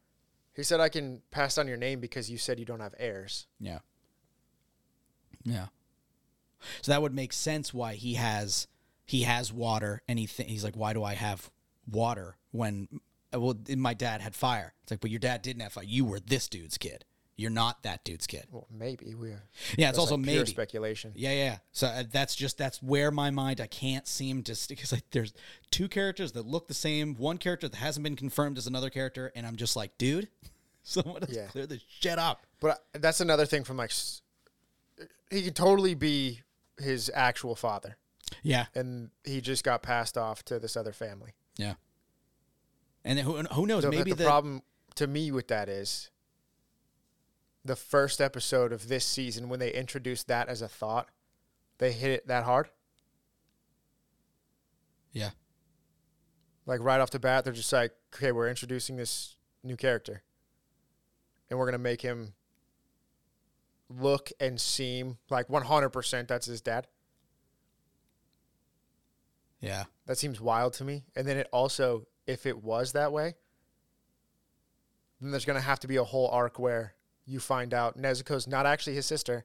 He 0.55 0.63
said, 0.63 0.79
"I 0.79 0.91
can 0.91 1.23
pass 1.33 1.59
on 1.59 1.67
your 1.67 1.77
name 1.77 1.99
because 1.99 2.31
you 2.31 2.39
said 2.39 2.61
you 2.61 2.65
don't 2.65 2.79
have 2.79 2.95
heirs." 2.99 3.49
Yeah. 3.59 3.81
Yeah. 5.43 5.67
So 6.83 6.93
that 6.93 7.03
would 7.03 7.15
make 7.15 7.33
sense 7.33 7.73
why 7.75 7.95
he 7.95 8.15
has 8.15 8.67
he 9.05 9.23
has 9.23 9.53
water 9.53 10.03
and 10.09 10.19
he 10.19 10.27
th- 10.27 10.49
he's 10.49 10.65
like 10.65 10.77
why 10.77 10.93
do 10.93 11.03
I 11.05 11.15
have 11.15 11.51
water 11.91 12.37
when 12.51 12.89
uh, 13.35 13.41
well 13.41 13.57
my 13.77 13.95
dad 13.95 14.21
had 14.21 14.35
fire. 14.35 14.75
It's 14.83 14.91
like 14.93 15.01
but 15.01 15.11
your 15.11 15.21
dad 15.21 15.43
didn't 15.43 15.63
have 15.63 15.73
fire. 15.73 15.85
You 15.85 16.05
were 16.05 16.21
this 16.21 16.49
dude's 16.49 16.79
kid. 16.79 17.05
You're 17.35 17.51
not 17.51 17.83
that 17.83 18.05
dude's 18.05 18.27
kid. 18.27 18.45
Well, 18.53 18.67
maybe 18.71 19.15
we. 19.15 19.31
Are. 19.31 19.43
Yeah, 19.79 19.89
it's 19.89 19.99
also 19.99 20.17
like 20.17 20.27
pure 20.27 20.37
maybe. 20.41 20.51
speculation. 20.51 21.13
Yeah, 21.17 21.33
yeah. 21.33 21.59
So 21.73 21.87
uh, 21.87 22.05
that's 22.13 22.35
just 22.37 22.59
that's 22.59 22.83
where 22.83 23.11
my 23.11 23.31
mind 23.31 23.59
I 23.61 23.67
can't 23.67 24.07
seem 24.07 24.43
to 24.45 24.57
because 24.69 24.93
like 24.93 25.05
there's 25.13 25.33
two 25.71 25.89
characters 25.89 26.33
that 26.33 26.47
look 26.47 26.69
the 26.69 26.75
same, 26.75 27.15
one 27.17 27.39
character 27.39 27.69
that 27.71 27.77
hasn't 27.79 28.05
been 28.05 28.17
confirmed 28.17 28.59
as 28.59 28.67
another 28.67 28.91
character, 28.91 29.33
and 29.35 29.47
I'm 29.47 29.57
just 29.57 29.77
like, 29.77 29.97
dude, 29.97 30.29
someone 30.83 31.23
Yeah. 31.31 31.47
clear 31.47 31.67
this 31.67 31.83
shit 31.89 32.19
up. 32.19 32.45
But 32.61 32.83
I- 32.95 32.99
that's 32.99 33.21
another 33.23 33.47
thing 33.47 33.65
from 33.65 33.79
like, 33.79 33.91
s- 33.91 34.21
he 35.31 35.43
could 35.43 35.57
totally 35.57 35.95
be 35.95 36.43
his 36.83 37.11
actual 37.15 37.55
father, 37.55 37.97
Yeah, 38.43 38.67
and 38.75 39.11
he 39.25 39.41
just 39.41 39.65
got 39.65 39.83
passed 39.83 40.17
off 40.19 40.45
to 40.45 40.59
this 40.59 40.77
other 40.77 40.93
family. 40.93 41.35
yeah. 41.57 41.75
And 43.05 43.19
who 43.19 43.43
who 43.43 43.67
knows? 43.67 43.83
The, 43.83 43.91
maybe 43.91 44.11
the 44.11 44.17
the, 44.19 44.25
problem 44.25 44.63
to 44.95 45.07
me 45.09 45.33
with 45.33 45.49
that 45.49 45.69
is 45.69 46.11
the 47.65 47.75
first 47.77 48.21
episode 48.21 48.73
of 48.73 48.87
this 48.89 49.05
season 49.05 49.49
when 49.49 49.59
they 49.59 49.73
introduced 49.73 50.29
that 50.29 50.49
as 50.49 50.63
a 50.63 50.69
thought, 50.69 51.09
they 51.79 51.91
hit 51.93 52.11
it 52.11 52.27
that 52.29 52.45
hard. 52.45 52.69
yeah. 55.13 55.31
Like 56.65 56.81
right 56.81 57.01
off 57.01 57.11
the 57.11 57.19
bat, 57.19 57.43
they're 57.45 57.53
just 57.53 57.73
like, 57.73 57.93
okay, 58.15 58.31
we're 58.31 58.49
introducing 58.49 58.97
this 58.97 59.37
new 59.65 59.77
character, 59.77 60.23
and 61.51 61.59
we're 61.59 61.67
gonna 61.67 61.79
make 61.79 62.03
him 62.03 62.35
look 64.01 64.31
and 64.41 64.61
seem 64.61 65.19
like 65.31 65.49
100% 65.49 66.29
that's 66.29 66.47
his 66.47 66.61
dad. 66.61 66.87
Yeah. 69.61 69.85
That 70.07 70.19
seems 70.19 70.41
wild 70.41 70.73
to 70.75 70.85
me. 70.85 71.05
And 71.15 71.27
then 71.27 71.37
it 71.37 71.49
also, 71.53 72.07
if 72.27 72.47
it 72.47 72.63
was 72.63 72.93
that 72.93 73.13
way, 73.13 73.35
then 75.21 75.31
there's 75.31 75.45
going 75.45 75.59
to 75.59 75.65
have 75.65 75.81
to 75.81 75.89
be 75.89 75.97
a 75.97 76.05
whole 76.05 76.29
arc 76.29 76.59
where 76.59 76.95
you 77.25 77.39
find 77.39 77.73
out 77.73 77.97
Nezuko's 77.97 78.49
not 78.49 78.67
actually 78.67 78.97
his 78.97 79.07
sister. 79.07 79.45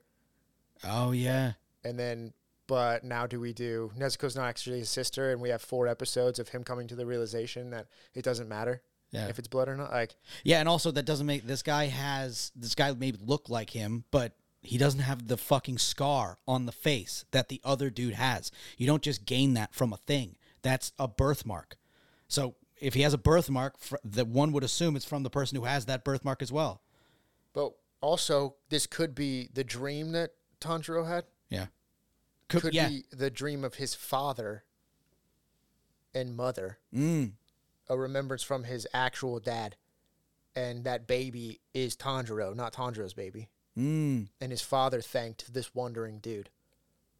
Oh 0.83 1.11
yeah. 1.11 1.53
And 1.83 1.99
then, 1.99 2.33
but 2.65 3.03
now 3.03 3.27
do 3.27 3.39
we 3.39 3.53
do 3.53 3.91
Nezuko's 3.97 4.35
not 4.35 4.45
actually 4.47 4.79
his 4.79 4.89
sister? 4.89 5.31
And 5.31 5.39
we 5.41 5.49
have 5.49 5.61
four 5.61 5.87
episodes 5.87 6.39
of 6.39 6.49
him 6.49 6.63
coming 6.63 6.87
to 6.87 6.95
the 6.95 7.05
realization 7.05 7.69
that 7.69 7.87
it 8.15 8.23
doesn't 8.23 8.49
matter 8.49 8.81
Yeah. 9.11 9.27
if 9.27 9.37
it's 9.37 9.47
blood 9.47 9.69
or 9.69 9.77
not. 9.77 9.91
Like, 9.91 10.15
Yeah, 10.43 10.59
and 10.59 10.67
also 10.67 10.89
that 10.91 11.05
doesn't 11.05 11.27
make 11.27 11.43
this 11.45 11.61
guy 11.61 11.85
has 11.85 12.51
this 12.55 12.73
guy 12.73 12.91
may 12.93 13.11
look 13.11 13.49
like 13.49 13.69
him, 13.69 14.03
but 14.09 14.33
he 14.61 14.77
doesn't 14.77 15.01
have 15.01 15.27
the 15.27 15.37
fucking 15.37 15.77
scar 15.77 16.37
on 16.47 16.65
the 16.65 16.71
face 16.71 17.25
that 17.31 17.49
the 17.49 17.61
other 17.63 17.89
dude 17.89 18.15
has. 18.15 18.51
You 18.77 18.87
don't 18.87 19.03
just 19.03 19.25
gain 19.25 19.53
that 19.53 19.73
from 19.73 19.93
a 19.93 19.97
thing. 19.97 20.35
That's 20.61 20.91
a 20.99 21.07
birthmark. 21.07 21.77
So 22.27 22.55
if 22.79 22.93
he 22.93 23.01
has 23.01 23.13
a 23.13 23.17
birthmark, 23.17 23.77
fr- 23.77 23.95
the 24.03 24.25
one 24.25 24.51
would 24.51 24.63
assume 24.63 24.95
it's 24.95 25.05
from 25.05 25.23
the 25.23 25.29
person 25.29 25.57
who 25.57 25.65
has 25.65 25.85
that 25.85 26.03
birthmark 26.03 26.41
as 26.41 26.51
well. 26.51 26.81
but 27.53 27.73
also, 27.99 28.55
this 28.69 28.85
could 28.85 29.15
be 29.15 29.49
the 29.53 29.63
dream 29.63 30.11
that 30.11 30.33
Tanjiro 30.61 31.07
had. 31.07 31.25
Yeah. 31.49 31.67
Could 32.47 32.73
yeah. 32.73 32.89
be 32.89 33.05
the 33.11 33.31
dream 33.31 33.63
of 33.63 33.75
his 33.75 33.95
father 33.95 34.63
and 36.13 36.35
mother. 36.35 36.77
Mm. 36.93 37.31
a 37.89 37.97
remembrance 37.97 38.43
from 38.43 38.65
his 38.65 38.87
actual 38.93 39.39
dad, 39.39 39.77
and 40.55 40.83
that 40.83 41.07
baby 41.07 41.61
is 41.73 41.95
Tanjiro, 41.95 42.55
not 42.55 42.73
Tanjiro's 42.73 43.13
baby. 43.13 43.49
Mm. 43.77 44.29
And 44.41 44.51
his 44.51 44.61
father 44.61 45.01
thanked 45.01 45.53
this 45.53 45.75
wandering 45.75 46.19
dude 46.19 46.49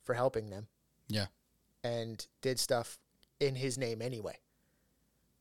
for 0.03 0.15
helping 0.15 0.49
them 0.49 0.67
Yeah. 1.07 1.27
and 1.83 2.25
did 2.41 2.59
stuff 2.59 2.97
in 3.39 3.55
his 3.55 3.77
name 3.77 4.01
anyway. 4.01 4.39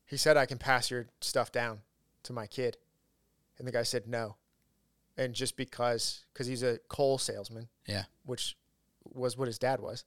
He 0.04 0.16
said, 0.16 0.36
I 0.36 0.46
can 0.46 0.58
pass 0.58 0.90
your 0.90 1.06
stuff 1.20 1.50
down 1.50 1.80
to 2.24 2.32
my 2.32 2.46
kid. 2.46 2.76
And 3.58 3.66
the 3.66 3.72
guy 3.72 3.82
said, 3.82 4.06
no. 4.06 4.36
And 5.16 5.34
just 5.34 5.56
because, 5.56 6.26
because 6.32 6.46
he's 6.46 6.62
a 6.62 6.78
coal 6.88 7.16
salesman, 7.18 7.68
Yeah. 7.86 8.04
which 8.24 8.56
was 9.04 9.36
what 9.38 9.48
his 9.48 9.58
dad 9.58 9.80
was. 9.80 10.04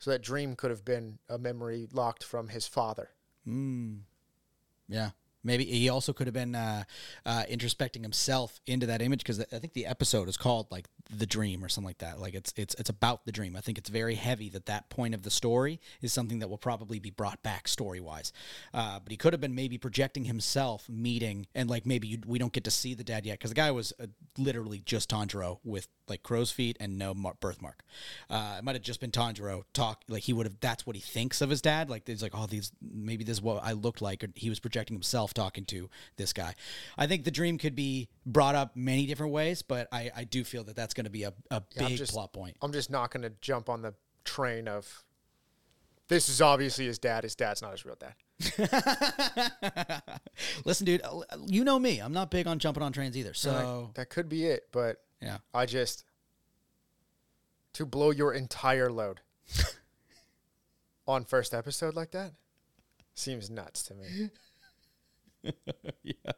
So 0.00 0.10
that 0.10 0.22
dream 0.22 0.56
could 0.56 0.70
have 0.72 0.84
been 0.84 1.20
a 1.28 1.38
memory 1.38 1.86
locked 1.92 2.24
from 2.24 2.48
his 2.48 2.66
father. 2.66 3.10
Mm. 3.46 4.00
Yeah. 4.88 5.10
Maybe 5.44 5.64
he 5.64 5.88
also 5.88 6.12
could 6.12 6.26
have 6.26 6.34
been 6.34 6.54
uh, 6.54 6.84
uh, 7.26 7.44
introspecting 7.50 8.02
himself 8.02 8.60
into 8.66 8.86
that 8.86 9.02
image 9.02 9.20
because 9.20 9.40
I 9.40 9.58
think 9.58 9.72
the 9.72 9.86
episode 9.86 10.28
is 10.28 10.36
called 10.36 10.66
like 10.70 10.86
the 11.10 11.26
dream 11.26 11.64
or 11.64 11.68
something 11.68 11.88
like 11.88 11.98
that. 11.98 12.20
Like 12.20 12.34
it's 12.34 12.52
it's 12.56 12.74
it's 12.76 12.90
about 12.90 13.26
the 13.26 13.32
dream. 13.32 13.56
I 13.56 13.60
think 13.60 13.78
it's 13.78 13.90
very 13.90 14.14
heavy 14.14 14.48
that 14.50 14.66
that 14.66 14.88
point 14.88 15.14
of 15.14 15.22
the 15.22 15.30
story 15.30 15.80
is 16.00 16.12
something 16.12 16.38
that 16.38 16.48
will 16.48 16.58
probably 16.58 16.98
be 16.98 17.10
brought 17.10 17.42
back 17.42 17.68
story 17.68 18.00
wise. 18.00 18.32
Uh, 18.72 19.00
but 19.00 19.10
he 19.10 19.16
could 19.16 19.32
have 19.32 19.40
been 19.40 19.54
maybe 19.54 19.78
projecting 19.78 20.24
himself 20.24 20.88
meeting 20.88 21.46
and 21.54 21.68
like 21.68 21.86
maybe 21.86 22.08
you, 22.08 22.18
we 22.26 22.38
don't 22.38 22.52
get 22.52 22.64
to 22.64 22.70
see 22.70 22.94
the 22.94 23.04
dad 23.04 23.26
yet 23.26 23.38
because 23.38 23.50
the 23.50 23.56
guy 23.56 23.70
was 23.70 23.92
uh, 24.00 24.06
literally 24.38 24.80
just 24.84 25.10
Tanjiro 25.10 25.58
with 25.64 25.88
like 26.08 26.22
crow's 26.22 26.50
feet 26.50 26.76
and 26.80 26.98
no 26.98 27.14
mar- 27.14 27.34
birthmark. 27.40 27.82
Uh, 28.30 28.56
it 28.58 28.64
might 28.64 28.74
have 28.74 28.82
just 28.82 29.00
been 29.00 29.10
Tanjiro 29.10 29.62
talk 29.72 30.02
like 30.08 30.22
he 30.22 30.32
would 30.32 30.46
have. 30.46 30.60
That's 30.60 30.86
what 30.86 30.96
he 30.96 31.02
thinks 31.02 31.40
of 31.40 31.50
his 31.50 31.60
dad. 31.60 31.90
Like 31.90 32.06
he's 32.06 32.22
like 32.22 32.32
oh 32.34 32.46
these 32.46 32.72
maybe 32.80 33.24
this 33.24 33.38
is 33.38 33.42
what 33.42 33.62
I 33.62 33.72
looked 33.72 34.00
like. 34.00 34.24
Or 34.24 34.28
he 34.34 34.48
was 34.48 34.60
projecting 34.60 34.94
himself 34.94 35.31
talking 35.32 35.64
to 35.66 35.88
this 36.16 36.32
guy. 36.32 36.54
I 36.96 37.06
think 37.06 37.24
the 37.24 37.30
dream 37.30 37.58
could 37.58 37.74
be 37.74 38.08
brought 38.26 38.54
up 38.54 38.76
many 38.76 39.06
different 39.06 39.32
ways, 39.32 39.62
but 39.62 39.88
I, 39.92 40.10
I 40.16 40.24
do 40.24 40.44
feel 40.44 40.64
that 40.64 40.76
that's 40.76 40.94
going 40.94 41.04
to 41.04 41.10
be 41.10 41.22
a, 41.24 41.32
a 41.50 41.62
Yeah, 41.76 41.88
big 41.88 41.98
just- 41.98 42.12
plot 42.12 42.32
point. 42.32 42.56
I'm 42.62 42.72
just 42.72 42.90
not 42.90 43.10
going 43.10 43.22
to 43.22 43.32
jump 43.40 43.68
on 43.68 43.82
the 43.82 43.94
train 44.24 44.68
of 44.68 45.04
this 46.08 46.28
is 46.28 46.42
obviously 46.42 46.86
his 46.86 46.98
dad. 46.98 47.24
His 47.24 47.34
dad's 47.34 47.62
not 47.62 47.72
his 47.72 47.84
real 47.86 47.96
dad. 47.98 48.14
Listen, 50.64 50.84
dude, 50.84 51.02
you 51.46 51.64
know 51.64 51.78
me. 51.78 51.98
I'm 52.00 52.12
not 52.12 52.30
big 52.30 52.46
on 52.46 52.58
jumping 52.58 52.82
on 52.82 52.92
trains 52.92 53.16
either. 53.16 53.34
So 53.34 53.90
that 53.94 54.10
could 54.10 54.28
be 54.28 54.44
it, 54.46 54.64
but 54.72 54.98
yeah, 55.20 55.38
I 55.54 55.66
just 55.66 56.04
to 57.74 57.86
blow 57.86 58.10
your 58.10 58.34
entire 58.34 58.90
load 58.90 59.20
on 61.06 61.24
first 61.24 61.54
episode 61.54 61.94
like 61.94 62.10
that 62.10 62.32
seems 63.14 63.48
nuts 63.48 63.82
to 63.84 63.94
me. 63.94 64.30
yeah, 66.02 66.32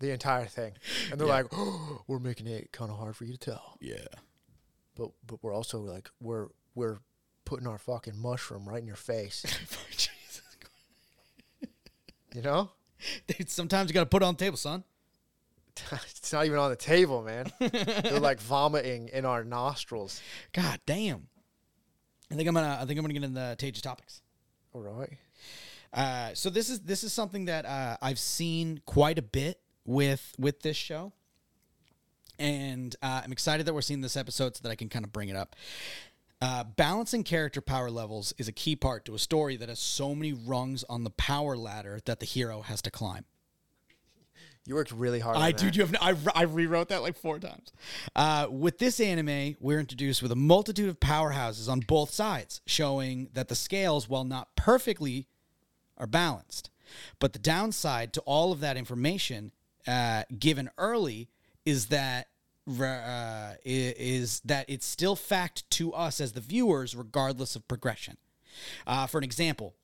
The 0.00 0.10
entire 0.10 0.46
thing, 0.46 0.72
and 1.10 1.20
they're 1.20 1.26
Yeah. 1.28 1.34
like, 1.34 1.46
oh, 1.52 2.02
"We're 2.08 2.18
making 2.18 2.46
it 2.46 2.72
kind 2.72 2.90
of 2.90 2.98
hard 2.98 3.16
for 3.16 3.24
you 3.24 3.32
to 3.32 3.38
tell, 3.38 3.76
yeah. 3.80 4.06
but 4.96 5.10
but 5.26 5.42
we're 5.42 5.52
also 5.54 5.78
like 5.80 6.10
we're 6.20 6.48
we're 6.74 6.98
putting 7.44 7.66
our 7.66 7.78
fucking 7.78 8.16
mushroom 8.18 8.68
right 8.68 8.80
in 8.80 8.86
your 8.86 8.96
face." 8.96 9.42
Jesus 9.90 10.42
You 12.34 12.42
know, 12.42 12.70
Dude, 13.26 13.48
sometimes 13.50 13.88
you 13.90 13.94
got 13.94 14.00
to 14.00 14.06
put 14.06 14.22
it 14.22 14.26
on 14.26 14.34
the 14.34 14.38
table, 14.44 14.56
son. 14.56 14.82
it's 15.92 16.32
not 16.32 16.46
even 16.46 16.58
on 16.58 16.70
the 16.70 16.76
table, 16.76 17.22
man. 17.22 17.46
they're 17.60 18.18
like 18.20 18.40
vomiting 18.40 19.08
in 19.12 19.24
our 19.24 19.44
nostrils. 19.44 20.20
God 20.52 20.80
damn. 20.86 21.28
I 22.30 22.36
think 22.36 22.48
I'm 22.48 22.54
gonna. 22.54 22.78
I 22.80 22.84
think 22.86 22.98
I'm 22.98 23.04
gonna 23.04 23.14
get 23.14 23.22
in 23.24 23.34
the 23.34 23.54
Tage 23.58 23.80
topics. 23.82 24.22
All 24.72 24.80
right. 24.82 25.18
Uh, 25.94 26.34
so 26.34 26.50
this 26.50 26.68
is 26.68 26.80
this 26.80 27.04
is 27.04 27.12
something 27.12 27.44
that 27.44 27.64
uh, 27.64 27.96
I've 28.02 28.18
seen 28.18 28.80
quite 28.84 29.18
a 29.18 29.22
bit 29.22 29.60
with 29.84 30.34
with 30.38 30.60
this 30.60 30.76
show, 30.76 31.12
and 32.38 32.94
uh, 33.00 33.22
I'm 33.24 33.30
excited 33.30 33.64
that 33.66 33.74
we're 33.74 33.82
seeing 33.82 34.00
this 34.00 34.16
episode 34.16 34.56
so 34.56 34.60
that 34.64 34.70
I 34.70 34.74
can 34.74 34.88
kind 34.88 35.04
of 35.04 35.12
bring 35.12 35.28
it 35.28 35.36
up. 35.36 35.54
Uh, 36.42 36.64
balancing 36.64 37.22
character 37.22 37.60
power 37.60 37.90
levels 37.90 38.34
is 38.38 38.48
a 38.48 38.52
key 38.52 38.74
part 38.74 39.04
to 39.04 39.14
a 39.14 39.18
story 39.18 39.56
that 39.56 39.68
has 39.68 39.78
so 39.78 40.14
many 40.14 40.32
rungs 40.32 40.84
on 40.90 41.04
the 41.04 41.10
power 41.10 41.56
ladder 41.56 42.00
that 42.06 42.18
the 42.18 42.26
hero 42.26 42.62
has 42.62 42.82
to 42.82 42.90
climb. 42.90 43.24
You 44.66 44.74
worked 44.74 44.92
really 44.92 45.20
hard. 45.20 45.36
I 45.36 45.52
that. 45.52 45.76
you 45.76 45.86
have 45.86 45.94
I, 46.00 46.16
I 46.34 46.42
rewrote 46.42 46.88
that 46.88 47.02
like 47.02 47.16
four 47.16 47.38
times. 47.38 47.72
Uh, 48.16 48.48
with 48.50 48.78
this 48.78 48.98
anime, 48.98 49.56
we're 49.60 49.78
introduced 49.78 50.22
with 50.22 50.32
a 50.32 50.36
multitude 50.36 50.88
of 50.88 50.98
powerhouses 50.98 51.68
on 51.68 51.80
both 51.80 52.10
sides, 52.10 52.62
showing 52.66 53.28
that 53.34 53.48
the 53.48 53.54
scales, 53.54 54.08
while 54.08 54.24
not 54.24 54.56
perfectly, 54.56 55.28
are 55.98 56.06
balanced. 56.06 56.70
But 57.18 57.32
the 57.32 57.38
downside 57.38 58.12
to 58.14 58.20
all 58.22 58.52
of 58.52 58.60
that 58.60 58.76
information 58.76 59.52
uh, 59.86 60.24
given 60.38 60.70
early 60.78 61.28
is 61.64 61.86
that 61.86 62.28
uh, 62.66 63.54
is 63.64 64.40
that 64.40 64.64
it's 64.68 64.86
still 64.86 65.16
fact 65.16 65.68
to 65.70 65.92
us 65.92 66.20
as 66.20 66.32
the 66.32 66.40
viewers, 66.40 66.96
regardless 66.96 67.56
of 67.56 67.68
progression. 67.68 68.16
Uh, 68.86 69.06
for 69.06 69.18
an 69.18 69.24
example, 69.24 69.74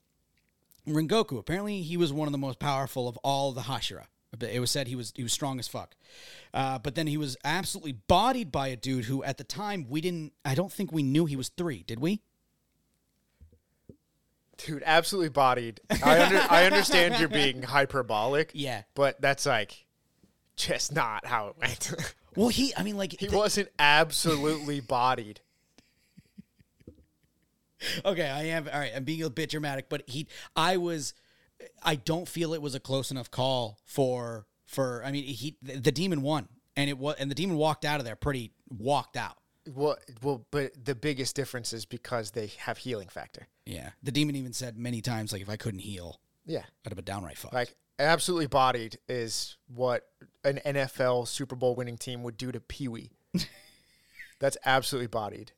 Rengoku. 0.88 1.38
Apparently, 1.38 1.82
he 1.82 1.96
was 1.96 2.12
one 2.12 2.26
of 2.26 2.32
the 2.32 2.38
most 2.38 2.58
powerful 2.58 3.08
of 3.08 3.16
all 3.18 3.52
the 3.52 3.62
Hashira. 3.62 4.06
It 4.40 4.60
was 4.60 4.70
said 4.70 4.86
he 4.86 4.94
was 4.94 5.12
he 5.16 5.24
was 5.24 5.32
strong 5.32 5.58
as 5.58 5.66
fuck, 5.66 5.96
uh, 6.54 6.78
but 6.78 6.94
then 6.94 7.08
he 7.08 7.16
was 7.16 7.36
absolutely 7.44 7.92
bodied 7.92 8.52
by 8.52 8.68
a 8.68 8.76
dude 8.76 9.06
who, 9.06 9.24
at 9.24 9.38
the 9.38 9.44
time, 9.44 9.86
we 9.88 10.00
didn't. 10.00 10.32
I 10.44 10.54
don't 10.54 10.72
think 10.72 10.92
we 10.92 11.02
knew 11.02 11.26
he 11.26 11.36
was 11.36 11.48
three. 11.48 11.82
Did 11.82 11.98
we? 11.98 12.22
Dude, 14.64 14.82
absolutely 14.86 15.28
bodied. 15.30 15.80
I 16.04 16.22
under, 16.24 16.40
I 16.50 16.64
understand 16.66 17.18
you're 17.18 17.28
being 17.28 17.62
hyperbolic. 17.62 18.50
Yeah. 18.54 18.82
but 18.94 19.20
that's 19.20 19.46
like 19.46 19.86
just 20.56 20.94
not 20.94 21.24
how 21.26 21.48
it 21.48 21.56
went. 21.58 22.14
Well, 22.36 22.46
he. 22.48 22.72
I 22.76 22.84
mean, 22.84 22.96
like 22.96 23.16
he 23.18 23.26
the- 23.26 23.36
wasn't 23.36 23.70
absolutely 23.76 24.78
bodied. 24.88 25.40
okay. 28.04 28.28
I 28.28 28.44
am 28.44 28.68
all 28.72 28.78
right. 28.78 28.92
I'm 28.94 29.02
being 29.04 29.22
a 29.24 29.30
bit 29.30 29.50
dramatic, 29.50 29.88
but 29.88 30.02
he. 30.06 30.28
I 30.54 30.76
was. 30.76 31.12
I 31.82 31.96
don't 31.96 32.28
feel 32.28 32.54
it 32.54 32.62
was 32.62 32.76
a 32.76 32.80
close 32.80 33.10
enough 33.10 33.32
call 33.32 33.78
for 33.84 34.46
for. 34.66 35.02
I 35.04 35.10
mean, 35.10 35.24
he 35.24 35.56
the, 35.60 35.80
the 35.80 35.90
demon 35.92 36.22
won, 36.22 36.46
and 36.76 36.88
it 36.88 36.98
was 36.98 37.16
and 37.18 37.28
the 37.30 37.34
demon 37.34 37.56
walked 37.56 37.84
out 37.84 37.98
of 37.98 38.06
there 38.06 38.14
pretty 38.14 38.52
walked 38.68 39.16
out. 39.16 39.36
Well, 39.68 39.96
well, 40.22 40.46
but 40.50 40.72
the 40.84 40.94
biggest 40.94 41.36
difference 41.36 41.72
is 41.72 41.84
because 41.84 42.30
they 42.32 42.48
have 42.58 42.78
healing 42.78 43.08
factor. 43.08 43.46
Yeah, 43.66 43.90
the 44.02 44.12
demon 44.12 44.36
even 44.36 44.52
said 44.52 44.76
many 44.78 45.00
times 45.02 45.32
like 45.32 45.42
if 45.42 45.48
I 45.50 45.56
couldn't 45.56 45.80
heal, 45.80 46.20
Yeah, 46.46 46.62
I'd 46.84 46.88
have 46.90 46.96
been 46.96 47.04
downright 47.04 47.36
fucked. 47.38 47.54
like 47.54 47.74
absolutely 47.98 48.46
bodied 48.46 48.98
is 49.08 49.56
what 49.68 50.06
an 50.44 50.60
NFL 50.64 51.28
Super 51.28 51.54
Bowl 51.56 51.74
winning 51.74 51.98
team 51.98 52.22
would 52.22 52.36
do 52.38 52.50
to 52.50 52.60
Pee 52.60 52.88
Wee. 52.88 53.10
That's 54.40 54.56
absolutely 54.64 55.08
bodied. 55.08 55.52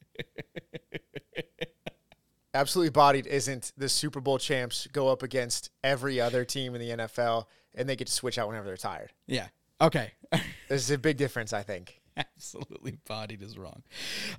absolutely 2.55 2.91
bodied 2.91 3.27
isn't 3.27 3.73
the 3.77 3.89
Super 3.89 4.21
Bowl 4.21 4.39
champs 4.39 4.87
go 4.93 5.09
up 5.09 5.23
against 5.23 5.71
every 5.83 6.21
other 6.21 6.45
team 6.45 6.75
in 6.75 6.81
the 6.81 6.91
NFL 7.05 7.47
and 7.75 7.89
they 7.89 7.97
get 7.97 8.09
to 8.09 8.13
switch 8.13 8.39
out 8.39 8.49
whenever 8.49 8.67
they're 8.67 8.77
tired. 8.77 9.13
yeah. 9.27 9.49
Okay. 9.81 10.13
There's 10.69 10.91
a 10.93 10.99
big 10.99 11.17
difference, 11.17 11.53
I 11.53 11.63
think. 11.65 12.01
absolutely 12.37 12.99
bodied 13.07 13.43
is 13.43 13.59
wrong. 13.59 13.83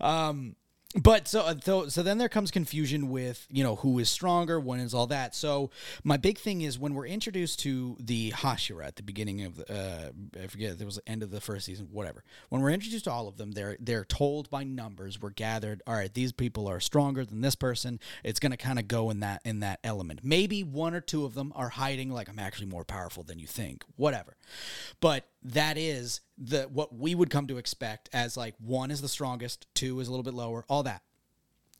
Um, 0.02 0.56
but 1.02 1.28
so, 1.28 1.42
uh, 1.42 1.56
so 1.60 1.88
so 1.88 2.04
then 2.04 2.20
there 2.20 2.30
comes 2.30 2.52
confusion 2.52 3.10
with 3.10 3.48
you 3.50 3.64
know 3.64 3.78
who 3.78 3.98
is 3.98 4.10
stronger, 4.10 4.60
when 4.60 4.80
is 4.80 4.94
all 4.94 5.08
that. 5.08 5.34
So 5.34 5.72
my 6.04 6.18
big 6.18 6.38
thing 6.38 6.62
is 6.62 6.78
when 6.78 6.94
we're 6.94 7.08
introduced 7.08 7.60
to 7.62 7.98
the 8.00 8.32
Hashira 8.32 8.86
at 8.86 8.96
the 8.98 9.04
beginning 9.04 9.44
of 9.44 9.56
the 9.56 9.74
uh, 9.74 10.42
I 10.44 10.48
forget 10.48 10.78
there 10.78 10.86
was 10.86 10.98
the 10.98 11.10
end 11.10 11.24
of 11.24 11.32
the 11.32 11.42
first 11.42 11.66
season, 11.66 11.88
whatever. 11.92 12.24
When 12.50 12.62
we're 12.62 12.70
introduced 12.70 13.06
to 13.06 13.12
all 13.12 13.28
of 13.28 13.38
them, 13.38 13.54
they're 13.54 13.76
they're 13.80 14.06
told 14.06 14.52
by 14.52 14.64
numbers. 14.64 15.20
We're 15.20 15.32
gathered. 15.32 15.82
All 15.88 15.96
right, 15.96 16.14
these 16.14 16.32
people 16.32 16.68
are 16.68 16.80
stronger 16.80 17.26
than 17.26 17.42
this 17.42 17.56
person. 17.56 18.00
It's 18.24 18.40
going 18.40 18.52
to 18.52 18.58
kind 18.58 18.78
of 18.78 18.88
go 18.88 19.10
in 19.10 19.22
that 19.22 19.42
in 19.46 19.62
that 19.62 19.80
element. 19.84 20.20
Maybe 20.24 20.64
one 20.64 20.94
or 20.94 21.02
two 21.02 21.26
of 21.26 21.34
them 21.34 21.54
are 21.56 21.70
hiding 21.70 22.12
like 22.12 22.30
I'm 22.30 22.40
actually 22.40 22.68
more 22.68 22.86
powerful 22.86 23.24
than 23.24 23.40
you 23.40 23.48
think. 23.48 23.84
Whatever, 23.96 24.38
but 25.00 25.26
that 25.44 25.78
is 25.78 26.22
the 26.38 26.64
what 26.64 26.96
we 26.96 27.16
would 27.16 27.30
come 27.30 27.48
to 27.48 27.58
expect 27.58 28.10
as 28.14 28.38
like 28.38 28.56
one 28.60 28.92
is 28.92 29.02
the 29.02 29.10
strongest, 29.10 29.68
two 29.74 30.00
is 30.00 30.08
a 30.08 30.12
little 30.12 30.24
bit 30.24 30.34
lower, 30.34 30.66
all 30.70 30.84
that. 30.84 31.02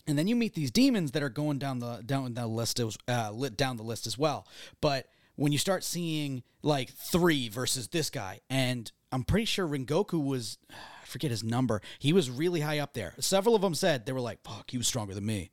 And 0.06 0.18
then 0.18 0.28
you 0.28 0.36
meet 0.36 0.54
these 0.54 0.72
demons 0.72 1.12
that 1.12 1.24
are 1.24 1.30
going 1.30 1.60
down 1.60 1.80
the 1.80 2.02
down 2.06 2.34
the 2.34 2.48
list 2.48 2.80
uh, 3.08 3.32
down 3.56 3.78
the 3.78 3.84
list 3.84 4.06
as 4.06 4.18
well. 4.18 4.48
But 4.82 5.08
when 5.36 5.52
you 5.52 5.58
start 5.58 5.84
seeing 5.84 6.44
like 6.62 6.90
three 6.92 7.50
versus 7.50 7.88
this 7.88 8.10
guy, 8.10 8.42
and 8.50 8.92
I'm 9.12 9.24
pretty 9.24 9.46
sure 9.46 9.68
Rengoku 9.68 10.24
was, 10.24 10.58
I 10.70 11.06
forget 11.06 11.32
his 11.32 11.44
number. 11.44 11.82
He 12.00 12.14
was 12.14 12.30
really 12.30 12.62
high 12.62 12.80
up 12.80 12.94
there. 12.94 13.14
Several 13.20 13.56
of 13.56 13.62
them 13.62 13.76
said 13.76 14.06
they 14.06 14.12
were 14.12 14.20
like, 14.20 14.44
"Fuck, 14.44 14.72
he 14.72 14.78
was 14.78 14.88
stronger 14.88 15.14
than 15.14 15.26
me," 15.26 15.52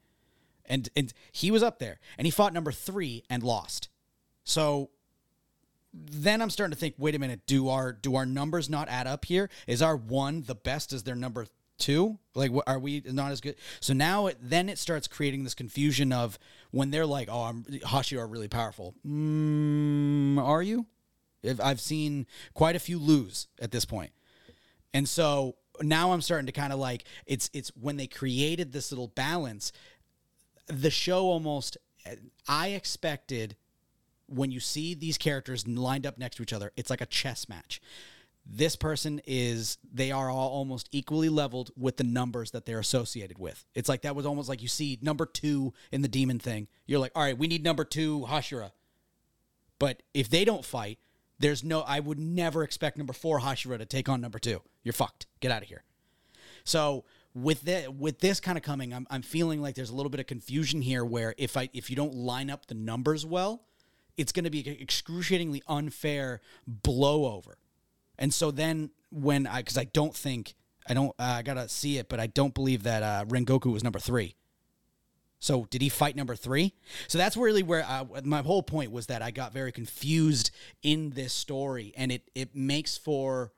and 0.66 0.88
and 0.96 1.12
he 1.30 1.50
was 1.50 1.62
up 1.62 1.78
there, 1.78 2.00
and 2.18 2.26
he 2.26 2.30
fought 2.30 2.52
number 2.52 2.72
three 2.72 3.22
and 3.30 3.42
lost. 3.42 3.88
So 4.42 4.90
then 5.92 6.40
I'm 6.40 6.50
starting 6.50 6.72
to 6.72 6.78
think, 6.78 6.94
wait 6.98 7.14
a 7.14 7.18
minute, 7.18 7.40
do 7.46 7.68
our 7.68 7.92
do 7.92 8.14
our 8.16 8.26
numbers 8.26 8.70
not 8.70 8.88
add 8.88 9.06
up 9.06 9.24
here? 9.24 9.50
Is 9.66 9.82
our 9.82 9.96
one 9.96 10.42
the 10.42 10.54
best 10.54 10.92
Is 10.92 11.02
their 11.02 11.16
number 11.16 11.46
two? 11.78 12.18
Like, 12.34 12.52
what, 12.52 12.68
are 12.68 12.78
we 12.78 13.02
not 13.06 13.32
as 13.32 13.40
good? 13.40 13.56
So 13.80 13.92
now 13.92 14.26
it 14.26 14.38
then 14.40 14.68
it 14.68 14.78
starts 14.78 15.08
creating 15.08 15.44
this 15.44 15.54
confusion 15.54 16.12
of 16.12 16.38
when 16.70 16.90
they're 16.90 17.06
like, 17.06 17.28
oh, 17.30 17.42
I'm 17.42 17.64
Hashi 17.86 18.16
are 18.16 18.26
really 18.26 18.48
powerful. 18.48 18.94
Mm, 19.06 20.38
are 20.38 20.62
you? 20.62 20.86
I've- 21.44 21.60
I've 21.62 21.80
seen 21.80 22.26
quite 22.54 22.76
a 22.76 22.80
few 22.80 22.98
lose 22.98 23.48
at 23.60 23.70
this 23.72 23.84
point, 23.84 24.12
and 24.94 25.08
so 25.08 25.56
now 25.80 26.12
I'm 26.12 26.20
starting 26.20 26.46
to 26.46 26.52
kind 26.52 26.72
of 26.72 26.78
like 26.78 27.04
it's 27.26 27.50
it's 27.52 27.70
when 27.70 27.96
they 27.96 28.06
created 28.06 28.72
this 28.72 28.92
little 28.92 29.08
balance 29.08 29.72
the 30.66 30.90
show 30.90 31.24
almost 31.26 31.76
I 32.46 32.68
expected 32.68 33.56
when 34.30 34.50
you 34.50 34.60
see 34.60 34.94
these 34.94 35.18
characters 35.18 35.66
lined 35.66 36.06
up 36.06 36.16
next 36.16 36.36
to 36.36 36.42
each 36.42 36.52
other, 36.52 36.72
it's 36.76 36.88
like 36.90 37.00
a 37.00 37.06
chess 37.06 37.48
match. 37.48 37.80
This 38.46 38.76
person 38.76 39.20
is, 39.26 39.76
they 39.92 40.12
are 40.12 40.30
all 40.30 40.48
almost 40.48 40.88
equally 40.92 41.28
leveled 41.28 41.70
with 41.76 41.96
the 41.96 42.04
numbers 42.04 42.52
that 42.52 42.64
they're 42.64 42.78
associated 42.78 43.38
with. 43.38 43.64
It's 43.74 43.88
like 43.88 44.02
that 44.02 44.16
was 44.16 44.26
almost 44.26 44.48
like 44.48 44.62
you 44.62 44.68
see 44.68 44.98
number 45.02 45.26
two 45.26 45.74
in 45.92 46.02
the 46.02 46.08
demon 46.08 46.38
thing. 46.38 46.68
You're 46.86 47.00
like, 47.00 47.12
all 47.14 47.22
right, 47.22 47.36
we 47.36 47.48
need 47.48 47.62
number 47.62 47.84
two 47.84 48.26
Hashira. 48.28 48.70
But 49.78 50.02
if 50.14 50.30
they 50.30 50.44
don't 50.44 50.64
fight, 50.64 50.98
there's 51.38 51.64
no, 51.64 51.80
I 51.80 52.00
would 52.00 52.18
never 52.18 52.62
expect 52.62 52.98
number 52.98 53.12
four 53.12 53.40
Hashira 53.40 53.78
to 53.78 53.86
take 53.86 54.08
on 54.08 54.20
number 54.20 54.38
two. 54.38 54.62
You're 54.84 54.92
fucked. 54.92 55.26
Get 55.40 55.50
out 55.50 55.62
of 55.62 55.68
here. 55.68 55.84
So 56.64 57.04
with 57.34 57.62
the, 57.62 57.88
with 57.88 58.20
this 58.20 58.40
kind 58.40 58.58
of 58.58 58.64
coming, 58.64 58.92
I'm, 58.92 59.06
I'm 59.10 59.22
feeling 59.22 59.60
like 59.60 59.74
there's 59.74 59.90
a 59.90 59.94
little 59.94 60.10
bit 60.10 60.20
of 60.20 60.26
confusion 60.26 60.82
here 60.82 61.04
where 61.04 61.34
if 61.38 61.56
I 61.56 61.68
if 61.72 61.90
you 61.90 61.96
don't 61.96 62.14
line 62.14 62.50
up 62.50 62.66
the 62.66 62.74
numbers 62.74 63.24
well, 63.24 63.62
it's 64.20 64.32
going 64.32 64.44
to 64.44 64.50
be 64.50 64.60
an 64.68 64.76
excruciatingly 64.80 65.62
unfair 65.66 66.40
blowover. 66.70 67.54
And 68.18 68.34
so 68.34 68.50
then 68.50 68.90
when 69.10 69.46
I 69.46 69.62
because 69.62 69.78
I 69.78 69.84
don't 69.84 70.14
think 70.14 70.54
I 70.86 70.94
don't 70.94 71.14
uh, 71.18 71.36
I 71.38 71.42
gotta 71.42 71.68
see 71.68 71.98
it, 71.98 72.08
but 72.08 72.20
I 72.20 72.26
don't 72.26 72.54
believe 72.54 72.82
that 72.82 73.02
uh, 73.02 73.24
Rengoku 73.26 73.72
was 73.72 73.82
number 73.82 73.98
three. 73.98 74.36
So 75.42 75.66
did 75.70 75.80
he 75.80 75.88
fight 75.88 76.16
number 76.16 76.36
three? 76.36 76.74
So 77.08 77.16
that's 77.16 77.34
really 77.34 77.62
where 77.62 77.82
I, 77.82 78.04
my 78.24 78.42
whole 78.42 78.62
point 78.62 78.92
was 78.92 79.06
that 79.06 79.22
I 79.22 79.30
got 79.30 79.54
very 79.54 79.72
confused 79.72 80.50
in 80.82 81.10
this 81.10 81.32
story, 81.32 81.94
and 81.96 82.12
it 82.12 82.30
it 82.34 82.54
makes 82.54 82.98
for 82.98 83.52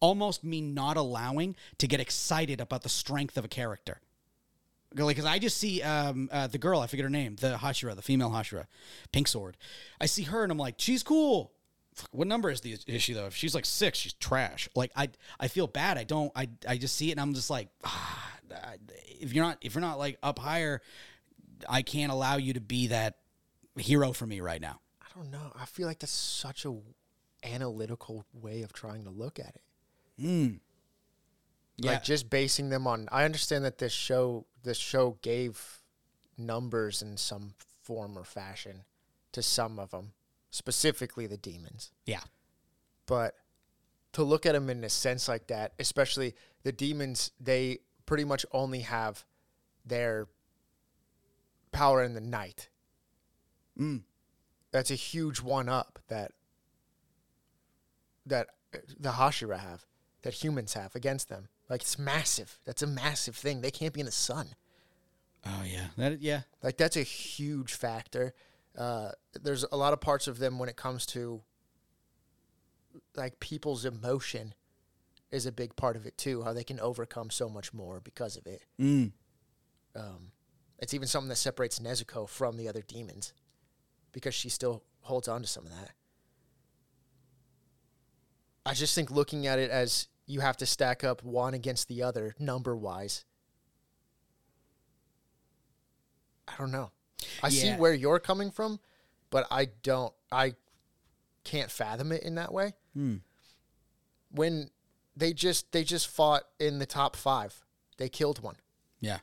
almost 0.00 0.42
me 0.44 0.60
not 0.60 0.96
allowing 0.96 1.54
to 1.78 1.86
get 1.86 2.00
excited 2.00 2.60
about 2.60 2.82
the 2.82 2.88
strength 2.88 3.36
of 3.36 3.44
a 3.44 3.48
character. 3.48 4.00
Because 4.94 5.24
I 5.24 5.38
just 5.38 5.58
see 5.58 5.82
um, 5.82 6.28
uh, 6.32 6.46
the 6.46 6.58
girl, 6.58 6.80
I 6.80 6.86
forget 6.86 7.04
her 7.04 7.10
name, 7.10 7.36
the 7.36 7.56
Hashira, 7.60 7.94
the 7.94 8.02
female 8.02 8.30
Hashira, 8.30 8.66
Pink 9.12 9.28
Sword. 9.28 9.56
I 10.00 10.06
see 10.06 10.22
her 10.22 10.42
and 10.42 10.50
I'm 10.50 10.58
like, 10.58 10.76
she's 10.78 11.02
cool. 11.02 11.52
What 12.10 12.28
number 12.28 12.50
is 12.50 12.60
the 12.60 12.76
is 12.86 13.02
she 13.02 13.14
though? 13.14 13.26
If 13.26 13.34
she's 13.34 13.54
like 13.54 13.64
six, 13.64 13.98
she's 13.98 14.12
trash. 14.14 14.68
Like 14.74 14.92
I, 14.94 15.08
I 15.40 15.48
feel 15.48 15.66
bad. 15.66 15.96
I 15.96 16.04
don't. 16.04 16.30
I, 16.36 16.48
I 16.68 16.76
just 16.76 16.94
see 16.94 17.08
it 17.08 17.12
and 17.12 17.20
I'm 17.20 17.34
just 17.34 17.48
like, 17.50 17.68
ah, 17.84 18.32
if 19.20 19.32
you're 19.32 19.44
not, 19.44 19.58
if 19.60 19.74
you're 19.74 19.80
not 19.80 19.98
like 19.98 20.18
up 20.22 20.38
higher, 20.38 20.82
I 21.68 21.82
can't 21.82 22.12
allow 22.12 22.36
you 22.36 22.52
to 22.54 22.60
be 22.60 22.88
that 22.88 23.16
hero 23.76 24.12
for 24.12 24.26
me 24.26 24.40
right 24.40 24.60
now. 24.60 24.80
I 25.02 25.06
don't 25.14 25.30
know. 25.30 25.52
I 25.58 25.64
feel 25.64 25.86
like 25.86 26.00
that's 26.00 26.12
such 26.12 26.64
a 26.64 26.74
analytical 27.44 28.24
way 28.32 28.62
of 28.62 28.72
trying 28.72 29.04
to 29.04 29.10
look 29.10 29.38
at 29.38 29.54
it. 29.56 29.62
Mm. 30.22 30.60
Yeah. 31.78 31.92
Like 31.92 32.04
just 32.04 32.30
basing 32.30 32.70
them 32.70 32.86
on. 32.86 33.08
I 33.12 33.24
understand 33.24 33.64
that 33.64 33.78
this 33.78 33.92
show, 33.92 34.46
this 34.66 34.78
show 34.78 35.16
gave 35.22 35.78
numbers 36.36 37.00
in 37.00 37.16
some 37.16 37.54
form 37.82 38.18
or 38.18 38.24
fashion 38.24 38.82
to 39.32 39.42
some 39.42 39.78
of 39.78 39.90
them, 39.92 40.12
specifically 40.50 41.26
the 41.26 41.36
demons. 41.36 41.92
yeah. 42.04 42.22
But 43.06 43.36
to 44.14 44.24
look 44.24 44.46
at 44.46 44.52
them 44.52 44.68
in 44.68 44.82
a 44.82 44.88
sense 44.88 45.28
like 45.28 45.46
that, 45.46 45.72
especially 45.78 46.34
the 46.64 46.72
demons, 46.72 47.30
they 47.38 47.78
pretty 48.04 48.24
much 48.24 48.44
only 48.50 48.80
have 48.80 49.24
their 49.84 50.26
power 51.70 52.02
in 52.02 52.14
the 52.14 52.20
night. 52.20 52.68
Mm. 53.78 54.02
That's 54.72 54.90
a 54.90 54.96
huge 54.96 55.40
one 55.40 55.68
up 55.68 56.00
that 56.08 56.32
that 58.24 58.48
uh, 58.74 58.78
the 58.98 59.10
Hashira 59.10 59.60
have, 59.60 59.84
that 60.22 60.34
humans 60.34 60.74
have 60.74 60.96
against 60.96 61.28
them. 61.28 61.48
Like 61.68 61.82
it's 61.82 61.98
massive. 61.98 62.58
That's 62.64 62.82
a 62.82 62.86
massive 62.86 63.36
thing. 63.36 63.60
They 63.60 63.70
can't 63.70 63.92
be 63.92 64.00
in 64.00 64.06
the 64.06 64.12
sun. 64.12 64.48
Oh 65.44 65.62
yeah. 65.64 65.88
That 65.96 66.20
yeah. 66.20 66.42
Like 66.62 66.76
that's 66.76 66.96
a 66.96 67.02
huge 67.02 67.74
factor. 67.74 68.34
Uh, 68.76 69.10
there's 69.42 69.64
a 69.70 69.76
lot 69.76 69.92
of 69.92 70.00
parts 70.00 70.26
of 70.28 70.38
them 70.38 70.58
when 70.58 70.68
it 70.68 70.76
comes 70.76 71.06
to 71.06 71.42
like 73.14 73.40
people's 73.40 73.84
emotion 73.84 74.54
is 75.30 75.46
a 75.46 75.52
big 75.52 75.74
part 75.76 75.96
of 75.96 76.06
it 76.06 76.16
too. 76.16 76.42
How 76.42 76.52
they 76.52 76.64
can 76.64 76.80
overcome 76.80 77.30
so 77.30 77.48
much 77.48 77.72
more 77.72 78.00
because 78.00 78.36
of 78.36 78.46
it. 78.46 78.62
Mm. 78.80 79.12
Um, 79.94 80.32
it's 80.78 80.94
even 80.94 81.08
something 81.08 81.28
that 81.30 81.36
separates 81.36 81.78
Nezuko 81.78 82.28
from 82.28 82.56
the 82.56 82.68
other 82.68 82.82
demons 82.82 83.32
because 84.12 84.34
she 84.34 84.48
still 84.48 84.82
holds 85.00 85.28
on 85.28 85.42
to 85.42 85.48
some 85.48 85.64
of 85.64 85.72
that. 85.72 85.90
I 88.64 88.74
just 88.74 88.94
think 88.94 89.10
looking 89.10 89.46
at 89.46 89.58
it 89.58 89.70
as 89.70 90.08
you 90.26 90.40
have 90.40 90.56
to 90.58 90.66
stack 90.66 91.04
up 91.04 91.22
one 91.22 91.54
against 91.54 91.88
the 91.88 92.02
other 92.02 92.34
number 92.38 92.76
wise. 92.76 93.24
I 96.48 96.52
don't 96.58 96.72
know. 96.72 96.90
I 97.42 97.48
see 97.48 97.72
where 97.72 97.94
you're 97.94 98.18
coming 98.18 98.50
from, 98.50 98.80
but 99.30 99.46
I 99.50 99.68
don't 99.82 100.12
I 100.30 100.54
can't 101.44 101.70
fathom 101.70 102.12
it 102.12 102.22
in 102.22 102.34
that 102.36 102.52
way. 102.52 102.74
Hmm. 102.94 103.16
When 104.30 104.70
they 105.16 105.32
just 105.32 105.72
they 105.72 105.84
just 105.84 106.08
fought 106.08 106.42
in 106.60 106.78
the 106.78 106.86
top 106.86 107.16
5. 107.16 107.64
They 107.98 108.08
killed 108.08 108.42
one. 108.42 108.56
Yeah. 109.00 109.18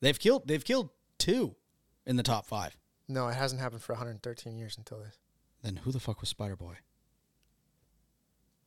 They've 0.00 0.18
killed 0.18 0.48
they've 0.48 0.64
killed 0.64 0.90
two 1.18 1.56
in 2.06 2.16
the 2.16 2.22
top 2.22 2.46
five. 2.46 2.76
No, 3.08 3.28
it 3.28 3.34
hasn't 3.34 3.60
happened 3.60 3.82
for 3.82 3.92
113 3.92 4.56
years 4.56 4.76
until 4.78 4.98
this. 4.98 5.18
Then 5.62 5.76
who 5.76 5.92
the 5.92 6.00
fuck 6.00 6.20
was 6.20 6.30
Spider 6.30 6.56
Boy? 6.56 6.76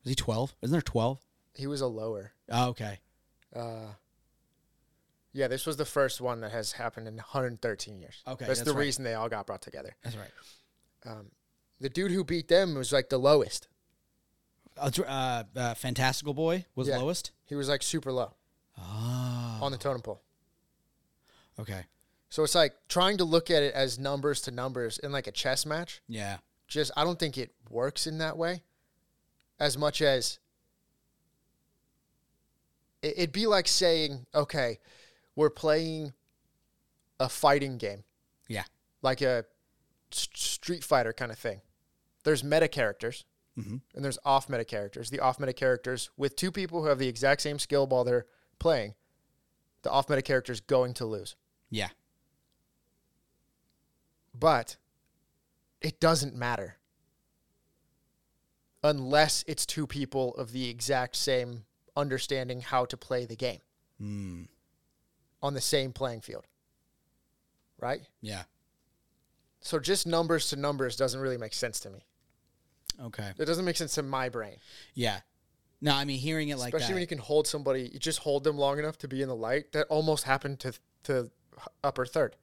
Is 0.03 0.09
he 0.09 0.15
twelve? 0.15 0.55
Isn't 0.61 0.72
there 0.72 0.82
twelve? 0.82 1.19
He 1.54 1.68
was 1.68 1.82
a 1.82 1.88
lower. 1.88 2.34
Oh, 2.49 2.70
okay. 2.70 2.99
Uh, 3.56 3.93
yeah, 5.34 5.47
this 5.47 5.66
was 5.66 5.78
the 5.78 5.86
first 5.86 6.22
one 6.22 6.41
that 6.41 6.52
has 6.52 6.74
happened 6.74 7.08
in 7.08 7.16
113 7.16 7.99
years. 7.99 8.22
Okay, 8.28 8.45
that's, 8.45 8.60
that's 8.60 8.70
the 8.70 8.76
right. 8.76 8.82
reason 8.86 9.04
they 9.04 9.14
all 9.14 9.30
got 9.30 9.45
brought 9.47 9.62
together. 9.62 9.95
That's 10.04 10.16
right. 10.18 10.32
Um, 11.06 11.32
the 11.80 11.89
dude 11.89 12.12
who 12.12 12.24
beat 12.24 12.47
them 12.47 12.76
was 12.76 12.91
like 12.91 13.10
the 13.10 13.18
lowest. 13.18 13.68
Uh, 14.78 15.43
uh, 15.56 15.74
Fantastical 15.76 16.34
Boy 16.34 16.66
was 16.76 16.88
Yeah. 16.88 16.97
lowest. 16.97 17.32
He 17.45 17.56
was 17.56 17.68
like 17.70 17.84
super 17.84 18.12
low 18.12 18.34
Oh. 18.78 19.60
on 19.62 19.72
the 19.72 19.78
totem 19.78 20.02
pole. 20.02 20.22
Okay. 21.60 21.86
So 22.30 22.43
it's 22.43 22.56
like 22.56 22.74
trying 22.88 23.18
to 23.18 23.26
look 23.26 23.52
at 23.52 23.62
it 23.62 23.74
as 23.74 23.99
numbers 23.99 24.41
to 24.43 24.52
numbers 24.52 24.97
in 24.99 25.12
like 25.12 25.28
a 25.28 25.32
chess 25.32 25.66
match. 25.66 26.02
Yeah. 26.08 26.38
Just 26.68 26.91
I 26.95 27.04
don't 27.04 27.20
think 27.20 27.38
it 27.38 27.52
works 27.70 28.08
in 28.08 28.20
that 28.20 28.38
way, 28.38 28.64
as 29.60 29.78
much 29.78 30.02
as 30.02 30.39
it'd 33.02 33.32
be 33.32 33.47
like 33.47 33.68
saying, 33.68 34.26
okay, 34.34 34.80
we're 35.36 35.49
playing 35.49 36.14
a 37.20 37.30
fighting 37.30 37.78
game. 37.78 38.04
Yeah. 38.47 38.64
like 39.04 39.22
a 39.22 39.45
Street 40.12 40.84
Fighter 40.84 41.14
kind 41.14 41.32
of 41.32 41.39
thing. 41.39 41.62
There's 42.24 42.43
meta 42.43 42.68
characters 42.68 43.24
Mhm. 43.58 43.82
and 43.95 44.04
there's 44.06 44.20
off 44.26 44.47
meta 44.49 44.64
characters. 44.66 45.10
The 45.10 45.20
off 45.20 45.39
meta 45.39 45.54
characters 45.54 46.10
with 46.18 46.36
two 46.36 46.52
people 46.52 46.82
who 46.82 46.88
have 46.88 46.99
the 46.99 47.08
exact 47.08 47.41
same 47.41 47.58
skill 47.60 47.88
while 47.88 48.04
they're 48.04 48.28
playing, 48.60 48.93
the 49.84 49.89
off 49.89 50.08
meta 50.10 50.22
character 50.22 50.52
is 50.52 50.60
going 50.62 50.93
to 50.95 51.06
lose. 51.06 51.36
Yeah. 51.70 51.89
But 54.38 54.78
it 55.82 55.99
doesn't 55.99 56.36
matter 56.36 56.78
unless 58.84 59.43
it's 59.47 59.66
two 59.66 59.88
people 59.88 60.36
of 60.36 60.52
the 60.52 60.70
exact 60.70 61.16
same 61.16 61.66
understanding 61.96 62.62
how 62.62 62.86
to 62.86 62.98
play 62.98 63.26
the 63.26 63.36
game 63.36 63.60
Mm. 64.02 64.48
on 65.44 65.54
the 65.54 65.62
same 65.62 65.94
playing 65.94 66.22
field. 66.22 66.46
Right? 67.80 68.02
Yeah. 68.22 68.44
So 69.60 69.80
just 69.80 70.08
numbers 70.08 70.50
to 70.50 70.56
numbers 70.56 70.96
doesn't 70.96 71.20
really 71.20 71.38
make 71.38 71.54
sense 71.54 71.80
to 71.82 71.89
me. 71.89 72.06
Okay. 73.00 73.32
It 73.38 73.46
doesn't 73.46 73.66
make 73.66 73.78
sense 73.78 73.94
to 73.96 74.04
my 74.04 74.30
brain. 74.30 74.58
Yeah. 74.94 75.22
No, 75.82 75.96
I 75.96 76.06
mean 76.06 76.20
hearing 76.20 76.50
it 76.50 76.58
like 76.58 76.74
Especially 76.74 76.88
that. 76.89 76.94
when 76.96 77.02
you 77.02 77.08
can 77.08 77.18
hold 77.18 77.48
somebody, 77.48 77.89
you 77.94 78.00
just 78.00 78.20
hold 78.20 78.44
them 78.44 78.58
long 78.58 78.78
enough 78.80 78.98
to 79.00 79.08
be 79.08 79.22
in 79.22 79.28
the 79.28 79.36
light. 79.36 79.72
That 79.72 79.88
almost 79.88 80.24
happened 80.26 80.60
to 80.62 80.74
to 81.04 81.32
upper 81.84 82.06
third. 82.06 82.36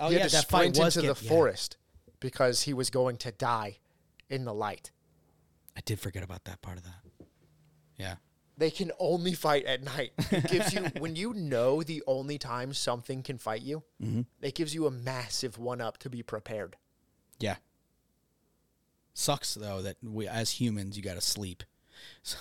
oh 0.00 0.08
he 0.08 0.14
yeah, 0.16 0.22
had 0.22 0.30
to 0.30 0.36
that 0.36 0.42
sprint 0.48 0.78
into 0.78 1.00
the 1.00 1.06
yeah. 1.08 1.28
forest 1.28 1.76
because 2.20 2.62
he 2.62 2.74
was 2.74 2.90
going 2.90 3.16
to 3.18 3.30
die 3.32 3.78
in 4.28 4.44
the 4.44 4.54
light. 4.54 4.90
I 5.76 5.80
did 5.84 6.00
forget 6.00 6.22
about 6.24 6.44
that 6.44 6.60
part 6.62 6.78
of 6.78 6.84
that. 6.84 7.26
Yeah. 7.96 8.16
They 8.56 8.70
can 8.70 8.92
only 8.98 9.34
fight 9.34 9.64
at 9.64 9.82
night. 9.82 10.12
It 10.30 10.48
gives 10.48 10.72
you 10.72 10.82
when 10.98 11.16
you 11.16 11.34
know 11.34 11.82
the 11.82 12.02
only 12.06 12.38
time 12.38 12.72
something 12.72 13.22
can 13.22 13.38
fight 13.38 13.62
you, 13.62 13.82
Mhm. 14.02 14.26
it 14.40 14.54
gives 14.54 14.74
you 14.74 14.86
a 14.86 14.90
massive 14.90 15.58
one 15.58 15.80
up 15.80 15.98
to 15.98 16.10
be 16.10 16.22
prepared. 16.22 16.76
Yeah. 17.40 17.56
Sucks 19.12 19.54
though 19.54 19.82
that 19.82 19.96
we 20.02 20.26
as 20.26 20.52
humans 20.52 20.96
you 20.96 21.02
got 21.02 21.14
to 21.14 21.20
sleep. 21.20 21.62
So, 22.22 22.36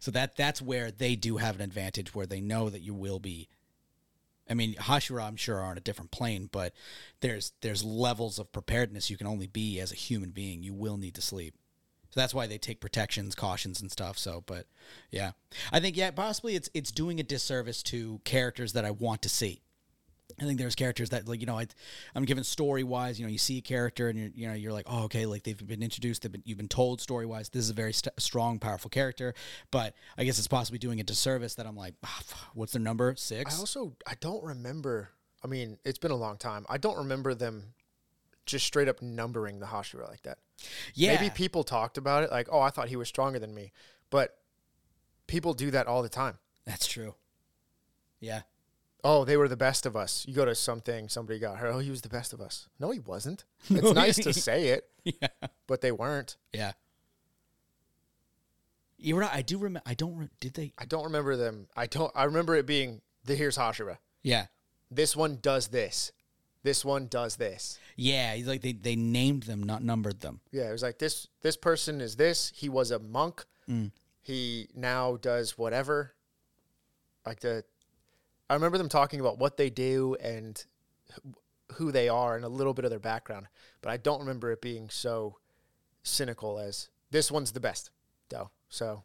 so 0.00 0.10
that 0.12 0.36
that's 0.36 0.62
where 0.62 0.90
they 0.90 1.16
do 1.16 1.36
have 1.38 1.56
an 1.56 1.60
advantage 1.60 2.14
where 2.14 2.24
they 2.26 2.40
know 2.40 2.70
that 2.70 2.80
you 2.82 2.94
will 2.94 3.18
be. 3.18 3.48
I 4.48 4.54
mean, 4.54 4.74
Hashira, 4.74 5.24
I'm 5.24 5.36
sure, 5.36 5.58
are 5.58 5.70
on 5.70 5.76
a 5.76 5.80
different 5.82 6.10
plane, 6.12 6.48
but 6.50 6.72
there's 7.20 7.52
there's 7.62 7.82
levels 7.84 8.38
of 8.38 8.52
preparedness 8.52 9.10
you 9.10 9.16
can 9.18 9.26
only 9.26 9.46
be 9.48 9.80
as 9.80 9.92
a 9.92 9.96
human 9.96 10.30
being. 10.30 10.62
You 10.62 10.72
will 10.72 10.96
need 10.96 11.14
to 11.16 11.20
sleep. 11.22 11.54
So 12.12 12.20
that's 12.20 12.34
why 12.34 12.46
they 12.46 12.58
take 12.58 12.80
protections, 12.80 13.34
cautions, 13.34 13.80
and 13.80 13.90
stuff. 13.90 14.18
So, 14.18 14.44
but 14.46 14.66
yeah, 15.10 15.32
I 15.72 15.80
think 15.80 15.96
yeah, 15.96 16.10
possibly 16.10 16.54
it's 16.54 16.68
it's 16.74 16.92
doing 16.92 17.18
a 17.18 17.22
disservice 17.22 17.82
to 17.84 18.20
characters 18.24 18.74
that 18.74 18.84
I 18.84 18.90
want 18.90 19.22
to 19.22 19.30
see. 19.30 19.62
I 20.40 20.44
think 20.44 20.58
there's 20.58 20.74
characters 20.74 21.10
that 21.10 21.26
like 21.26 21.40
you 21.40 21.46
know 21.46 21.58
I, 21.58 21.66
I'm 22.14 22.26
given 22.26 22.44
story 22.44 22.84
wise. 22.84 23.18
You 23.18 23.24
know, 23.24 23.32
you 23.32 23.38
see 23.38 23.58
a 23.58 23.62
character 23.62 24.10
and 24.10 24.18
you're 24.18 24.30
you 24.34 24.46
know 24.46 24.52
you're 24.52 24.72
like, 24.72 24.86
oh 24.88 25.04
okay, 25.04 25.24
like 25.24 25.42
they've 25.44 25.66
been 25.66 25.82
introduced. 25.82 26.22
They've 26.22 26.32
been, 26.32 26.42
you've 26.44 26.58
been 26.58 26.68
told 26.68 27.00
story 27.00 27.24
wise. 27.24 27.48
This 27.48 27.64
is 27.64 27.70
a 27.70 27.74
very 27.74 27.94
st- 27.94 28.20
strong, 28.20 28.58
powerful 28.58 28.90
character. 28.90 29.34
But 29.70 29.94
I 30.18 30.24
guess 30.24 30.38
it's 30.38 30.48
possibly 30.48 30.78
doing 30.78 31.00
a 31.00 31.04
disservice 31.04 31.54
that 31.54 31.66
I'm 31.66 31.76
like, 31.76 31.94
ah, 32.04 32.16
f- 32.18 32.50
what's 32.52 32.72
their 32.72 32.82
number 32.82 33.14
six 33.16 33.56
I 33.56 33.58
also 33.58 33.96
I 34.06 34.14
don't 34.20 34.44
remember. 34.44 35.10
I 35.42 35.48
mean, 35.48 35.78
it's 35.84 35.98
been 35.98 36.10
a 36.10 36.16
long 36.16 36.36
time. 36.36 36.66
I 36.68 36.76
don't 36.76 36.98
remember 36.98 37.34
them 37.34 37.72
just 38.46 38.66
straight 38.66 38.88
up 38.88 39.00
numbering 39.02 39.60
the 39.60 39.66
Hashira 39.66 40.08
like 40.08 40.22
that. 40.22 40.38
yeah, 40.94 41.14
Maybe 41.14 41.30
people 41.30 41.64
talked 41.64 41.96
about 41.98 42.22
it 42.24 42.30
like, 42.30 42.48
"Oh, 42.50 42.60
I 42.60 42.70
thought 42.70 42.88
he 42.88 42.96
was 42.96 43.08
stronger 43.08 43.38
than 43.38 43.54
me," 43.54 43.72
but 44.10 44.36
people 45.26 45.54
do 45.54 45.70
that 45.70 45.86
all 45.86 46.02
the 46.02 46.08
time. 46.08 46.38
that's 46.64 46.86
true. 46.86 47.14
Yeah, 48.20 48.42
Oh, 49.04 49.24
they 49.24 49.36
were 49.36 49.48
the 49.48 49.56
best 49.56 49.84
of 49.84 49.96
us. 49.96 50.24
You 50.28 50.34
go 50.34 50.44
to 50.44 50.54
something, 50.54 51.08
somebody 51.08 51.40
got 51.40 51.58
hurt. 51.58 51.72
Oh, 51.74 51.80
he 51.80 51.90
was 51.90 52.02
the 52.02 52.08
best 52.08 52.32
of 52.32 52.40
us. 52.40 52.68
No, 52.78 52.90
he 52.92 53.00
wasn't. 53.00 53.44
It's 53.70 53.92
nice 53.94 54.16
to 54.18 54.32
say 54.32 54.68
it, 54.68 54.88
yeah, 55.04 55.28
but 55.66 55.80
they 55.80 55.90
weren't. 55.90 56.36
yeah. 56.52 56.72
You're 58.98 59.18
right. 59.18 59.34
I 59.34 59.42
do 59.42 59.58
remember. 59.58 59.82
I 59.84 59.94
don't. 59.94 60.16
Re- 60.16 60.28
did 60.38 60.54
they? 60.54 60.72
I 60.78 60.84
don't 60.84 61.04
remember 61.04 61.36
them. 61.36 61.66
I 61.76 61.86
don't. 61.86 62.12
I 62.14 62.24
remember 62.24 62.54
it 62.54 62.66
being 62.66 63.00
the 63.24 63.34
here's 63.34 63.58
Hashira. 63.58 63.98
Yeah, 64.22 64.46
This 64.90 65.16
one 65.16 65.38
does 65.42 65.68
this. 65.68 66.12
This 66.62 66.84
one 66.84 67.06
does 67.08 67.36
this. 67.36 67.78
yeah. 67.96 68.34
He's 68.34 68.46
like 68.46 68.62
they 68.62 68.72
they 68.72 68.94
named 68.96 69.44
them, 69.44 69.62
not 69.62 69.82
numbered 69.82 70.20
them. 70.20 70.40
Yeah, 70.52 70.68
it 70.68 70.72
was 70.72 70.82
like 70.82 70.98
this. 70.98 71.26
This 71.40 71.56
person 71.56 72.00
is 72.00 72.16
this. 72.16 72.52
He 72.54 72.68
was 72.68 72.90
a 72.90 72.98
monk. 72.98 73.44
Mm. 73.68 73.90
He 74.20 74.68
now 74.74 75.16
does 75.16 75.58
whatever. 75.58 76.14
Like 77.26 77.40
the, 77.40 77.64
I 78.50 78.54
remember 78.54 78.78
them 78.78 78.88
talking 78.88 79.20
about 79.20 79.38
what 79.38 79.56
they 79.56 79.70
do 79.70 80.16
and 80.22 80.64
who 81.74 81.90
they 81.92 82.08
are 82.08 82.36
and 82.36 82.44
a 82.44 82.48
little 82.48 82.74
bit 82.74 82.84
of 82.84 82.90
their 82.90 82.98
background, 83.00 83.46
but 83.80 83.90
I 83.90 83.96
don't 83.96 84.20
remember 84.20 84.50
it 84.52 84.60
being 84.60 84.90
so 84.90 85.38
cynical 86.02 86.58
as 86.58 86.88
this 87.10 87.30
one's 87.30 87.52
the 87.52 87.60
best, 87.60 87.90
though. 88.28 88.50
So 88.68 89.04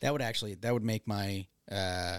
That 0.00 0.12
would 0.12 0.22
actually 0.22 0.54
that 0.56 0.72
would 0.72 0.84
make 0.84 1.06
my 1.06 1.46
uh 1.70 2.18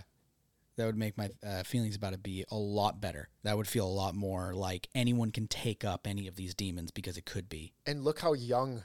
that 0.76 0.86
would 0.86 0.98
make 0.98 1.18
my 1.18 1.30
uh, 1.46 1.64
feelings 1.64 1.96
about 1.96 2.14
it 2.14 2.24
be 2.24 2.44
a 2.50 2.56
lot 2.56 3.00
better. 3.00 3.30
That 3.44 3.58
would 3.58 3.68
feel 3.68 3.86
a 3.86 3.90
lot 3.90 4.16
more 4.16 4.54
like 4.54 4.88
anyone 4.96 5.32
can 5.32 5.48
take 5.48 5.84
up 5.86 6.08
any 6.08 6.28
of 6.28 6.36
these 6.36 6.54
demons 6.56 6.92
because 6.92 7.18
it 7.18 7.26
could 7.26 7.50
be. 7.50 7.74
and 7.86 8.04
look 8.04 8.20
how 8.20 8.34
young 8.34 8.84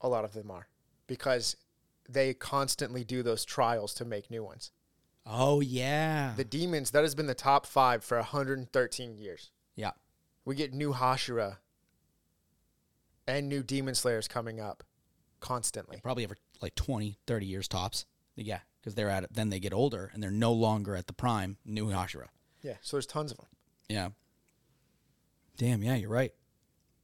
a 0.00 0.08
lot 0.08 0.24
of 0.24 0.32
them 0.32 0.50
are, 0.50 0.68
because 1.06 1.56
they 2.08 2.34
constantly 2.34 3.04
do 3.04 3.22
those 3.22 3.44
trials 3.44 3.94
to 3.94 4.04
make 4.04 4.30
new 4.30 4.42
ones. 4.44 4.72
Oh 5.26 5.60
yeah. 5.60 6.32
The 6.36 6.44
demons 6.44 6.90
that 6.90 7.02
has 7.02 7.14
been 7.14 7.26
the 7.26 7.34
top 7.34 7.66
five 7.66 8.02
for 8.02 8.16
113 8.16 9.16
years. 9.16 9.50
yeah. 9.76 9.92
We 10.44 10.54
get 10.56 10.72
new 10.72 10.92
Hashira 10.94 11.58
and 13.26 13.48
new 13.48 13.62
Demon 13.62 13.94
Slayers 13.94 14.26
coming 14.26 14.58
up 14.58 14.82
constantly. 15.38 16.00
Probably 16.02 16.24
over 16.24 16.36
like 16.62 16.74
20, 16.74 17.18
30 17.26 17.46
years 17.46 17.68
tops. 17.68 18.06
Yeah, 18.36 18.60
because 18.80 18.94
they're 18.94 19.10
at 19.10 19.24
it. 19.24 19.32
Then 19.32 19.50
they 19.50 19.60
get 19.60 19.72
older 19.72 20.10
and 20.12 20.22
they're 20.22 20.30
no 20.30 20.52
longer 20.52 20.96
at 20.96 21.06
the 21.06 21.12
prime. 21.12 21.56
New 21.64 21.86
Hashira. 21.86 22.28
Yeah, 22.62 22.74
so 22.82 22.96
there's 22.96 23.06
tons 23.06 23.30
of 23.30 23.38
them. 23.38 23.46
Yeah. 23.88 24.08
Damn. 25.56 25.82
Yeah, 25.82 25.96
you're 25.96 26.10
right. 26.10 26.32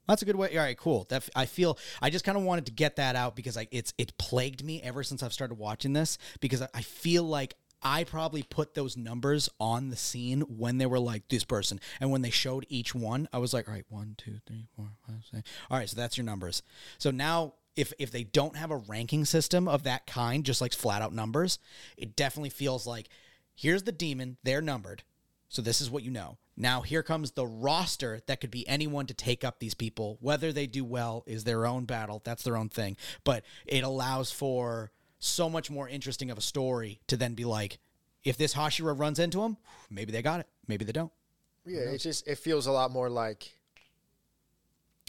That's 0.09 0.22
a 0.22 0.24
good 0.24 0.37
way. 0.37 0.57
All 0.57 0.62
right, 0.62 0.79
cool. 0.79 1.07
That 1.09 1.29
I 1.35 1.47
feel 1.47 1.79
I 2.01 2.11
just 2.11 2.24
kind 2.24 2.39
of 2.39 2.45
wanted 2.45 2.66
to 2.66 2.72
get 2.72 2.97
that 2.97 3.16
out 3.16 3.35
because 3.35 3.57
I, 3.57 3.66
it's 3.70 3.93
it 3.99 4.16
plagued 4.18 4.64
me 4.64 4.81
ever 4.83 5.03
since 5.03 5.22
I've 5.22 5.33
started 5.33 5.57
watching 5.57 5.93
this 5.93 6.16
because 6.41 6.62
I, 6.62 6.68
I 6.74 6.83
feel 6.83 7.24
like 7.24 7.57
I 7.83 8.05
probably 8.05 8.43
put 8.43 8.74
those 8.74 8.97
numbers 8.97 9.49
on 9.61 9.91
the 9.91 9.97
scene 9.97 10.43
when 10.43 10.79
they 10.79 10.87
were 10.87 10.99
like 10.99 11.29
this 11.29 11.45
person 11.45 11.81
and 12.01 12.11
when 12.11 12.22
they 12.22 12.31
showed 12.31 12.66
each 12.68 12.95
one, 12.95 13.29
I 13.33 13.39
was 13.39 13.53
like, 13.53 13.68
all 13.68 13.74
right, 13.74 13.85
one, 13.89 14.14
two, 14.16 14.39
three, 14.47 14.66
four, 14.77 14.87
five, 15.07 15.24
six. 15.31 15.49
All 15.70 15.79
right, 15.79 15.89
so 15.89 15.97
that's 15.97 16.16
your 16.16 16.24
numbers. 16.24 16.62
So 16.99 17.11
now 17.11 17.55
if 17.77 17.93
if 17.99 18.11
they 18.11 18.24
don't 18.24 18.57
have 18.57 18.70
a 18.70 18.77
ranking 18.77 19.24
system 19.24 19.68
of 19.68 19.85
that 19.85 20.07
kind, 20.07 20.45
just 20.45 20.61
like 20.61 20.72
flat 20.72 21.03
out 21.03 21.12
numbers, 21.12 21.59
it 21.97 22.16
definitely 22.16 22.51
feels 22.51 22.87
like 22.87 23.09
here's 23.55 23.85
the 23.85 23.93
demon, 23.93 24.39
they're 24.43 24.62
numbered. 24.62 25.03
So 25.49 25.62
this 25.62 25.81
is 25.81 25.91
what 25.91 26.03
you 26.03 26.11
know. 26.11 26.39
Now 26.57 26.81
here 26.81 27.03
comes 27.03 27.33
the 27.33 27.47
roster 27.47 28.20
that 28.27 28.41
could 28.41 28.51
be 28.51 28.66
anyone 28.66 29.07
to 29.07 29.14
take 29.14 29.45
up 29.45 29.59
these 29.59 29.74
people. 29.74 30.16
Whether 30.20 30.53
they 30.53 30.66
do 30.66 30.85
well 30.85 31.22
is 31.27 31.45
their 31.45 31.66
own 31.66 31.85
battle. 31.85 32.22
That's 32.24 32.43
their 32.43 32.57
own 32.57 32.70
thing. 32.70 32.97
But 33.24 33.45
it 33.66 33.85
allows 33.85 34.33
for 34.33 34.91
so 35.18 35.49
much 35.49 35.70
more 35.70 35.89
interesting 35.89 36.31
of 36.31 36.39
a 36.39 36.43
story 36.43 37.01
to 37.07 37.16
then 37.16 37.35
be 37.35 37.45
like, 37.45 37.79
if 38.24 38.37
this 38.37 38.55
Hashira 38.55 38.99
runs 38.99 39.18
into 39.18 39.39
them, 39.39 39.57
maybe 39.89 40.12
they 40.12 40.22
got 40.22 40.41
it. 40.41 40.49
Maybe 40.66 40.85
they 40.85 40.93
don't. 40.93 41.12
Yeah, 41.64 41.81
it's 41.81 42.03
just 42.03 42.27
it 42.27 42.39
feels 42.39 42.66
a 42.66 42.72
lot 42.72 42.91
more 42.91 43.09
like 43.11 43.53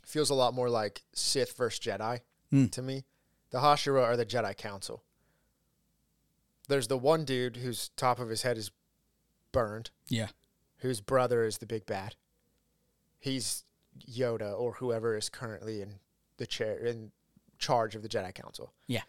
feels 0.06 0.30
a 0.30 0.36
lot 0.36 0.54
more 0.54 0.70
like 0.70 1.02
Sith 1.14 1.56
versus 1.56 1.80
Jedi 1.80 2.22
Hmm. 2.52 2.68
to 2.68 2.82
me. 2.82 3.06
The 3.52 3.60
Hashira 3.60 4.04
are 4.04 4.18
the 4.18 4.26
Jedi 4.26 4.56
Council. 4.58 5.04
There's 6.68 6.88
the 6.88 6.98
one 6.98 7.24
dude 7.26 7.58
whose 7.58 7.90
top 7.96 8.20
of 8.20 8.30
his 8.30 8.42
head 8.42 8.58
is 8.58 8.72
burned, 9.52 9.92
Yeah. 10.10 10.30
whose 10.78 11.00
brother 11.02 11.44
is 11.46 11.58
the 11.60 11.66
big 11.66 11.86
bad. 11.86 12.16
He's 13.20 13.64
Yoda 14.00 14.58
or 14.58 14.74
whoever 14.74 15.16
is 15.16 15.30
currently 15.30 15.82
in 15.82 16.00
the 16.38 16.46
chair 16.46 16.78
in 16.78 17.12
charge 17.58 17.96
of 17.96 18.02
the 18.04 18.10
Jedi 18.10 18.34
Council. 18.34 18.74
Yeah. 18.86 19.04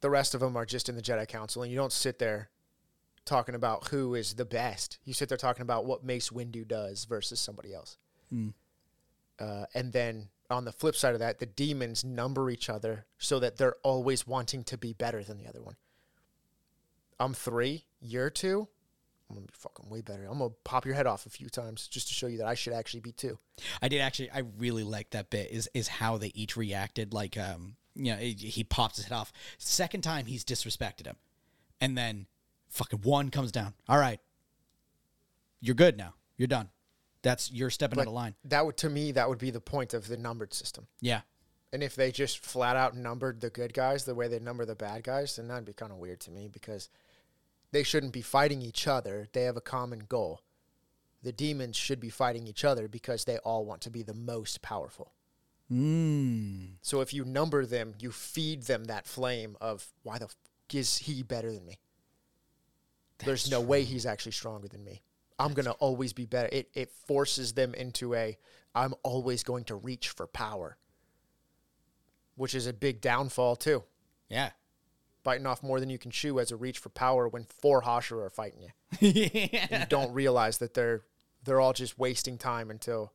The 0.00 0.10
rest 0.10 0.34
of 0.34 0.40
them 0.40 0.56
are 0.56 0.66
just 0.66 0.88
in 0.88 0.96
the 0.96 1.02
Jedi 1.02 1.26
Council, 1.26 1.62
and 1.62 1.70
you 1.72 1.78
don't 1.78 1.92
sit 1.92 2.18
there 2.18 2.50
talking 3.24 3.54
about 3.54 3.88
who 3.88 4.14
is 4.14 4.34
the 4.34 4.44
best. 4.44 4.98
You 5.04 5.14
sit 5.14 5.28
there 5.28 5.38
talking 5.38 5.62
about 5.62 5.86
what 5.86 6.04
Mace 6.04 6.30
Windu 6.30 6.66
does 6.66 7.04
versus 7.04 7.40
somebody 7.40 7.72
else. 7.74 7.96
Mm. 8.32 8.54
Uh, 9.38 9.66
and 9.74 9.92
then 9.92 10.28
on 10.50 10.64
the 10.64 10.72
flip 10.72 10.96
side 10.96 11.14
of 11.14 11.20
that, 11.20 11.38
the 11.38 11.46
demons 11.46 12.04
number 12.04 12.50
each 12.50 12.68
other 12.70 13.06
so 13.18 13.38
that 13.38 13.56
they're 13.56 13.76
always 13.82 14.26
wanting 14.26 14.64
to 14.64 14.78
be 14.78 14.92
better 14.92 15.22
than 15.22 15.38
the 15.38 15.48
other 15.48 15.62
one. 15.62 15.76
I'm 17.20 17.34
three, 17.34 17.84
you're 18.00 18.30
two. 18.30 18.68
I'm 19.28 19.36
gonna 19.36 19.46
be 19.46 19.52
fucking 19.52 19.90
way 19.90 20.00
better. 20.00 20.24
I'm 20.24 20.38
gonna 20.38 20.54
pop 20.64 20.86
your 20.86 20.94
head 20.94 21.06
off 21.06 21.26
a 21.26 21.30
few 21.30 21.48
times 21.50 21.86
just 21.86 22.08
to 22.08 22.14
show 22.14 22.28
you 22.28 22.38
that 22.38 22.46
I 22.46 22.54
should 22.54 22.72
actually 22.72 23.00
be 23.00 23.12
two. 23.12 23.38
I 23.82 23.88
did 23.88 24.00
actually. 24.00 24.30
I 24.30 24.44
really 24.56 24.84
like 24.84 25.10
that 25.10 25.28
bit. 25.28 25.50
Is 25.50 25.68
is 25.74 25.88
how 25.88 26.16
they 26.16 26.32
each 26.34 26.56
reacted. 26.56 27.12
Like, 27.12 27.36
um, 27.36 27.76
you 27.94 28.12
know, 28.12 28.16
he, 28.18 28.32
he 28.32 28.64
pops 28.64 28.96
his 28.96 29.06
head 29.06 29.14
off. 29.14 29.32
Second 29.58 30.00
time 30.00 30.24
he's 30.24 30.44
disrespected 30.44 31.06
him, 31.06 31.16
and 31.78 31.98
then 31.98 32.26
fucking 32.70 33.00
one 33.00 33.30
comes 33.30 33.52
down. 33.52 33.74
All 33.86 33.98
right, 33.98 34.20
you're 35.60 35.74
good 35.74 35.98
now. 35.98 36.14
You're 36.38 36.48
done. 36.48 36.70
That's 37.28 37.50
you're 37.52 37.70
stepping 37.70 37.98
out 37.98 38.04
But 38.06 38.08
of 38.08 38.14
line. 38.14 38.34
that 38.44 38.64
would 38.64 38.76
to 38.78 38.88
me 38.88 39.12
that 39.12 39.28
would 39.28 39.38
be 39.38 39.50
the 39.50 39.60
point 39.60 39.92
of 39.94 40.08
the 40.08 40.16
numbered 40.16 40.54
system. 40.54 40.86
Yeah, 41.00 41.20
And 41.72 41.82
if 41.82 41.94
they 41.94 42.10
just 42.10 42.38
flat 42.38 42.76
out 42.76 42.96
numbered 42.96 43.40
the 43.40 43.50
good 43.50 43.74
guys 43.74 44.04
the 44.04 44.14
way 44.14 44.28
they 44.28 44.38
number 44.38 44.64
the 44.64 44.74
bad 44.74 45.02
guys, 45.02 45.36
then 45.36 45.48
that'd 45.48 45.64
be 45.66 45.72
kind 45.74 45.92
of 45.92 45.98
weird 45.98 46.20
to 46.20 46.30
me 46.30 46.48
because 46.48 46.88
they 47.72 47.82
shouldn't 47.82 48.12
be 48.14 48.22
fighting 48.22 48.62
each 48.62 48.86
other. 48.86 49.28
They 49.32 49.42
have 49.42 49.56
a 49.58 49.60
common 49.60 50.00
goal. 50.08 50.40
The 51.22 51.32
demons 51.32 51.76
should 51.76 52.00
be 52.00 52.10
fighting 52.10 52.46
each 52.46 52.64
other 52.64 52.88
because 52.88 53.24
they 53.24 53.38
all 53.38 53.64
want 53.66 53.80
to 53.82 53.90
be 53.90 54.02
the 54.02 54.14
most 54.14 54.62
powerful. 54.62 55.12
mm. 55.70 56.70
So 56.80 57.00
if 57.00 57.12
you 57.12 57.24
number 57.24 57.66
them, 57.66 57.94
you 57.98 58.10
feed 58.12 58.62
them 58.62 58.84
that 58.84 59.06
flame 59.06 59.56
of 59.60 59.86
why 60.02 60.18
the 60.18 60.26
f- 60.26 60.36
is 60.72 60.98
he 60.98 61.22
better 61.22 61.52
than 61.52 61.66
me? 61.66 61.78
There's 63.18 63.42
That's 63.44 63.50
no 63.50 63.60
way 63.60 63.82
he's 63.84 64.06
actually 64.06 64.32
stronger 64.32 64.68
than 64.68 64.84
me. 64.84 65.02
I'm 65.38 65.54
gonna 65.54 65.72
always 65.72 66.12
be 66.12 66.26
better. 66.26 66.48
It 66.52 66.70
it 66.74 66.90
forces 66.90 67.52
them 67.52 67.74
into 67.74 68.14
a 68.14 68.36
I'm 68.74 68.94
always 69.02 69.42
going 69.42 69.64
to 69.64 69.74
reach 69.74 70.08
for 70.10 70.26
power, 70.26 70.76
which 72.36 72.54
is 72.54 72.66
a 72.66 72.72
big 72.72 73.00
downfall 73.00 73.56
too. 73.56 73.84
yeah. 74.28 74.50
Biting 75.24 75.46
off 75.46 75.62
more 75.62 75.78
than 75.80 75.90
you 75.90 75.98
can 75.98 76.10
chew 76.10 76.38
as 76.40 76.52
a 76.52 76.56
reach 76.56 76.78
for 76.78 76.88
power 76.88 77.28
when 77.28 77.44
four 77.44 77.82
Hashira 77.82 78.26
are 78.26 78.30
fighting 78.30 78.62
you. 78.62 78.70
yeah. 79.00 79.66
And 79.70 79.80
you 79.82 79.86
don't 79.88 80.12
realize 80.12 80.58
that 80.58 80.74
they're 80.74 81.02
they're 81.44 81.60
all 81.60 81.72
just 81.72 81.98
wasting 81.98 82.38
time 82.38 82.70
until 82.70 83.12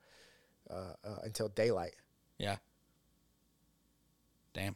uh, 0.70 0.94
uh, 1.04 1.20
until 1.24 1.48
daylight. 1.50 1.96
Yeah. 2.38 2.58
Damn. 4.54 4.76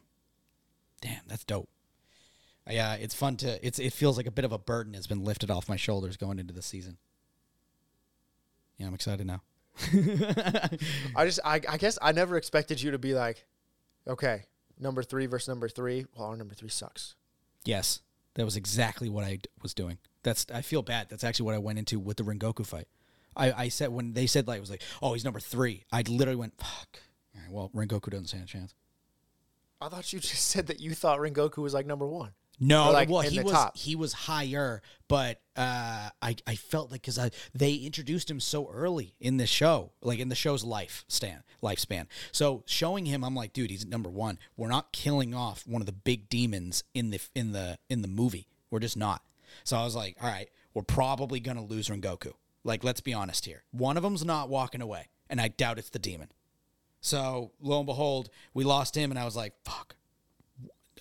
Damn, 1.00 1.20
that's 1.28 1.44
dope. 1.44 1.68
Yeah, 2.68 2.94
it's 2.94 3.14
fun 3.14 3.36
to. 3.38 3.64
It's 3.64 3.78
it 3.78 3.92
feels 3.92 4.16
like 4.16 4.26
a 4.26 4.30
bit 4.32 4.44
of 4.44 4.52
a 4.52 4.58
burden 4.58 4.94
has 4.94 5.06
been 5.06 5.24
lifted 5.24 5.50
off 5.50 5.68
my 5.68 5.76
shoulders 5.76 6.16
going 6.16 6.38
into 6.38 6.52
the 6.52 6.62
season. 6.62 6.98
Yeah, 8.78 8.86
I'm 8.86 8.94
excited 8.94 9.26
now. 9.26 9.42
I 11.16 11.24
just, 11.24 11.40
I, 11.44 11.60
I 11.68 11.76
guess 11.76 11.98
I 12.00 12.12
never 12.12 12.36
expected 12.36 12.80
you 12.80 12.92
to 12.92 12.98
be 12.98 13.14
like, 13.14 13.46
okay, 14.06 14.44
number 14.78 15.02
three 15.02 15.26
versus 15.26 15.48
number 15.48 15.68
three. 15.68 16.06
Well, 16.16 16.28
our 16.28 16.36
number 16.36 16.54
three 16.54 16.68
sucks. 16.68 17.14
Yes, 17.64 18.00
that 18.34 18.44
was 18.44 18.56
exactly 18.56 19.08
what 19.08 19.24
I 19.24 19.40
was 19.62 19.74
doing. 19.74 19.98
That's 20.22 20.46
I 20.52 20.62
feel 20.62 20.82
bad. 20.82 21.08
That's 21.10 21.24
actually 21.24 21.46
what 21.46 21.54
I 21.54 21.58
went 21.58 21.78
into 21.78 21.98
with 21.98 22.16
the 22.16 22.22
Rengoku 22.24 22.64
fight. 22.64 22.88
I, 23.36 23.52
I 23.52 23.68
said 23.68 23.90
when 23.90 24.14
they 24.14 24.26
said 24.26 24.48
like 24.48 24.58
it 24.58 24.60
was 24.60 24.70
like, 24.70 24.82
oh, 25.02 25.12
he's 25.12 25.24
number 25.24 25.40
three. 25.40 25.84
I 25.92 26.02
literally 26.02 26.36
went, 26.36 26.54
fuck. 26.58 27.00
All 27.34 27.40
right, 27.42 27.52
well, 27.52 27.70
Rengoku 27.74 28.10
doesn't 28.10 28.26
stand 28.26 28.44
a 28.44 28.46
chance. 28.46 28.74
I 29.80 29.88
thought 29.88 30.12
you 30.12 30.18
just 30.20 30.48
said 30.48 30.66
that 30.68 30.80
you 30.80 30.94
thought 30.94 31.20
Rengoku 31.20 31.58
was 31.58 31.74
like 31.74 31.86
number 31.86 32.06
one. 32.06 32.32
No, 32.60 32.90
like, 32.90 33.08
well, 33.08 33.20
he 33.20 33.40
was 33.40 33.52
top? 33.52 33.76
he 33.76 33.94
was 33.94 34.12
higher, 34.12 34.82
but 35.06 35.40
uh, 35.56 36.10
I 36.20 36.36
I 36.46 36.54
felt 36.56 36.90
like 36.90 37.02
because 37.02 37.30
they 37.54 37.74
introduced 37.74 38.30
him 38.30 38.40
so 38.40 38.68
early 38.70 39.14
in 39.20 39.36
the 39.36 39.46
show, 39.46 39.92
like 40.02 40.18
in 40.18 40.28
the 40.28 40.34
show's 40.34 40.64
life 40.64 41.04
span 41.08 41.44
lifespan. 41.62 42.06
So 42.32 42.62
showing 42.66 43.06
him, 43.06 43.24
I'm 43.24 43.34
like, 43.34 43.52
dude, 43.52 43.70
he's 43.70 43.86
number 43.86 44.08
one. 44.10 44.38
We're 44.56 44.68
not 44.68 44.92
killing 44.92 45.34
off 45.34 45.66
one 45.66 45.82
of 45.82 45.86
the 45.86 45.92
big 45.92 46.28
demons 46.28 46.84
in 46.94 47.10
the 47.10 47.20
in 47.34 47.52
the 47.52 47.78
in 47.88 48.02
the 48.02 48.08
movie. 48.08 48.48
We're 48.70 48.80
just 48.80 48.96
not. 48.96 49.22
So 49.64 49.76
I 49.76 49.84
was 49.84 49.94
like, 49.94 50.16
all 50.20 50.28
right, 50.28 50.48
we're 50.74 50.82
probably 50.82 51.40
gonna 51.40 51.64
lose 51.64 51.88
Rengoku. 51.88 52.32
Like, 52.64 52.84
let's 52.84 53.00
be 53.00 53.14
honest 53.14 53.44
here. 53.44 53.62
One 53.70 53.96
of 53.96 54.02
them's 54.02 54.24
not 54.24 54.48
walking 54.48 54.82
away, 54.82 55.08
and 55.30 55.40
I 55.40 55.48
doubt 55.48 55.78
it's 55.78 55.90
the 55.90 55.98
demon. 55.98 56.28
So 57.00 57.52
lo 57.60 57.78
and 57.78 57.86
behold, 57.86 58.30
we 58.52 58.64
lost 58.64 58.96
him, 58.96 59.10
and 59.10 59.18
I 59.18 59.24
was 59.24 59.36
like, 59.36 59.54
fuck. 59.64 59.94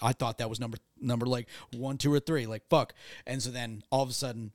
I 0.02 0.14
thought 0.14 0.38
that 0.40 0.50
was 0.50 0.60
number 0.60 0.78
number 1.00 1.26
like 1.26 1.48
one, 1.76 1.98
two, 1.98 2.14
or 2.14 2.20
three. 2.20 2.46
Like 2.46 2.64
fuck. 2.70 2.94
And 3.26 3.42
so 3.42 3.50
then 3.52 3.84
all 3.92 4.04
of 4.04 4.10
a 4.10 4.14
sudden, 4.14 4.52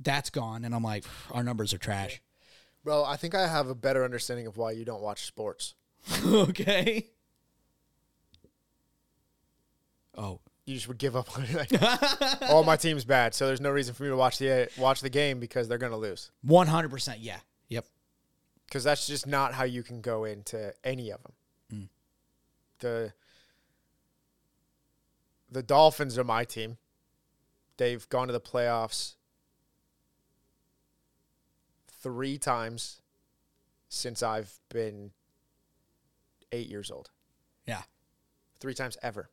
that's 0.00 0.30
gone, 0.30 0.64
and 0.64 0.74
I'm 0.74 0.82
like, 0.82 1.04
our 1.30 1.42
numbers 1.42 1.72
are 1.74 1.78
trash. 1.78 2.20
Bro, 2.84 3.04
I 3.04 3.16
think 3.16 3.34
I 3.34 3.46
have 3.48 3.68
a 3.68 3.74
better 3.74 4.04
understanding 4.04 4.46
of 4.46 4.56
why 4.56 4.70
you 4.70 4.84
don't 4.84 5.02
watch 5.02 5.26
sports. 5.26 5.74
okay. 6.24 7.08
Oh, 10.16 10.40
You 10.66 10.74
just 10.74 10.88
would 10.88 10.98
give 10.98 11.16
up 11.16 11.36
on 11.36 11.44
it. 11.44 11.54
Like, 11.54 12.42
All 12.50 12.64
my 12.64 12.76
team's 12.76 13.04
bad, 13.04 13.34
so 13.34 13.46
there's 13.46 13.60
no 13.60 13.70
reason 13.70 13.94
for 13.94 14.02
me 14.04 14.08
to 14.08 14.16
watch 14.16 14.38
the 14.38 14.68
watch 14.78 15.00
the 15.00 15.10
game 15.10 15.38
because 15.40 15.68
they're 15.68 15.78
gonna 15.78 15.96
lose. 15.96 16.30
one 16.42 16.66
hundred 16.66 16.90
percent. 16.90 17.20
Yeah. 17.20 17.38
Yep. 17.68 17.86
Because 18.66 18.84
that's 18.84 19.06
just 19.06 19.26
not 19.26 19.54
how 19.54 19.64
you 19.64 19.82
can 19.82 20.00
go 20.00 20.24
into 20.24 20.72
any 20.84 21.10
of 21.10 21.20
them. 21.22 21.32
Mm. 21.72 21.88
The 22.80 23.12
the 25.50 25.62
Dolphins 25.62 26.18
are 26.18 26.24
my 26.24 26.44
team. 26.44 26.78
They've 27.76 28.08
gone 28.08 28.26
to 28.26 28.32
the 28.32 28.40
playoffs 28.40 29.14
three 32.00 32.38
times 32.38 33.00
since 33.88 34.22
I've 34.22 34.58
been 34.68 35.12
eight 36.52 36.68
years 36.68 36.90
old. 36.90 37.10
Yeah. 37.66 37.82
Three 38.60 38.74
times 38.74 38.96
ever. 39.02 39.30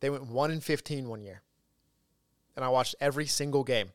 They 0.00 0.10
went 0.10 0.26
one 0.26 0.50
in 0.50 0.60
fifteen 0.60 1.08
one 1.08 1.22
year. 1.22 1.42
And 2.56 2.64
I 2.64 2.68
watched 2.68 2.94
every 3.00 3.26
single 3.26 3.64
game 3.64 3.90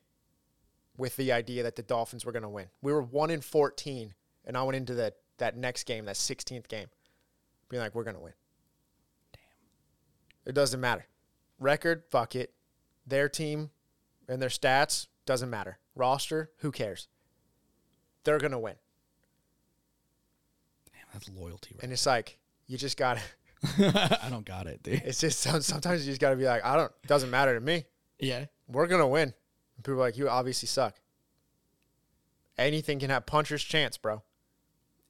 with 0.96 1.16
the 1.16 1.32
idea 1.32 1.62
that 1.62 1.76
the 1.76 1.82
Dolphins 1.82 2.24
were 2.24 2.32
gonna 2.32 2.48
win. 2.48 2.66
We 2.80 2.92
were 2.92 3.02
one 3.02 3.30
in 3.30 3.40
fourteen 3.40 4.14
and 4.44 4.56
I 4.56 4.62
went 4.62 4.76
into 4.76 4.94
that 4.94 5.16
that 5.38 5.56
next 5.56 5.84
game, 5.84 6.06
that 6.06 6.16
sixteenth 6.16 6.68
game, 6.68 6.86
being 7.68 7.82
like, 7.82 7.94
We're 7.94 8.04
gonna 8.04 8.20
win. 8.20 8.32
Damn. 9.32 10.50
It 10.50 10.54
doesn't 10.54 10.80
matter. 10.80 11.06
Record, 11.58 12.04
fuck 12.10 12.34
it. 12.34 12.52
Their 13.06 13.28
team 13.28 13.70
and 14.28 14.42
their 14.42 14.48
stats, 14.48 15.06
doesn't 15.24 15.50
matter. 15.50 15.78
Roster, 15.94 16.50
who 16.58 16.70
cares? 16.70 17.08
They're 18.24 18.38
gonna 18.38 18.58
win. 18.58 18.74
Damn, 20.92 21.06
that's 21.12 21.28
loyalty, 21.28 21.76
And 21.80 21.92
it's 21.92 22.06
like, 22.06 22.38
you 22.66 22.76
just 22.76 22.96
gotta? 22.96 23.20
I 23.78 24.28
don't 24.30 24.44
got 24.44 24.66
it, 24.66 24.82
dude. 24.82 25.02
it's 25.04 25.20
just 25.20 25.40
sometimes 25.40 26.06
you 26.06 26.12
just 26.12 26.20
gotta 26.20 26.36
be 26.36 26.44
like, 26.44 26.64
I 26.64 26.76
don't 26.76 26.92
it 27.02 27.08
doesn't 27.08 27.30
matter 27.30 27.54
to 27.54 27.60
me. 27.60 27.84
Yeah. 28.18 28.46
We're 28.68 28.86
gonna 28.86 29.08
win. 29.08 29.32
And 29.76 29.84
people 29.84 29.94
are 29.94 29.98
like, 29.98 30.16
you 30.16 30.28
obviously 30.28 30.66
suck. 30.66 30.96
Anything 32.58 32.98
can 32.98 33.10
have 33.10 33.26
puncher's 33.26 33.62
chance, 33.62 33.98
bro. 33.98 34.22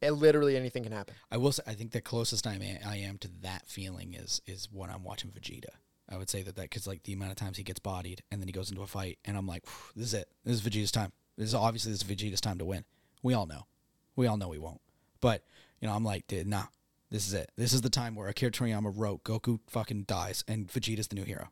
It 0.03 0.11
literally 0.13 0.57
anything 0.57 0.83
can 0.83 0.93
happen. 0.93 1.15
I 1.31 1.39
will 1.39 1.53
say, 1.53 1.63
I 1.67 1.73
think 1.75 1.93
the 1.93 2.01
closest 2.01 2.47
I 2.47 2.55
am, 2.55 2.63
I 2.87 2.97
am 2.97 3.19
to 3.19 3.29
that 3.43 3.67
feeling 3.67 4.15
is 4.15 4.43
is 4.47 4.69
when 4.71 4.91
I'm 4.91 5.05
watching 5.05 5.31
Vegeta. 5.31 5.71
I 6.09 6.17
would 6.17 6.31
say 6.31 6.43
that 6.43 6.55
that 6.57 6.63
because 6.63 6.87
like 6.87 7.03
the 7.03 7.13
amount 7.13 7.33
of 7.33 7.37
times 7.37 7.57
he 7.57 7.65
gets 7.65 7.81
bodied 7.81 8.23
and 8.31 8.41
then 8.41 8.49
he 8.49 8.53
goes 8.53 8.71
into 8.71 8.83
a 8.83 8.87
fight 8.87 9.19
and 9.25 9.37
I'm 9.37 9.47
like, 9.47 9.65
this 9.95 10.07
is 10.07 10.15
it. 10.15 10.29
This 10.45 10.55
is 10.55 10.63
Vegeta's 10.63 10.93
time. 10.93 11.13
This 11.37 11.49
is 11.49 11.55
obviously 11.55 11.93
this 11.93 12.03
is 12.03 12.09
Vegeta's 12.09 12.41
time 12.41 12.59
to 12.59 12.65
win. 12.65 12.85
We 13.23 13.35
all 13.35 13.47
know. 13.47 13.67
We 14.15 14.27
all 14.27 14.37
know 14.37 14.53
he 14.53 14.59
won't. 14.59 14.81
But 15.21 15.45
you 15.81 15.89
know, 15.89 15.95
I'm 15.95 16.05
like, 16.05 16.27
dude, 16.27 16.47
nah. 16.47 16.65
This 17.11 17.29
is 17.29 17.35
it. 17.35 17.51
This 17.57 17.73
is 17.73 17.83
the 17.83 17.91
time 17.91 18.17
where 18.17 18.29
Akira 18.29 18.51
Toriyama 18.51 18.93
wrote 18.95 19.23
Goku 19.23 19.61
fucking 19.69 20.05
dies 20.05 20.43
and 20.49 20.69
Vegeta's 20.69 21.09
the 21.09 21.15
new 21.15 21.25
hero. 21.25 21.49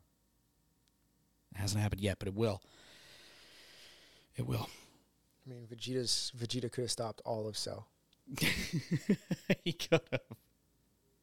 It 1.53 1.59
hasn't 1.59 1.81
happened 1.81 2.01
yet, 2.01 2.19
but 2.19 2.27
it 2.27 2.33
will. 2.33 2.61
It 4.35 4.45
will. 4.45 4.69
I 5.45 5.49
mean, 5.49 5.67
Vegeta's 5.71 6.31
Vegeta 6.37 6.71
could 6.71 6.81
have 6.81 6.91
stopped 6.91 7.21
all 7.25 7.47
of 7.47 7.57
Cell. 7.57 7.87
he 9.63 9.71
could 9.71 10.01
have. 10.11 10.21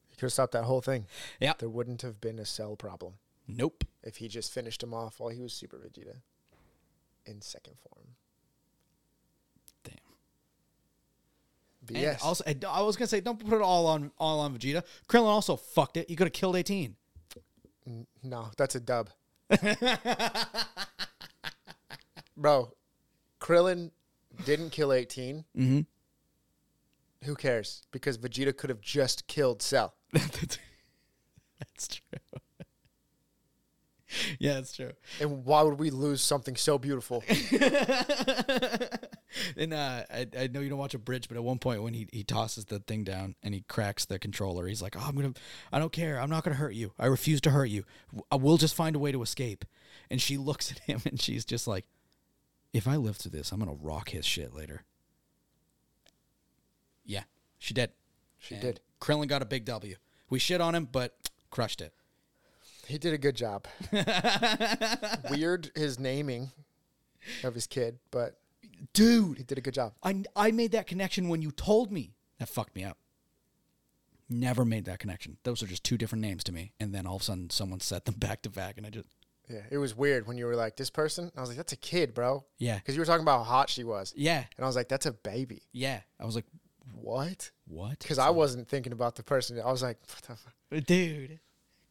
He 0.08 0.16
could 0.16 0.26
have 0.26 0.32
stopped 0.32 0.52
that 0.52 0.64
whole 0.64 0.80
thing. 0.80 1.06
Yeah. 1.40 1.54
There 1.58 1.68
wouldn't 1.68 2.02
have 2.02 2.20
been 2.20 2.38
a 2.38 2.46
Cell 2.46 2.76
problem 2.76 3.14
Nope. 3.48 3.84
if 4.02 4.16
he 4.16 4.28
just 4.28 4.52
finished 4.52 4.82
him 4.82 4.94
off 4.94 5.20
while 5.20 5.30
he 5.30 5.40
was 5.40 5.52
Super 5.52 5.76
Vegeta 5.76 6.16
in 7.26 7.40
second 7.40 7.74
form. 7.78 8.06
Damn. 9.84 9.94
But 11.84 11.96
And 11.96 12.02
yes, 12.02 12.22
Also, 12.22 12.44
I 12.46 12.56
I 12.68 12.82
was 12.82 12.96
gonna 12.96 13.08
say, 13.08 13.20
don't 13.20 13.38
put 13.44 13.54
it 13.54 13.62
all 13.62 13.86
on 13.86 14.10
all 14.18 14.40
on 14.40 14.56
Vegeta. 14.56 14.82
Krillin 15.08 15.26
also 15.26 15.56
fucked 15.56 15.96
it. 15.96 16.08
He 16.08 16.16
could 16.16 16.26
have 16.28 16.32
killed 16.32 16.56
eighteen. 16.56 16.96
No, 18.22 18.50
that's 18.56 18.76
a 18.76 18.80
dub. 18.80 19.10
Bro, 22.36 22.72
Krillin 23.40 23.90
didn't 24.44 24.70
kill 24.70 24.92
18. 24.92 25.44
Mm-hmm. 25.56 25.80
Who 27.24 27.34
cares? 27.34 27.82
Because 27.90 28.18
Vegeta 28.18 28.56
could 28.56 28.70
have 28.70 28.80
just 28.80 29.26
killed 29.26 29.62
Cell. 29.62 29.94
that's 30.12 31.88
true. 31.88 32.18
yeah, 34.38 34.54
that's 34.54 34.74
true. 34.74 34.92
And 35.20 35.44
why 35.44 35.62
would 35.62 35.78
we 35.78 35.90
lose 35.90 36.22
something 36.22 36.56
so 36.56 36.78
beautiful? 36.78 37.22
and 39.56 39.72
uh, 39.72 40.02
I, 40.10 40.26
I 40.38 40.48
know 40.48 40.60
you 40.60 40.68
don't 40.68 40.78
watch 40.78 40.94
Abridged, 40.94 41.28
but 41.28 41.36
at 41.36 41.44
one 41.44 41.58
point 41.58 41.82
when 41.82 41.94
he, 41.94 42.08
he 42.12 42.24
tosses 42.24 42.66
the 42.66 42.78
thing 42.80 43.04
down 43.04 43.34
and 43.42 43.54
he 43.54 43.62
cracks 43.62 44.04
the 44.04 44.18
controller, 44.18 44.66
he's 44.66 44.82
like, 44.82 44.96
"Oh, 44.96 45.04
I'm 45.06 45.14
gonna, 45.14 45.34
I 45.72 45.78
don't 45.78 45.92
care. 45.92 46.20
I'm 46.20 46.30
not 46.30 46.44
gonna 46.44 46.56
hurt 46.56 46.74
you. 46.74 46.92
I 46.98 47.06
refuse 47.06 47.40
to 47.42 47.50
hurt 47.50 47.66
you. 47.66 47.84
I 48.30 48.36
will 48.36 48.56
just 48.58 48.74
find 48.74 48.96
a 48.96 48.98
way 48.98 49.12
to 49.12 49.22
escape." 49.22 49.64
And 50.10 50.20
she 50.20 50.36
looks 50.36 50.70
at 50.72 50.80
him 50.80 51.00
and 51.04 51.20
she's 51.20 51.44
just 51.44 51.66
like, 51.66 51.84
"If 52.72 52.86
I 52.86 52.96
live 52.96 53.16
through 53.16 53.32
this, 53.32 53.52
I'm 53.52 53.58
gonna 53.58 53.72
rock 53.74 54.10
his 54.10 54.26
shit 54.26 54.54
later." 54.54 54.84
Yeah, 57.04 57.24
she 57.58 57.74
did. 57.74 57.90
She 58.38 58.54
And 58.54 58.62
did. 58.62 58.80
Krillin 59.00 59.26
got 59.26 59.42
a 59.42 59.46
big 59.46 59.64
W. 59.64 59.96
We 60.30 60.38
shit 60.38 60.60
on 60.60 60.74
him, 60.74 60.88
but 60.90 61.16
crushed 61.50 61.80
it. 61.80 61.92
He 62.92 62.98
did 62.98 63.14
a 63.14 63.18
good 63.18 63.34
job. 63.34 63.66
Weird 65.30 65.70
his 65.74 65.98
naming 65.98 66.50
of 67.42 67.54
his 67.54 67.66
kid, 67.66 67.98
but 68.10 68.36
Dude, 68.92 69.38
he 69.38 69.44
did 69.44 69.56
a 69.56 69.62
good 69.62 69.72
job. 69.72 69.94
I, 70.02 70.24
I 70.36 70.50
made 70.50 70.72
that 70.72 70.86
connection 70.86 71.28
when 71.30 71.40
you 71.40 71.52
told 71.52 71.90
me. 71.90 72.12
That 72.38 72.48
fucked 72.50 72.76
me 72.76 72.84
up. 72.84 72.98
Never 74.28 74.64
made 74.66 74.84
that 74.84 74.98
connection. 74.98 75.38
Those 75.44 75.62
are 75.62 75.66
just 75.66 75.84
two 75.84 75.96
different 75.96 76.20
names 76.20 76.44
to 76.44 76.52
me. 76.52 76.72
And 76.80 76.94
then 76.94 77.06
all 77.06 77.16
of 77.16 77.22
a 77.22 77.24
sudden 77.24 77.48
someone 77.48 77.80
set 77.80 78.04
them 78.04 78.14
back 78.18 78.42
to 78.42 78.50
back 78.50 78.76
and 78.76 78.86
I 78.86 78.90
just 78.90 79.08
Yeah, 79.48 79.62
it 79.70 79.78
was 79.78 79.96
weird 79.96 80.26
when 80.26 80.36
you 80.36 80.44
were 80.44 80.56
like, 80.56 80.76
this 80.76 80.90
person. 80.90 81.32
I 81.34 81.40
was 81.40 81.48
like, 81.48 81.56
that's 81.56 81.72
a 81.72 81.76
kid, 81.76 82.12
bro. 82.12 82.44
Yeah. 82.58 82.76
Because 82.76 82.94
you 82.94 83.00
were 83.00 83.06
talking 83.06 83.22
about 83.22 83.38
how 83.38 83.44
hot 83.44 83.70
she 83.70 83.84
was. 83.84 84.12
Yeah. 84.16 84.44
And 84.56 84.64
I 84.64 84.66
was 84.66 84.76
like, 84.76 84.88
that's 84.88 85.06
a 85.06 85.12
baby. 85.12 85.62
Yeah. 85.72 86.00
I 86.20 86.26
was 86.26 86.34
like, 86.34 86.46
What? 86.94 87.52
what? 87.66 88.00
Because 88.00 88.18
I 88.18 88.28
wasn't 88.30 88.68
thinking 88.68 88.92
about 88.92 89.16
the 89.16 89.22
person. 89.22 89.58
I 89.60 89.70
was 89.70 89.82
like, 89.82 89.98
what 90.08 90.22
the 90.22 90.36
fuck? 90.36 90.86
Dude. 90.86 91.40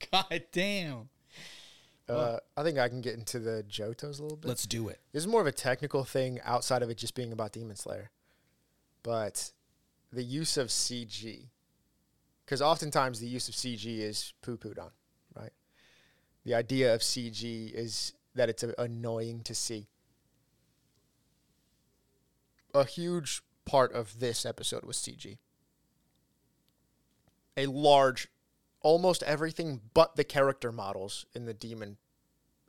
God 0.11 0.43
damn. 0.51 1.09
Uh, 2.09 2.37
I 2.57 2.63
think 2.63 2.77
I 2.77 2.89
can 2.89 3.01
get 3.01 3.13
into 3.15 3.39
the 3.39 3.63
Johtos 3.69 4.19
a 4.19 4.23
little 4.23 4.37
bit. 4.37 4.47
Let's 4.47 4.65
do 4.65 4.89
it. 4.89 4.99
This 5.13 5.23
is 5.23 5.27
more 5.27 5.39
of 5.39 5.47
a 5.47 5.51
technical 5.51 6.03
thing 6.03 6.39
outside 6.43 6.83
of 6.83 6.89
it 6.89 6.97
just 6.97 7.15
being 7.15 7.31
about 7.31 7.53
Demon 7.53 7.75
Slayer. 7.75 8.11
But 9.03 9.51
the 10.11 10.23
use 10.23 10.57
of 10.57 10.67
CG, 10.67 11.49
because 12.45 12.61
oftentimes 12.61 13.19
the 13.19 13.27
use 13.27 13.47
of 13.47 13.55
CG 13.55 13.99
is 13.99 14.33
poo 14.41 14.57
pooed 14.57 14.77
on, 14.79 14.91
right? 15.35 15.53
The 16.43 16.53
idea 16.53 16.93
of 16.93 17.01
CG 17.01 17.71
is 17.73 18.13
that 18.35 18.49
it's 18.49 18.63
annoying 18.77 19.41
to 19.43 19.55
see. 19.55 19.87
A 22.73 22.85
huge 22.85 23.41
part 23.65 23.93
of 23.93 24.19
this 24.19 24.45
episode 24.45 24.83
was 24.83 24.97
CG. 24.97 25.37
A 27.57 27.65
large, 27.67 28.27
almost 28.81 29.23
everything 29.23 29.81
but 29.93 30.15
the 30.15 30.23
character 30.23 30.71
models 30.71 31.25
in 31.33 31.45
the 31.45 31.53
demon 31.53 31.97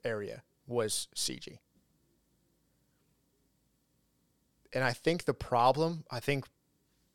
area 0.04 0.42
was 0.66 1.08
CG. 1.14 1.58
And 4.72 4.84
I 4.84 4.92
think 4.92 5.24
the 5.24 5.34
problem, 5.34 6.04
I 6.10 6.20
think 6.20 6.46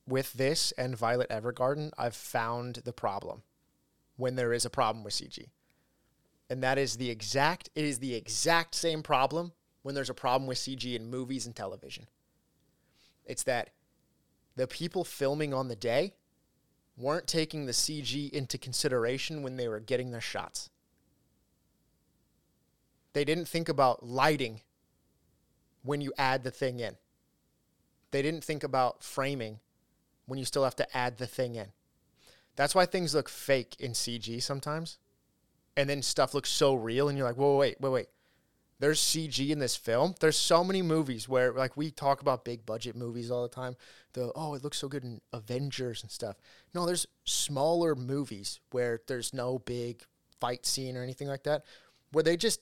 with 0.07 0.33
this 0.33 0.71
and 0.77 0.95
Violet 0.95 1.29
Evergarden, 1.29 1.91
I've 1.97 2.15
found 2.15 2.81
the 2.85 2.93
problem 2.93 3.43
when 4.15 4.35
there 4.35 4.53
is 4.53 4.65
a 4.65 4.69
problem 4.69 5.03
with 5.03 5.13
CG. 5.13 5.47
And 6.49 6.63
that 6.63 6.77
is 6.77 6.97
the 6.97 7.09
exact 7.09 7.69
it 7.75 7.83
is 7.83 7.99
the 7.99 8.15
exact 8.15 8.73
same 8.75 9.03
problem 9.03 9.51
when 9.81 9.95
there's 9.95 10.09
a 10.09 10.13
problem 10.13 10.47
with 10.47 10.57
CG 10.57 10.95
in 10.95 11.09
movies 11.09 11.45
and 11.45 11.55
television. 11.55 12.07
It's 13.25 13.43
that 13.43 13.71
the 14.55 14.67
people 14.67 15.03
filming 15.03 15.53
on 15.53 15.67
the 15.67 15.75
day 15.75 16.13
weren't 16.97 17.27
taking 17.27 17.65
the 17.65 17.71
CG 17.71 18.29
into 18.31 18.57
consideration 18.57 19.43
when 19.43 19.55
they 19.55 19.67
were 19.67 19.79
getting 19.79 20.11
their 20.11 20.21
shots. 20.21 20.69
They 23.13 23.23
didn't 23.23 23.47
think 23.47 23.69
about 23.69 24.05
lighting 24.05 24.61
when 25.83 26.01
you 26.01 26.11
add 26.17 26.43
the 26.43 26.51
thing 26.51 26.79
in. 26.79 26.97
They 28.11 28.21
didn't 28.21 28.43
think 28.43 28.63
about 28.63 29.03
framing 29.03 29.59
when 30.25 30.39
you 30.39 30.45
still 30.45 30.63
have 30.63 30.75
to 30.77 30.97
add 30.97 31.17
the 31.17 31.27
thing 31.27 31.55
in. 31.55 31.67
That's 32.55 32.73
why 32.73 32.85
things 32.85 33.13
look 33.13 33.29
fake 33.29 33.75
in 33.79 33.91
CG 33.91 34.41
sometimes. 34.41 34.97
And 35.75 35.87
then 35.87 36.01
stuff 36.01 36.33
looks 36.33 36.49
so 36.49 36.73
real, 36.73 37.07
and 37.07 37.17
you're 37.17 37.27
like, 37.27 37.37
whoa, 37.37 37.55
wait, 37.55 37.79
wait, 37.79 37.89
wait. 37.89 38.07
There's 38.79 38.99
CG 38.99 39.49
in 39.49 39.59
this 39.59 39.75
film. 39.75 40.13
There's 40.19 40.37
so 40.37 40.63
many 40.63 40.81
movies 40.83 41.27
where, 41.27 41.51
like, 41.51 41.75
we 41.75 41.89
talk 41.89 42.21
about 42.21 42.45
big 42.45 42.65
budget 42.65 42.95
movies 42.95 43.31
all 43.31 43.41
the 43.41 43.53
time. 43.53 43.75
The, 44.13 44.31
oh, 44.35 44.53
it 44.53 44.63
looks 44.63 44.77
so 44.77 44.87
good 44.87 45.03
in 45.03 45.19
Avengers 45.33 46.03
and 46.03 46.11
stuff. 46.11 46.37
No, 46.75 46.85
there's 46.85 47.07
smaller 47.23 47.95
movies 47.95 48.59
where 48.71 49.01
there's 49.07 49.33
no 49.33 49.57
big 49.57 50.03
fight 50.39 50.65
scene 50.65 50.95
or 50.95 51.01
anything 51.01 51.27
like 51.27 51.43
that, 51.43 51.63
where 52.11 52.23
they 52.23 52.37
just 52.37 52.61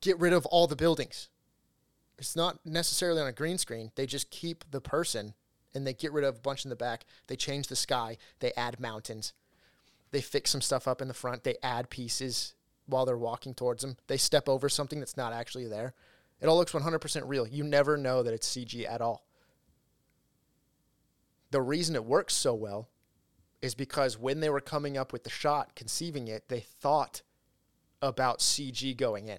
get 0.00 0.18
rid 0.18 0.32
of 0.32 0.46
all 0.46 0.66
the 0.66 0.76
buildings. 0.76 1.28
It's 2.18 2.36
not 2.36 2.64
necessarily 2.64 3.20
on 3.20 3.26
a 3.26 3.32
green 3.32 3.58
screen. 3.58 3.90
They 3.96 4.06
just 4.06 4.30
keep 4.30 4.64
the 4.70 4.80
person 4.80 5.34
and 5.74 5.86
they 5.86 5.94
get 5.94 6.12
rid 6.12 6.24
of 6.24 6.36
a 6.36 6.40
bunch 6.40 6.64
in 6.64 6.70
the 6.70 6.76
back. 6.76 7.04
They 7.26 7.36
change 7.36 7.68
the 7.68 7.76
sky. 7.76 8.16
They 8.40 8.52
add 8.56 8.80
mountains. 8.80 9.32
They 10.10 10.20
fix 10.20 10.50
some 10.50 10.60
stuff 10.60 10.86
up 10.86 11.00
in 11.00 11.08
the 11.08 11.14
front. 11.14 11.44
They 11.44 11.56
add 11.62 11.90
pieces 11.90 12.54
while 12.92 13.06
they're 13.06 13.16
walking 13.16 13.54
towards 13.54 13.82
them. 13.82 13.96
They 14.06 14.16
step 14.16 14.48
over 14.48 14.68
something 14.68 15.00
that's 15.00 15.16
not 15.16 15.32
actually 15.32 15.66
there. 15.66 15.94
It 16.40 16.46
all 16.46 16.56
looks 16.56 16.72
100% 16.72 17.22
real. 17.26 17.46
You 17.46 17.64
never 17.64 17.96
know 17.96 18.22
that 18.22 18.34
it's 18.34 18.48
CG 18.48 18.88
at 18.88 19.00
all. 19.00 19.24
The 21.50 21.62
reason 21.62 21.94
it 21.94 22.04
works 22.04 22.34
so 22.34 22.54
well 22.54 22.88
is 23.60 23.74
because 23.74 24.18
when 24.18 24.40
they 24.40 24.50
were 24.50 24.60
coming 24.60 24.96
up 24.96 25.12
with 25.12 25.24
the 25.24 25.30
shot, 25.30 25.74
conceiving 25.74 26.28
it, 26.28 26.48
they 26.48 26.60
thought 26.60 27.22
about 28.00 28.40
CG 28.40 28.96
going 28.96 29.28
in. 29.28 29.38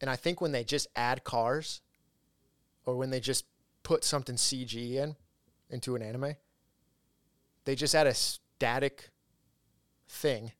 And 0.00 0.10
I 0.10 0.16
think 0.16 0.40
when 0.40 0.52
they 0.52 0.64
just 0.64 0.88
add 0.96 1.24
cars 1.24 1.80
or 2.84 2.96
when 2.96 3.10
they 3.10 3.20
just 3.20 3.44
put 3.82 4.02
something 4.02 4.34
CG 4.36 4.74
in 4.94 5.16
into 5.70 5.94
an 5.94 6.02
anime, 6.02 6.34
they 7.64 7.74
just 7.74 7.94
add 7.94 8.06
a 8.06 8.14
static 8.14 9.10
thing 10.08 10.52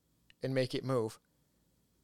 and 0.42 0.54
make 0.54 0.74
it 0.74 0.84
move. 0.84 1.18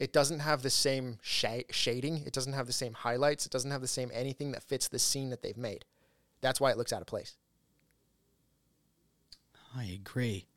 It 0.02 0.12
doesn't 0.12 0.40
have 0.40 0.62
the 0.62 0.68
same 0.68 1.20
sh- 1.22 1.62
shading, 1.70 2.24
it 2.26 2.32
doesn't 2.32 2.54
have 2.54 2.66
the 2.66 2.72
same 2.72 2.92
highlights, 2.92 3.46
it 3.46 3.52
doesn't 3.52 3.70
have 3.70 3.82
the 3.82 3.86
same 3.86 4.10
anything 4.12 4.50
that 4.50 4.64
fits 4.64 4.88
the 4.88 4.98
scene 4.98 5.30
that 5.30 5.42
they've 5.42 5.56
made. 5.56 5.84
That's 6.40 6.60
why 6.60 6.72
it 6.72 6.76
looks 6.76 6.92
out 6.92 7.02
of 7.02 7.06
place. 7.06 7.36
I 9.76 9.84
agree. 9.84 10.48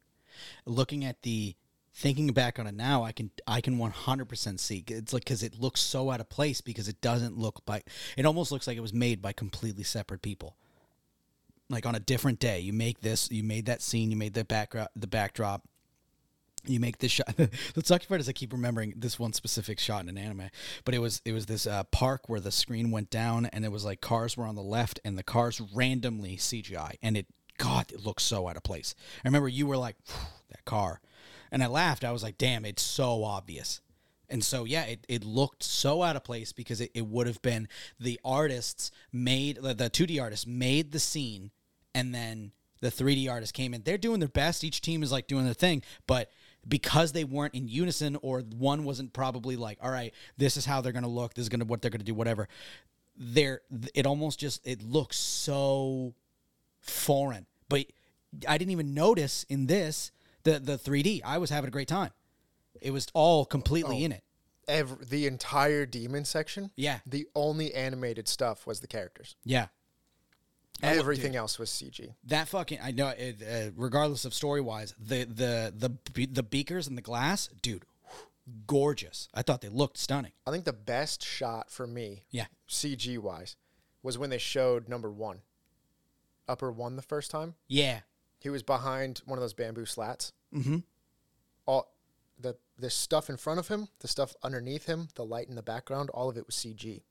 Looking 0.65 1.05
at 1.05 1.21
the 1.21 1.55
thinking 1.93 2.33
back 2.33 2.57
on 2.57 2.65
it 2.65 2.73
now, 2.73 3.03
I 3.03 3.11
can 3.11 3.29
I 3.45 3.61
can 3.61 3.77
100% 3.77 4.59
see 4.59 4.83
it's 4.87 5.13
like 5.13 5.25
cuz 5.25 5.43
it 5.43 5.59
looks 5.59 5.79
so 5.79 6.09
out 6.09 6.21
of 6.21 6.27
place 6.27 6.61
because 6.61 6.87
it 6.87 6.99
doesn't 6.99 7.37
look 7.37 7.63
by 7.67 7.83
it 8.17 8.25
almost 8.25 8.51
looks 8.51 8.65
like 8.65 8.77
it 8.77 8.81
was 8.81 8.93
made 8.93 9.21
by 9.21 9.31
completely 9.31 9.83
separate 9.83 10.23
people. 10.23 10.57
Like 11.69 11.85
on 11.85 11.93
a 11.93 11.99
different 11.99 12.39
day, 12.39 12.61
you 12.61 12.73
make 12.73 13.01
this, 13.01 13.29
you 13.29 13.43
made 13.43 13.67
that 13.67 13.83
scene, 13.83 14.09
you 14.09 14.17
made 14.17 14.33
the 14.33 14.43
background, 14.43 14.89
the 14.95 15.05
backdrop. 15.05 15.67
You 16.67 16.79
make 16.79 16.97
this 16.99 17.11
shot. 17.11 17.27
the 17.37 17.49
sucky 17.81 18.07
part 18.07 18.21
is 18.21 18.29
I 18.29 18.33
keep 18.33 18.53
remembering 18.53 18.93
this 18.97 19.19
one 19.19 19.33
specific 19.33 19.79
shot 19.79 20.03
in 20.03 20.09
an 20.09 20.17
anime, 20.17 20.49
but 20.83 20.93
it 20.93 20.99
was 20.99 21.21
it 21.25 21.33
was 21.33 21.45
this 21.45 21.67
uh, 21.67 21.83
park 21.85 22.27
where 22.27 22.39
the 22.39 22.51
screen 22.51 22.91
went 22.91 23.09
down 23.09 23.45
and 23.47 23.65
it 23.65 23.71
was 23.71 23.85
like 23.85 24.01
cars 24.01 24.37
were 24.37 24.45
on 24.45 24.55
the 24.55 24.63
left 24.63 24.99
and 25.03 25.17
the 25.17 25.23
cars 25.23 25.61
randomly 25.73 26.37
CGI 26.37 26.95
and 27.01 27.17
it 27.17 27.27
God 27.57 27.91
it 27.91 28.05
looks 28.05 28.23
so 28.23 28.47
out 28.47 28.57
of 28.57 28.63
place. 28.63 28.95
I 29.23 29.27
remember 29.27 29.47
you 29.47 29.67
were 29.67 29.77
like 29.77 29.95
that 30.49 30.65
car, 30.65 31.01
and 31.51 31.63
I 31.63 31.67
laughed. 31.67 32.03
I 32.03 32.11
was 32.11 32.23
like, 32.23 32.37
damn, 32.37 32.65
it's 32.65 32.83
so 32.83 33.23
obvious. 33.23 33.81
And 34.29 34.43
so, 34.43 34.63
yeah, 34.63 34.85
it, 34.85 35.05
it 35.07 35.23
looked 35.23 35.63
so 35.63 36.01
out 36.01 36.15
of 36.15 36.23
place 36.23 36.51
because 36.51 36.81
it, 36.81 36.91
it 36.93 37.05
would 37.05 37.27
have 37.27 37.41
been 37.41 37.67
the 37.99 38.19
artists 38.25 38.91
made, 39.11 39.57
the, 39.61 39.73
the 39.73 39.89
2D 39.89 40.21
artists 40.21 40.47
made 40.47 40.91
the 40.91 40.99
scene, 40.99 41.51
and 41.93 42.13
then 42.13 42.51
the 42.81 42.89
3D 42.89 43.29
artists 43.29 43.51
came 43.51 43.73
in. 43.73 43.83
They're 43.83 43.97
doing 43.97 44.19
their 44.19 44.29
best. 44.29 44.63
Each 44.63 44.81
team 44.81 45.03
is 45.03 45.11
like 45.11 45.27
doing 45.27 45.45
their 45.45 45.53
thing. 45.53 45.83
But 46.07 46.31
because 46.67 47.11
they 47.11 47.23
weren't 47.23 47.53
in 47.53 47.67
unison, 47.67 48.17
or 48.21 48.41
one 48.41 48.83
wasn't 48.83 49.13
probably 49.13 49.55
like, 49.55 49.77
all 49.81 49.91
right, 49.91 50.13
this 50.37 50.57
is 50.57 50.65
how 50.65 50.81
they're 50.81 50.91
going 50.93 51.03
to 51.03 51.09
look, 51.09 51.33
this 51.33 51.43
is 51.43 51.49
going 51.49 51.59
to 51.59 51.65
what 51.65 51.81
they're 51.81 51.91
going 51.91 51.99
to 51.99 52.05
do, 52.05 52.13
whatever, 52.13 52.47
there, 53.17 53.61
it 53.93 54.05
almost 54.05 54.39
just, 54.39 54.65
it 54.67 54.81
looks 54.83 55.17
so 55.17 56.13
foreign. 56.81 57.45
But 57.69 57.85
I 58.47 58.57
didn't 58.57 58.71
even 58.71 58.93
notice 58.93 59.45
in 59.49 59.67
this 59.67 60.11
the 60.43 60.59
the 60.59 60.77
3D. 60.77 61.21
I 61.25 61.37
was 61.37 61.49
having 61.49 61.67
a 61.67 61.71
great 61.71 61.87
time. 61.87 62.11
It 62.81 62.91
was 62.91 63.07
all 63.13 63.45
completely 63.45 64.01
Oh. 64.01 64.05
in 64.05 64.11
it. 64.11 64.23
Every, 64.67 64.97
the 65.05 65.27
entire 65.27 65.85
demon 65.85 66.25
section, 66.25 66.71
Yeah, 66.75 66.99
the 67.05 67.27
only 67.35 67.73
animated 67.73 68.27
stuff 68.27 68.65
was 68.67 68.79
the 68.79 68.87
characters. 68.87 69.35
yeah. 69.43 69.67
Everything 70.83 71.31
dude, 71.31 71.37
else 71.39 71.57
was 71.57 71.69
CG. 71.69 72.13
that 72.25 72.47
fucking 72.47 72.79
I 72.83 72.91
know. 72.91 73.07
It, 73.09 73.41
uh, 73.41 73.71
regardless 73.75 74.25
of 74.25 74.33
story 74.33 74.61
wise, 74.61 74.93
the 74.99 75.23
the 75.23 75.73
the 76.13 76.27
the 76.27 76.43
beakers 76.43 76.87
and 76.87 76.97
the 76.97 77.01
glass, 77.01 77.47
dude, 77.61 77.85
gorgeous. 78.67 79.29
I 79.33 79.41
thought 79.41 79.61
they 79.61 79.69
looked 79.69 79.97
stunning. 79.97 80.31
I 80.45 80.51
think 80.51 80.65
the 80.65 80.73
best 80.73 81.23
shot 81.23 81.71
for 81.71 81.87
me, 81.87 82.23
Yeah, 82.31 82.45
CG 82.69 83.17
wise, 83.17 83.55
was 84.03 84.17
when 84.17 84.29
they 84.29 84.37
showed 84.37 84.87
number 84.89 85.11
one, 85.11 85.41
upper 86.47 86.71
one 86.71 86.95
the 86.95 87.01
first 87.01 87.31
time. 87.31 87.55
yeah. 87.67 88.01
He 88.37 88.49
was 88.49 88.61
behind 88.61 89.21
one 89.25 89.39
of 89.39 89.41
those 89.41 89.53
bamboo 89.55 89.87
slats. 89.87 90.31
Mm-hmm. 90.53 90.77
All 91.65 91.91
the 92.39 92.57
the 92.77 92.91
stuff 92.91 93.27
in 93.29 93.37
front 93.37 93.59
of 93.59 93.69
him, 93.69 93.87
the 94.01 94.07
stuff 94.07 94.35
underneath 94.43 94.85
him, 94.85 95.07
the 95.15 95.25
light 95.25 95.47
in 95.49 95.55
the 95.55 95.63
background, 95.63 96.11
all 96.11 96.29
of 96.29 96.37
it 96.37 96.45
was 96.45 96.53
CG, 96.55 97.01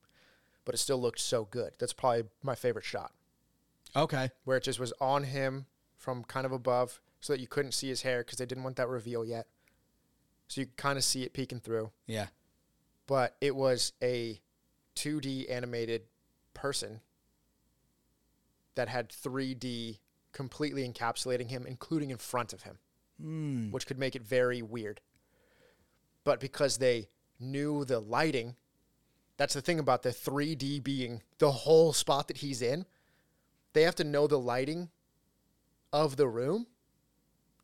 but 0.65 0.75
it 0.77 0.79
still 0.79 1.01
looked 1.01 1.19
so 1.19 1.45
good. 1.47 1.73
That's 1.81 1.93
probably 1.95 2.25
my 2.43 2.55
favorite 2.55 2.85
shot, 2.85 3.11
Okay. 3.97 4.31
where 4.45 4.57
it 4.57 4.63
just 4.65 4.81
was 4.81 4.93
on 5.01 5.25
him 5.25 5.67
from 5.97 6.25
kind 6.25 6.45
of 6.47 6.53
above, 6.53 7.01
so 7.21 7.33
that 7.33 7.41
you 7.41 7.47
couldn't 7.47 7.73
see 7.73 7.89
his 7.89 8.03
hair 8.03 8.19
because 8.23 8.39
they 8.39 8.47
didn't 8.47 8.65
want 8.65 8.77
that 8.77 8.89
reveal 8.89 9.25
yet. 9.25 9.47
So 10.49 10.61
you 10.63 10.67
kind 10.77 10.99
of 10.99 11.05
see 11.05 11.23
it 11.23 11.33
peeking 11.33 11.61
through. 11.61 11.91
Yeah. 12.07 12.27
but 13.07 13.37
it 13.43 13.55
was 13.55 13.93
a 14.03 14.41
2D 14.97 15.51
animated 15.51 16.03
person 16.55 17.01
that 18.75 18.89
had 18.89 19.11
3D 19.11 19.99
completely 20.33 20.89
encapsulating 20.89 21.51
him, 21.51 21.67
including 21.67 22.11
in 22.11 22.17
front 22.17 22.53
of 22.53 22.63
him, 22.63 22.79
Mm. 23.23 23.71
which 23.73 23.87
could 23.87 23.99
make 23.99 24.17
it 24.17 24.23
very 24.23 24.63
weird. 24.63 25.01
But 26.25 26.41
because 26.41 26.79
they 26.79 27.09
knew 27.39 27.85
the 27.85 28.01
lighting, 28.01 28.57
that's 29.37 29.55
the 29.55 29.61
thing 29.63 29.79
about 29.79 30.03
the 30.03 30.11
3D 30.13 30.81
being 30.83 31.23
the 31.39 31.53
whole 31.53 31.93
spot 31.93 32.29
that 32.29 32.39
he's 32.39 32.63
in. 32.63 32.87
They 33.75 33.83
have 33.83 33.95
to 33.97 34.05
know 34.05 34.27
the 34.27 34.39
lighting 34.39 34.89
of 35.93 36.17
the 36.17 36.27
room 36.27 36.67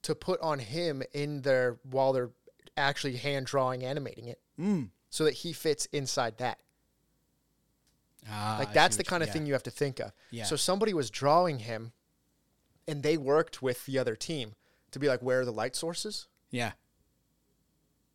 to 0.02 0.14
put 0.14 0.40
on 0.40 0.58
him 0.58 1.02
in 1.12 1.42
their 1.42 1.78
while 1.82 2.12
they're 2.12 2.30
actually 2.76 3.16
hand 3.16 3.46
drawing 3.46 3.84
animating 3.84 4.26
it 4.26 4.40
Mm. 4.58 4.90
so 5.08 5.24
that 5.24 5.32
he 5.34 5.52
fits 5.52 5.86
inside 5.86 6.36
that. 6.38 6.60
Ah, 8.28 8.56
Like 8.58 8.72
that's 8.72 8.96
the 8.96 9.04
kind 9.04 9.22
of 9.22 9.28
yeah. 9.28 9.32
thing 9.32 9.46
you 9.46 9.52
have 9.54 9.62
to 9.64 9.70
think 9.70 9.98
of. 9.98 10.12
Yeah. 10.30 10.44
So 10.44 10.56
somebody 10.56 10.92
was 10.94 11.10
drawing 11.10 11.60
him 11.60 11.92
and 12.86 13.02
they 13.02 13.16
worked 13.16 13.62
with 13.62 13.86
the 13.86 13.98
other 13.98 14.14
team 14.16 14.54
to 14.90 14.98
be 14.98 15.08
like 15.08 15.22
where 15.22 15.40
are 15.40 15.44
the 15.44 15.52
light 15.52 15.74
sources? 15.76 16.26
Yeah. 16.50 16.72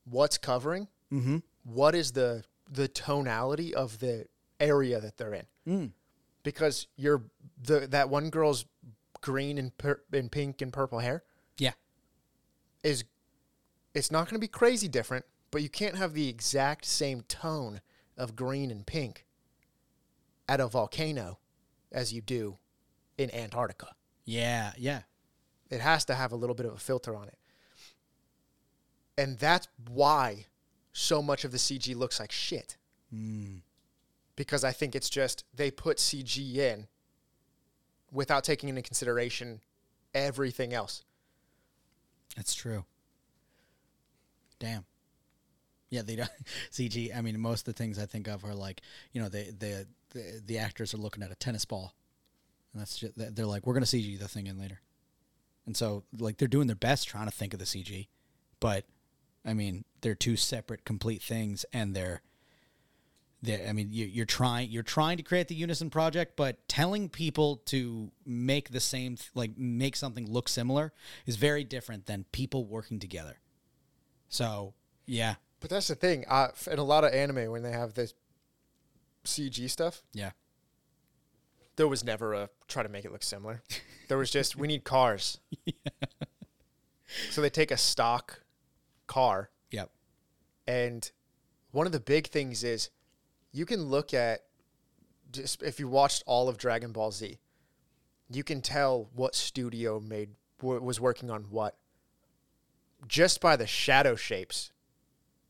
What's 0.06 0.38
covering? 0.38 0.88
Mm-hmm. 1.12 1.38
What 1.64 1.96
is 1.96 2.12
the 2.12 2.44
the 2.70 2.88
tonality 2.88 3.74
of 3.76 4.00
the 4.00 4.28
area 4.60 5.00
that 5.00 5.18
they're 5.18 5.34
in? 5.34 5.46
Mm. 5.68 5.92
Because 6.46 6.88
you're 6.96 7.24
the 7.62 7.88
that 7.88 8.10
one 8.10 8.30
girl's 8.30 8.66
green 9.20 9.58
and 9.58 9.78
per, 9.78 10.00
and 10.14 10.32
pink 10.32 10.62
and 10.62 10.72
purple 10.72 11.00
hair 11.00 11.24
Yeah. 11.58 11.72
is 12.84 13.04
it's 13.96 14.12
not 14.12 14.26
going 14.30 14.36
to 14.36 14.40
be 14.40 14.48
crazy 14.48 14.88
different, 14.88 15.26
but 15.52 15.64
you 15.64 15.70
can't 15.70 15.96
have 15.96 16.14
the 16.14 16.30
exact 16.30 16.86
same 16.86 17.24
tone 17.24 17.82
of 18.18 18.36
green 18.36 18.70
and 18.70 18.86
pink 18.86 19.26
at 20.48 20.60
a 20.60 20.68
volcano 20.68 21.40
as 21.92 22.14
you 22.14 22.22
do 22.22 22.60
in 23.18 23.34
Antarctica. 23.34 23.96
Yeah. 24.26 24.74
Yeah. 24.78 25.02
It 25.72 25.82
has 25.82 26.06
to 26.06 26.14
have 26.14 26.32
a 26.32 26.36
little 26.36 26.56
bit 26.56 26.68
of 26.68 26.74
a 26.74 26.78
filter 26.78 27.16
on 27.16 27.28
it. 27.28 27.38
And 29.18 29.40
that's 29.40 29.68
why 29.90 30.46
so 30.94 31.22
much 31.24 31.44
of 31.44 31.52
the 31.52 31.58
CG 31.58 31.96
looks 31.96 32.20
like 32.20 32.32
shit. 32.32 32.78
Mm. 33.14 33.62
Because 34.36 34.64
I 34.64 34.72
think 34.72 34.96
it's 34.96 35.10
just 35.10 35.46
they 35.54 35.72
put 35.72 35.98
CG 35.98 36.56
in 36.56 36.88
without 38.12 38.44
taking 38.44 38.70
into 38.70 38.82
consideration 38.82 39.62
everything 40.14 40.74
else. 40.74 41.04
That's 42.36 42.54
true. 42.54 42.86
Damn. 44.60 44.86
Yeah, 45.90 46.02
they 46.02 46.16
don't 46.16 46.30
CG. 46.72 47.16
I 47.16 47.22
mean, 47.22 47.40
most 47.40 47.68
of 47.68 47.74
the 47.74 47.78
things 47.78 48.00
I 48.00 48.06
think 48.06 48.28
of 48.28 48.44
are 48.44 48.56
like, 48.56 48.82
you 49.12 49.22
know, 49.22 49.30
the 49.30 49.86
the, 50.14 50.42
the 50.46 50.58
actors 50.58 50.94
are 50.94 50.98
looking 50.98 51.24
at 51.24 51.32
a 51.32 51.36
tennis 51.36 51.66
ball, 51.66 51.94
and 52.74 52.82
that's 52.82 52.98
just, 52.98 53.14
they're 53.16 53.46
like, 53.46 53.66
we're 53.66 53.74
gonna 53.74 53.86
CG 53.86 54.18
the 54.18 54.28
thing 54.28 54.48
in 54.48 54.58
later, 54.58 54.82
and 55.66 55.76
so 55.76 56.04
like 56.18 56.38
they're 56.38 56.48
doing 56.48 56.68
their 56.68 56.76
best 56.76 57.08
trying 57.08 57.26
to 57.26 57.32
think 57.32 57.54
of 57.54 57.60
the 57.60 57.66
CG, 57.66 58.08
but 58.60 58.86
I 59.46 59.54
mean, 59.54 59.86
they're 60.02 60.16
two 60.16 60.38
separate, 60.38 60.86
complete 60.86 61.22
things, 61.22 61.66
and 61.72 61.96
they're 61.96 62.22
there, 63.46 63.68
I 63.68 63.74
mean, 63.74 63.90
you, 63.92 64.06
you're 64.06 64.26
trying 64.26 64.70
you're 64.72 64.84
trying 64.84 65.18
to 65.18 65.24
create 65.24 65.48
the 65.48 65.56
unison 65.56 65.90
project, 65.90 66.36
but 66.36 66.68
telling 66.68 67.10
people 67.10 67.58
to 67.68 68.12
make 68.26 68.72
the 68.72 68.80
same 68.80 69.18
like 69.34 69.58
make 69.58 69.96
something 69.96 70.30
look 70.32 70.50
similar 70.50 70.94
is 71.26 71.36
very 71.36 71.64
different 71.64 72.06
than 72.06 72.26
people 72.32 72.66
working 72.66 73.00
together. 73.00 73.40
So 74.28 74.74
yeah, 75.06 75.36
But 75.60 75.70
that's 75.70 75.88
the 75.88 75.96
thing. 75.96 76.26
Uh, 76.28 76.50
in 76.70 76.80
a 76.80 76.84
lot 76.84 77.04
of 77.04 77.14
anime, 77.14 77.52
when 77.52 77.62
they 77.64 77.72
have 77.72 77.94
this 77.94 78.14
CG 79.24 79.70
stuff, 79.70 80.04
yeah, 80.14 80.32
there 81.76 81.88
was 81.88 82.04
never 82.04 82.34
a 82.34 82.50
try 82.68 82.84
to 82.84 82.90
make 82.90 83.06
it 83.06 83.12
look 83.12 83.24
similar. 83.24 83.62
There 84.08 84.18
was 84.18 84.30
just 84.30 84.56
we 84.56 84.68
need 84.68 84.84
cars. 84.84 85.40
So 87.30 87.40
they 87.40 87.50
take 87.50 87.72
a 87.72 87.78
stock 87.78 88.42
car, 89.08 89.50
yep, 89.72 89.92
and 90.68 91.10
one 91.72 91.86
of 91.86 91.92
the 91.92 92.00
big 92.00 92.28
things 92.28 92.64
is 92.64 92.90
you 93.56 93.66
can 93.66 93.84
look 93.84 94.14
at 94.14 94.44
just 95.32 95.64
if 95.64 95.80
you 95.80 95.88
watched 95.88 96.24
all 96.28 96.50
of 96.50 96.58
Dragon 96.58 96.92
Ball 96.92 97.12
Z, 97.12 97.40
you 98.30 98.44
can 98.44 98.62
tell 98.62 99.10
what 99.14 99.34
studio 99.34 100.00
made 100.00 100.32
was 100.62 101.00
working 101.00 101.30
on 101.30 101.44
what 101.44 101.78
just 103.08 103.40
by 103.40 103.56
the 103.56 103.66
shadow 103.66 104.16
shapes, 104.16 104.72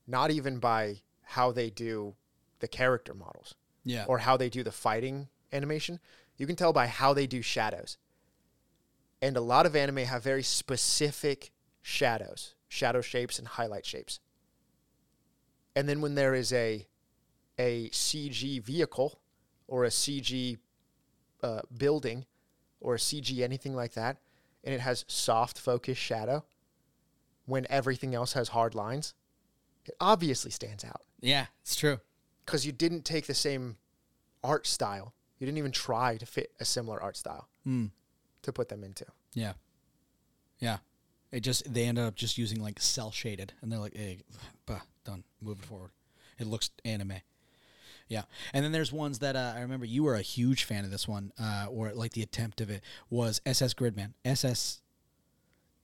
not 0.05 0.29
even 0.29 0.59
by 0.59 0.97
how 1.23 1.51
they 1.51 1.71
do 1.71 2.15
the 2.59 2.67
character 2.67 3.13
models 3.15 3.55
yeah, 3.83 4.05
or 4.07 4.19
how 4.19 4.37
they 4.37 4.49
do 4.49 4.61
the 4.61 4.71
fighting 4.71 5.27
animation. 5.51 5.99
You 6.37 6.45
can 6.45 6.55
tell 6.55 6.73
by 6.73 6.85
how 6.85 7.13
they 7.13 7.25
do 7.25 7.41
shadows. 7.41 7.97
And 9.19 9.35
a 9.35 9.41
lot 9.41 9.65
of 9.65 9.75
anime 9.75 9.97
have 9.97 10.21
very 10.21 10.43
specific 10.43 11.51
shadows, 11.81 12.53
shadow 12.67 13.01
shapes 13.01 13.39
and 13.39 13.47
highlight 13.47 13.85
shapes. 13.85 14.19
And 15.75 15.89
then 15.89 16.01
when 16.01 16.13
there 16.13 16.35
is 16.35 16.53
a 16.53 16.85
a 17.59 17.89
CG 17.89 18.61
vehicle 18.63 19.19
or 19.67 19.85
a 19.85 19.89
CG 19.89 20.57
uh, 21.43 21.61
building 21.77 22.25
or 22.81 22.95
a 22.95 22.97
CG 22.97 23.41
anything 23.41 23.75
like 23.75 23.93
that, 23.93 24.17
and 24.63 24.73
it 24.73 24.81
has 24.81 25.05
soft 25.07 25.57
focus 25.59 25.97
shadow, 25.97 26.43
when 27.45 27.65
everything 27.69 28.13
else 28.15 28.33
has 28.33 28.49
hard 28.49 28.73
lines, 28.75 29.13
it 29.85 29.95
obviously 29.99 30.49
stands 30.51 30.83
out 30.83 31.01
yeah, 31.21 31.45
it's 31.61 31.75
true. 31.75 31.99
because 32.45 32.65
you 32.65 32.71
didn't 32.71 33.05
take 33.05 33.25
the 33.27 33.33
same 33.33 33.77
art 34.43 34.65
style. 34.67 35.13
You 35.39 35.45
didn't 35.45 35.57
even 35.57 35.71
try 35.71 36.17
to 36.17 36.25
fit 36.25 36.51
a 36.59 36.65
similar 36.65 37.01
art 37.01 37.17
style 37.17 37.49
Mm. 37.67 37.91
to 38.43 38.53
put 38.53 38.69
them 38.69 38.83
into. 38.83 39.05
Yeah, 39.33 39.53
yeah. 40.59 40.77
It 41.31 41.41
just 41.41 41.71
they 41.73 41.85
ended 41.85 42.05
up 42.05 42.15
just 42.15 42.37
using 42.37 42.61
like 42.61 42.79
cell 42.79 43.11
shaded, 43.11 43.53
and 43.61 43.71
they're 43.71 43.79
like, 43.79 43.95
"Hey, 43.95 44.19
bah, 44.65 44.81
done. 45.03 45.23
Move 45.41 45.59
it 45.59 45.65
forward. 45.65 45.91
It 46.39 46.47
looks 46.47 46.69
anime." 46.85 47.21
Yeah, 48.07 48.23
and 48.53 48.63
then 48.63 48.71
there's 48.71 48.91
ones 48.93 49.19
that 49.19 49.35
uh, 49.35 49.53
I 49.55 49.61
remember 49.61 49.85
you 49.85 50.03
were 50.03 50.15
a 50.15 50.21
huge 50.21 50.63
fan 50.63 50.85
of 50.85 50.91
this 50.91 51.07
one, 51.07 51.31
uh, 51.39 51.67
or 51.69 51.91
like 51.93 52.11
the 52.13 52.21
attempt 52.21 52.61
of 52.61 52.69
it 52.69 52.83
was 53.09 53.41
SS 53.45 53.73
Gridman, 53.73 54.13
SS 54.23 54.81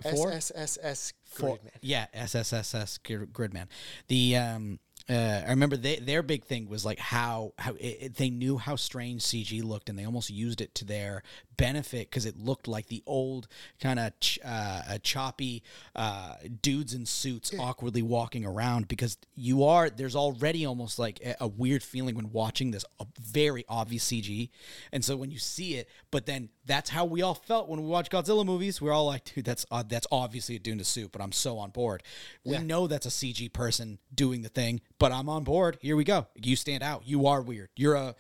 four, 0.04 0.32
SSSS 0.32 1.14
Gridman. 1.36 1.72
Yeah, 1.82 2.08
SSSS 2.16 3.00
Gr- 3.04 3.26
Gridman. 3.26 3.68
The 4.08 4.38
um, 4.38 4.80
uh, 5.10 5.14
I 5.46 5.50
remember 5.50 5.78
they, 5.78 5.98
their 5.98 6.22
big 6.22 6.46
thing 6.46 6.70
was 6.70 6.86
like 6.86 7.00
how 7.00 7.54
how 7.58 7.74
it, 7.74 7.98
it- 8.02 8.16
they 8.16 8.30
knew 8.30 8.58
how 8.58 8.76
strange 8.76 9.24
CG 9.24 9.64
looked, 9.64 9.90
and 9.90 9.98
they 9.98 10.06
almost 10.06 10.30
used 10.30 10.62
it 10.62 10.74
to 10.76 10.86
their 10.86 11.24
benefit 11.62 12.10
because 12.10 12.26
it 12.26 12.38
looked 12.38 12.68
like 12.68 12.88
the 12.88 13.04
old 13.06 13.48
kind 13.80 14.00
of 14.00 14.20
ch- 14.20 14.40
uh, 14.44 14.82
uh, 14.90 14.98
choppy 15.04 15.64
uh, 15.96 16.36
dudes 16.62 16.94
in 16.94 17.06
suits 17.06 17.52
awkwardly 17.60 18.02
walking 18.02 18.46
around. 18.46 18.88
Because 18.88 19.18
you 19.36 19.64
are 19.64 19.90
there's 19.90 20.16
already 20.16 20.66
almost 20.66 20.98
like 21.00 21.20
a, 21.24 21.36
a 21.42 21.48
weird 21.48 21.84
feeling 21.84 22.16
when 22.16 22.32
watching 22.32 22.72
this 22.72 22.86
a 23.00 23.06
very 23.20 23.66
obvious 23.70 24.06
CG, 24.06 24.50
and 24.92 25.06
so 25.06 25.16
when 25.16 25.32
you 25.32 25.40
see 25.40 25.76
it, 25.76 25.88
but 26.10 26.26
then 26.26 26.50
that's 26.66 26.90
how 26.90 27.06
we 27.06 27.22
all 27.22 27.36
felt 27.36 27.70
when 27.70 27.82
we 27.82 27.88
watched 27.88 28.12
Godzilla 28.12 28.46
movies. 28.46 28.82
We're 28.82 28.94
all 28.94 29.06
like, 29.06 29.26
dude, 29.26 29.46
that's 29.46 29.66
uh, 29.72 29.84
that's 29.88 30.08
obviously 30.12 30.56
a 30.56 30.60
dude 30.60 30.76
in 30.76 30.80
a 30.80 30.84
suit, 30.84 31.12
but 31.12 31.22
I'm 31.22 31.32
so 31.32 31.58
on 31.58 31.70
board. 31.70 32.04
We 32.44 32.58
know 32.58 32.88
that's 32.88 33.06
a 33.06 33.10
CG 33.10 33.52
person 33.54 34.00
doing 34.14 34.42
the 34.42 34.50
thing, 34.50 34.82
but 35.00 35.12
I'm 35.12 35.30
on 35.30 35.44
board. 35.44 35.78
Here 35.82 35.96
we 35.96 36.04
go. 36.04 36.28
You 36.36 36.56
stand 36.56 36.84
out. 36.84 37.04
You 37.06 37.28
are 37.28 37.42
weird. 37.42 37.70
You're 37.76 37.96
a 37.96 38.16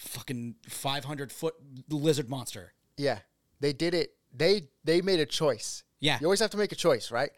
fucking 0.00 0.56
500 0.66 1.30
foot 1.30 1.54
lizard 1.88 2.28
monster. 2.28 2.72
Yeah, 3.00 3.18
they 3.60 3.72
did 3.72 3.94
it. 3.94 4.14
They 4.34 4.68
they 4.84 5.00
made 5.00 5.20
a 5.20 5.26
choice. 5.26 5.82
Yeah. 6.00 6.18
you 6.20 6.26
always 6.26 6.40
have 6.40 6.50
to 6.50 6.56
make 6.56 6.72
a 6.72 6.76
choice, 6.76 7.10
right? 7.10 7.30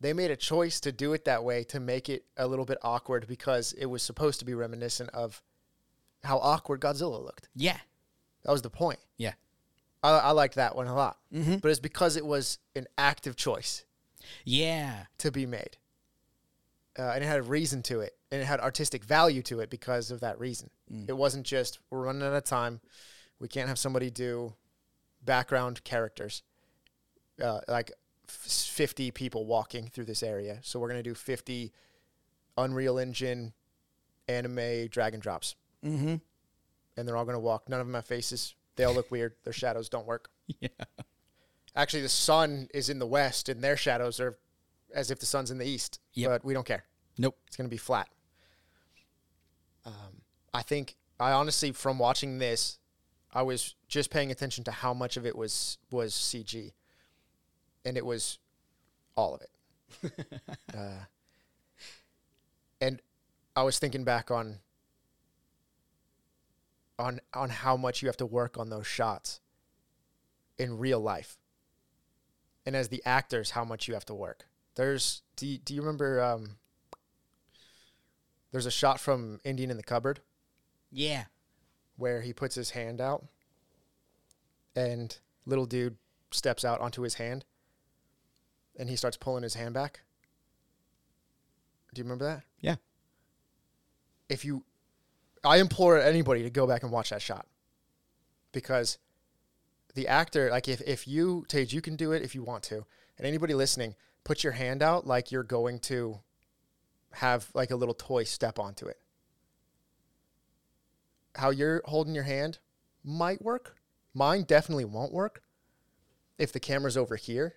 They 0.00 0.12
made 0.12 0.30
a 0.30 0.36
choice 0.36 0.80
to 0.80 0.92
do 0.92 1.12
it 1.14 1.24
that 1.24 1.42
way 1.44 1.64
to 1.64 1.80
make 1.80 2.08
it 2.08 2.24
a 2.36 2.46
little 2.46 2.64
bit 2.64 2.78
awkward 2.82 3.26
because 3.26 3.72
it 3.72 3.86
was 3.86 4.02
supposed 4.02 4.38
to 4.40 4.44
be 4.44 4.54
reminiscent 4.54 5.10
of 5.10 5.42
how 6.22 6.38
awkward 6.38 6.80
Godzilla 6.80 7.22
looked. 7.22 7.48
Yeah. 7.54 7.78
That 8.44 8.52
was 8.52 8.62
the 8.62 8.70
point. 8.70 8.98
Yeah. 9.16 9.32
I, 10.02 10.10
I 10.18 10.30
liked 10.32 10.54
that 10.56 10.76
one 10.76 10.86
a 10.86 10.94
lot, 10.94 11.18
Mm-hmm. 11.32 11.56
but 11.56 11.70
it's 11.70 11.80
because 11.80 12.16
it 12.16 12.26
was 12.26 12.58
an 12.76 12.86
active 12.98 13.34
choice. 13.36 13.84
Yeah. 14.44 15.06
to 15.18 15.30
be 15.32 15.46
made. 15.46 15.76
Uh, 16.98 17.12
and 17.14 17.24
it 17.24 17.26
had 17.26 17.40
a 17.40 17.42
reason 17.42 17.82
to 17.82 18.00
it, 18.00 18.12
and 18.30 18.40
it 18.40 18.44
had 18.44 18.60
artistic 18.60 19.02
value 19.04 19.42
to 19.42 19.58
it 19.60 19.68
because 19.70 20.10
of 20.12 20.20
that 20.20 20.38
reason. 20.38 20.70
It 21.08 21.14
wasn't 21.16 21.44
just 21.46 21.78
we're 21.90 22.04
running 22.04 22.22
out 22.22 22.34
of 22.34 22.44
time, 22.44 22.80
we 23.40 23.48
can't 23.48 23.68
have 23.68 23.78
somebody 23.80 24.10
do 24.10 24.54
background 25.24 25.82
characters, 25.84 26.42
uh, 27.42 27.60
like 27.68 27.92
f- 28.28 28.34
fifty 28.34 29.10
people 29.10 29.46
walking 29.46 29.88
through 29.88 30.04
this 30.04 30.22
area. 30.22 30.58
So 30.62 30.78
we're 30.78 30.88
gonna 30.88 31.02
do 31.02 31.14
fifty 31.14 31.72
Unreal 32.56 32.98
Engine 32.98 33.52
anime 34.28 34.86
drag 34.88 35.14
and 35.14 35.22
drops, 35.22 35.54
Mm-hmm. 35.84 36.16
and 36.96 37.08
they're 37.08 37.16
all 37.16 37.24
gonna 37.24 37.40
walk. 37.40 37.68
None 37.68 37.80
of 37.80 37.86
them 37.86 37.94
have 37.94 38.06
faces. 38.06 38.54
They 38.76 38.84
all 38.84 38.94
look 38.94 39.10
weird. 39.10 39.34
Their 39.44 39.52
shadows 39.52 39.88
don't 39.88 40.06
work. 40.06 40.30
Yeah. 40.60 40.68
Actually, 41.76 42.02
the 42.02 42.08
sun 42.08 42.68
is 42.72 42.88
in 42.90 42.98
the 43.00 43.06
west, 43.06 43.48
and 43.48 43.60
their 43.64 43.76
shadows 43.76 44.20
are 44.20 44.38
as 44.94 45.10
if 45.10 45.18
the 45.18 45.26
sun's 45.26 45.50
in 45.50 45.58
the 45.58 45.64
east. 45.66 45.98
Yep. 46.12 46.30
But 46.30 46.44
we 46.44 46.54
don't 46.54 46.66
care. 46.66 46.84
Nope. 47.18 47.36
It's 47.48 47.56
going 47.56 47.68
to 47.68 47.70
be 47.74 47.78
flat. 47.78 48.08
Um, 49.84 50.22
I 50.52 50.62
think 50.62 50.96
I 51.18 51.32
honestly, 51.32 51.72
from 51.72 51.98
watching 51.98 52.38
this, 52.38 52.78
I 53.34 53.42
was 53.42 53.74
just 53.88 54.10
paying 54.10 54.30
attention 54.30 54.64
to 54.64 54.70
how 54.70 54.94
much 54.94 55.16
of 55.16 55.26
it 55.26 55.36
was 55.36 55.78
was 55.90 56.14
CG, 56.14 56.72
and 57.84 57.96
it 57.96 58.06
was 58.06 58.38
all 59.16 59.34
of 59.34 59.42
it. 59.42 59.50
uh, 60.76 61.04
and 62.80 63.02
I 63.56 63.62
was 63.64 63.78
thinking 63.78 64.04
back 64.04 64.30
on 64.30 64.60
on 66.98 67.20
on 67.32 67.50
how 67.50 67.76
much 67.76 68.02
you 68.02 68.08
have 68.08 68.16
to 68.18 68.26
work 68.26 68.56
on 68.56 68.70
those 68.70 68.86
shots 68.86 69.40
in 70.56 70.78
real 70.78 71.00
life, 71.00 71.36
and 72.64 72.76
as 72.76 72.88
the 72.88 73.02
actors, 73.04 73.50
how 73.50 73.64
much 73.64 73.88
you 73.88 73.94
have 73.94 74.06
to 74.06 74.14
work. 74.14 74.46
There's 74.76 75.22
do 75.36 75.46
you, 75.46 75.58
do 75.58 75.74
you 75.74 75.80
remember? 75.80 76.22
Um, 76.22 76.56
there's 78.52 78.66
a 78.66 78.70
shot 78.70 79.00
from 79.00 79.40
Indian 79.42 79.68
in 79.72 79.76
the 79.76 79.82
cupboard 79.82 80.20
Yeah. 80.92 81.24
Where 81.96 82.22
he 82.22 82.32
puts 82.32 82.54
his 82.54 82.70
hand 82.70 83.00
out, 83.00 83.24
and 84.74 85.18
little 85.46 85.66
dude 85.66 85.96
steps 86.30 86.64
out 86.64 86.80
onto 86.80 87.02
his 87.02 87.14
hand, 87.14 87.44
and 88.78 88.88
he 88.88 88.96
starts 88.96 89.16
pulling 89.16 89.42
his 89.42 89.54
hand 89.54 89.74
back. 89.74 90.00
Do 91.92 92.00
you 92.00 92.04
remember 92.04 92.24
that? 92.24 92.42
Yeah. 92.60 92.76
If 94.28 94.44
you, 94.44 94.64
I 95.44 95.58
implore 95.58 95.98
anybody 95.98 96.42
to 96.42 96.50
go 96.50 96.66
back 96.66 96.82
and 96.82 96.90
watch 96.90 97.10
that 97.10 97.22
shot, 97.22 97.46
because 98.52 98.98
the 99.94 100.08
actor, 100.08 100.50
like 100.50 100.66
if 100.66 100.80
if 100.86 101.06
you 101.06 101.44
Tage, 101.48 101.72
you 101.72 101.80
can 101.80 101.94
do 101.94 102.12
it 102.12 102.22
if 102.22 102.34
you 102.34 102.42
want 102.42 102.64
to, 102.64 102.84
and 103.16 103.26
anybody 103.26 103.54
listening, 103.54 103.94
put 104.24 104.42
your 104.42 104.54
hand 104.54 104.82
out 104.82 105.06
like 105.06 105.30
you're 105.30 105.44
going 105.44 105.78
to 105.78 106.18
have 107.12 107.48
like 107.54 107.70
a 107.70 107.76
little 107.76 107.94
toy 107.94 108.24
step 108.24 108.58
onto 108.58 108.86
it. 108.86 108.98
How 111.36 111.50
you're 111.50 111.82
holding 111.84 112.14
your 112.14 112.24
hand 112.24 112.58
might 113.02 113.42
work. 113.42 113.76
Mine 114.14 114.44
definitely 114.44 114.84
won't 114.84 115.12
work 115.12 115.42
if 116.38 116.52
the 116.52 116.60
camera's 116.60 116.96
over 116.96 117.16
here 117.16 117.54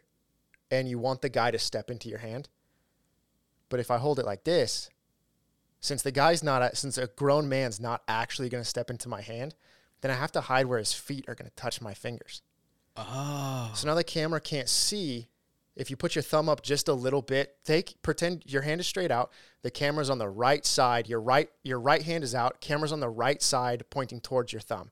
and 0.70 0.90
you 0.90 1.00
want 1.00 1.22
the 1.22 1.30
guy 1.30 1.52
to 1.52 1.60
step 1.60 1.90
into 1.90 2.10
your 2.10 2.20
hand. 2.20 2.50
But 3.70 3.80
if 3.80 3.92
I 3.92 3.98
hold 3.98 4.20
it 4.20 4.26
like 4.26 4.44
this, 4.44 4.90
since 5.80 6.02
the 6.02 6.12
guy's 6.12 6.44
not, 6.44 6.76
since 6.78 6.98
a 6.98 7.08
grown 7.08 7.48
man's 7.48 7.80
not 7.80 8.02
actually 8.08 8.50
going 8.50 8.64
to 8.64 8.70
step 8.70 8.90
into 8.90 9.10
my 9.10 9.22
hand, 9.22 9.56
then 10.02 10.12
I 10.12 10.16
have 10.16 10.32
to 10.34 10.42
hide 10.42 10.66
where 10.66 10.80
his 10.80 10.94
feet 10.94 11.26
are 11.28 11.36
going 11.36 11.50
to 11.50 11.56
touch 11.56 11.82
my 11.82 11.94
fingers. 11.94 12.42
Oh. 12.96 13.72
So 13.76 13.88
now 13.88 13.96
the 13.96 14.04
camera 14.04 14.42
can't 14.42 14.70
see. 14.70 15.28
If 15.78 15.92
you 15.92 15.96
put 15.96 16.16
your 16.16 16.24
thumb 16.24 16.50
up 16.50 16.64
just 16.64 16.88
a 16.88 16.94
little 16.94 17.22
bit, 17.22 17.58
take 17.64 18.02
pretend 18.02 18.44
your 18.48 18.64
hand 18.64 18.82
is 18.82 18.88
straight 18.88 19.12
out. 19.12 19.32
The 19.62 19.70
camera's 19.70 20.10
on 20.10 20.18
the 20.18 20.28
right 20.28 20.66
side. 20.66 21.08
Your 21.08 21.22
right 21.22 21.50
your 21.64 21.80
right 21.80 22.02
hand 22.02 22.24
is 22.24 22.34
out. 22.34 22.60
Camera's 22.62 22.92
on 22.92 23.00
the 23.00 23.10
right 23.10 23.40
side, 23.44 23.84
pointing 23.92 24.20
towards 24.20 24.52
your 24.52 24.60
thumb. 24.60 24.90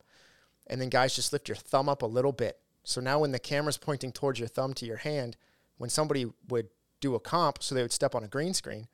And 0.68 0.80
then 0.80 0.90
guys, 0.90 1.16
just 1.16 1.34
lift 1.34 1.50
your 1.50 1.56
thumb 1.56 1.90
up 1.90 2.04
a 2.04 2.08
little 2.08 2.32
bit. 2.32 2.60
So 2.84 3.02
now 3.02 3.20
when 3.20 3.32
the 3.32 3.40
camera's 3.40 3.80
pointing 3.80 4.12
towards 4.12 4.38
your 4.38 4.48
thumb 4.48 4.76
to 4.76 4.86
your 4.86 4.98
hand, 4.98 5.38
when 5.78 5.90
somebody 5.90 6.28
would 6.48 6.70
do 7.02 7.16
a 7.16 7.20
comp, 7.20 7.64
so 7.64 7.74
they 7.74 7.82
would 7.82 7.92
step 7.92 8.14
on 8.14 8.24
a 8.24 8.28
green 8.28 8.54
screen, 8.54 8.88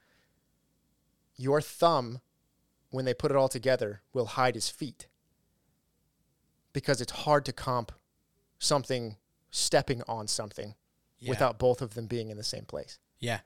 your 1.35 1.59
thumb 1.59 2.21
when 2.89 3.03
they 3.03 3.13
put 3.13 3.31
it 3.31 3.37
all 3.37 3.49
together, 3.49 4.01
will 4.13 4.25
hide 4.25 4.55
his 4.55 4.69
feet 4.69 5.07
because 6.71 7.01
it's 7.01 7.11
hard 7.11 7.43
to 7.45 7.51
comp 7.51 7.91
something 8.59 9.17
stepping 9.49 10.01
on 10.07 10.27
something 10.27 10.75
Yeah. 11.21 11.29
without 11.29 11.57
both 11.59 11.81
of 11.81 11.93
them 11.93 12.07
being 12.07 12.29
in 12.29 12.37
the 12.37 12.43
same 12.43 12.65
place. 12.65 12.97
Yeah. 13.19 13.39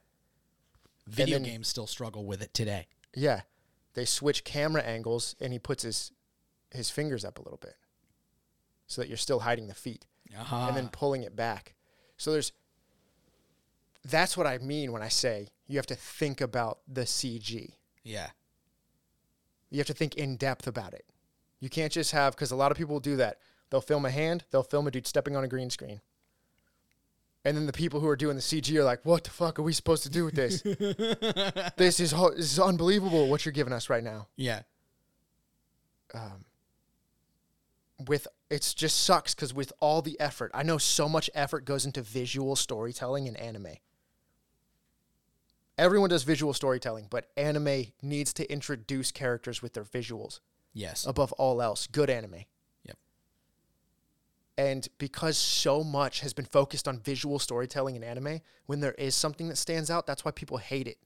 Video 1.08 1.36
then- 1.38 1.44
games 1.44 1.68
still 1.68 1.86
struggle 1.88 2.26
with 2.26 2.42
it 2.42 2.54
today. 2.54 2.88
Yeah. 3.14 3.42
They 3.94 4.06
switch 4.06 4.44
camera 4.44 4.82
angles 4.82 5.36
and 5.40 5.54
he 5.54 5.60
puts 5.60 5.84
his 5.84 6.12
his 6.72 6.90
fingers 6.90 7.24
up 7.24 7.38
a 7.38 7.42
little 7.42 7.60
bit 7.60 7.76
so 8.88 9.02
that 9.02 9.08
you're 9.08 9.18
still 9.18 9.40
hiding 9.42 9.68
the 9.68 9.74
feet 9.76 10.06
Uh-huh. 10.36 10.68
and 10.68 10.76
then 10.76 10.90
pulling 10.90 11.24
it 11.24 11.36
back. 11.36 11.76
So 12.18 12.32
there's 12.32 12.52
that's 14.04 14.38
what 14.38 14.46
I 14.48 14.58
mean 14.60 14.92
when 14.92 15.02
I 15.02 15.08
say 15.10 15.50
you 15.68 15.78
have 15.78 15.88
to 15.88 15.96
think 15.96 16.42
about 16.42 16.80
the 16.88 17.02
CG. 17.06 17.74
yeah. 18.04 18.32
You 19.72 19.80
have 19.80 19.88
to 19.88 19.94
think 19.94 20.16
in 20.16 20.38
depth 20.38 20.68
about 20.68 20.94
it. 20.94 21.06
You 21.60 21.70
can't 21.70 21.92
just 21.92 22.12
have 22.12 22.34
because 22.36 22.52
a 22.52 22.56
lot 22.56 22.72
of 22.72 22.78
people 22.78 22.94
will 22.94 23.00
do 23.02 23.16
that. 23.18 23.40
They'll 23.70 23.82
film 23.82 24.06
a 24.06 24.12
hand, 24.12 24.46
they'll 24.52 24.64
film 24.64 24.88
a 24.88 24.92
dude 24.92 25.08
stepping 25.08 25.36
on 25.36 25.44
a 25.44 25.48
green 25.48 25.70
screen. 25.70 26.02
And 27.46 27.56
then 27.56 27.68
the 27.68 27.74
people 27.74 28.00
who 28.00 28.08
are 28.08 28.16
doing 28.16 28.36
the 28.36 28.41
CG 28.41 28.76
are 28.76 28.84
like, 28.84 29.06
"What 29.06 29.24
the 29.24 29.30
fuck 29.30 29.60
are 29.60 29.62
we 29.62 29.72
supposed 29.72 30.02
to 30.04 30.10
do 30.10 30.26
with 30.26 30.34
this? 30.34 30.62
this 31.78 32.00
is 32.00 32.12
ho- 32.12 32.32
this 32.36 32.52
is 32.52 32.60
unbelievable 32.60 33.28
what 33.30 33.46
you're 33.46 33.52
giving 33.54 33.72
us 33.74 33.88
right 33.89 34.04
now." 34.04 34.28
Yeah. 34.36 34.64
Um, 36.14 36.46
with 38.08 38.28
it's 38.50 38.74
just 38.74 39.04
sucks 39.04 39.36
because 39.36 39.54
with 39.54 39.72
all 39.80 40.02
the 40.02 40.20
effort, 40.20 40.52
I 40.56 40.64
know 40.64 40.78
so 40.80 41.08
much 41.08 41.30
effort 41.36 41.66
goes 41.66 41.86
into 41.86 42.02
visual 42.02 42.56
storytelling 42.56 43.28
in 43.28 43.36
anime. 43.36 43.78
Everyone 45.78 46.10
does 46.10 46.24
visual 46.24 46.54
storytelling, 46.54 47.08
but 47.10 47.30
anime 47.38 47.86
needs 48.02 48.34
to 48.34 48.52
introduce 48.52 49.12
characters 49.12 49.62
with 49.62 49.74
their 49.74 49.84
visuals 49.84 50.39
Yes. 50.74 51.06
above 51.06 51.32
all 51.34 51.62
else. 51.62 51.86
Good 51.88 52.10
anime. 52.10 52.46
And 54.58 54.88
because 54.97 55.38
so 55.38 55.84
much 55.84 56.22
has 56.22 56.34
been 56.34 56.45
focused 56.45 56.88
on 56.88 56.99
visual 56.99 57.39
storytelling 57.39 57.95
in 57.95 58.03
anime, 58.03 58.39
when 58.68 58.80
there 58.80 58.93
is 58.93 59.14
something 59.14 59.49
that 59.49 59.58
stands 59.58 59.89
out, 59.89 60.08
that's 60.08 60.24
why 60.24 60.32
people 60.32 60.58
hate 60.58 60.88
it. 60.88 60.97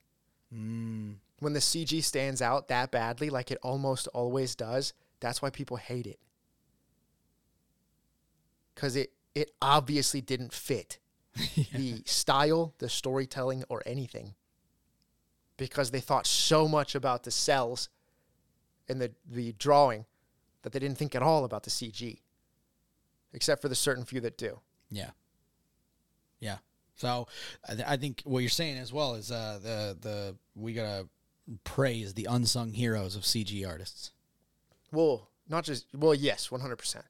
Mm. 0.54 1.16
When 1.40 1.54
the 1.54 1.60
CG 1.60 2.04
stands 2.04 2.42
out 2.42 2.68
that 2.68 2.92
badly, 2.92 3.30
like 3.30 3.50
it 3.50 3.58
almost 3.64 4.08
always 4.10 4.56
does, 4.56 4.94
that's 5.20 5.42
why 5.42 5.50
people 5.50 5.78
hate 5.78 6.06
it. 6.06 6.20
Because 8.76 8.96
it, 8.96 9.14
it 9.34 9.52
obviously 9.62 10.22
didn't 10.22 10.54
fit 10.54 11.00
the 11.74 12.04
style, 12.06 12.74
the 12.78 12.90
storytelling, 12.90 13.64
or 13.68 13.82
anything. 13.86 14.36
Because 15.58 15.90
they 15.92 16.00
thought 16.00 16.28
so 16.28 16.68
much 16.68 16.94
about 16.94 17.24
the 17.24 17.32
cells 17.32 17.90
and 18.88 19.02
the, 19.02 19.12
the 19.30 19.54
drawing 19.54 20.06
that 20.62 20.72
they 20.72 20.80
didn't 20.80 20.98
think 20.98 21.16
at 21.16 21.24
all 21.24 21.46
about 21.46 21.64
the 21.64 21.70
CG, 21.70 22.20
except 23.34 23.62
for 23.62 23.70
the 23.70 23.76
certain 23.76 24.06
few 24.06 24.20
that 24.22 24.38
do. 24.38 24.60
Yeah. 24.90 25.12
Yeah. 26.40 26.58
So 26.96 27.28
I, 27.68 27.74
th- 27.76 27.88
I 27.88 27.98
think 27.98 28.22
what 28.26 28.40
you're 28.40 28.50
saying 28.50 28.78
as 28.78 28.92
well 28.92 29.16
is 29.16 29.32
uh, 29.32 29.60
the 29.62 29.98
the 30.00 30.36
we 30.56 30.74
gotta 30.74 31.08
praise 31.64 32.14
the 32.14 32.28
unsung 32.30 32.74
heroes 32.74 33.16
of 33.16 33.24
CG 33.24 33.68
artists. 33.68 34.12
Well, 34.92 35.30
not 35.48 35.64
just 35.64 35.86
well, 35.94 36.14
yes, 36.14 36.52
one 36.52 36.62
hundred 36.62 36.78
percent. 36.78 37.06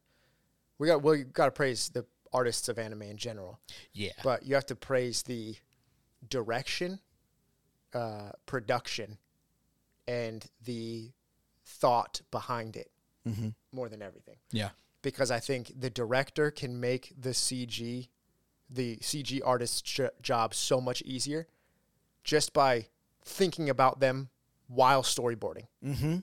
We 0.78 0.88
got 0.88 1.02
we 1.04 1.24
got 1.24 1.46
to 1.46 1.52
praise 1.52 1.90
the 1.90 2.06
artists 2.32 2.70
of 2.70 2.78
anime 2.78 3.02
in 3.04 3.18
general, 3.18 3.60
Yeah. 3.94 4.12
but 4.24 4.46
you 4.46 4.54
have 4.56 4.66
to 4.68 4.76
praise 4.76 5.24
the 5.24 5.56
direction, 6.30 7.00
uh, 7.94 8.32
production, 8.46 9.18
and 10.08 10.46
the 10.64 11.12
thought 11.66 12.22
behind 12.32 12.76
it 12.76 12.92
Mhm. 13.28 13.56
more 13.72 13.90
than 13.90 14.02
everything. 14.02 14.38
Yeah. 14.52 14.70
Because 15.02 15.32
I 15.32 15.40
think 15.40 15.72
the 15.80 15.90
director 15.90 16.52
can 16.52 16.80
make 16.80 17.14
the 17.18 17.30
CG, 17.30 18.08
the 18.70 18.98
CG 18.98 19.42
artist's 19.46 19.82
j- 19.82 20.10
job 20.22 20.54
so 20.54 20.82
much 20.82 21.02
easier, 21.04 21.48
just 22.24 22.52
by 22.54 22.88
thinking 23.24 23.70
about 23.70 24.00
them 24.00 24.30
while 24.68 25.02
storyboarding, 25.04 25.68
Mm-hmm. 25.84 26.18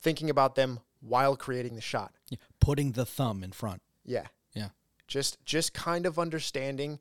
thinking 0.00 0.30
about 0.30 0.54
them 0.54 0.80
while 1.00 1.36
creating 1.36 1.74
the 1.74 1.80
shot. 1.80 2.14
yeah. 2.30 2.38
Putting 2.60 2.92
the 2.92 3.04
thumb 3.06 3.42
in 3.44 3.52
front. 3.52 3.82
Yeah. 4.04 4.26
Yeah. 4.54 4.68
Just 5.08 5.44
just 5.44 5.72
kind 5.74 6.06
of 6.06 6.18
understanding 6.18 6.98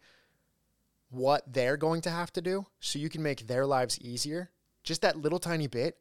what 1.10 1.44
they're 1.52 1.78
going 1.78 2.02
to 2.02 2.10
have 2.10 2.32
to 2.34 2.42
do 2.42 2.66
so 2.80 3.00
you 3.00 3.10
can 3.10 3.24
make 3.24 3.48
their 3.48 3.66
lives 3.66 4.00
easier. 4.02 4.50
Just 4.84 5.02
that 5.02 5.18
little 5.18 5.40
tiny 5.40 5.68
bit 5.68 5.98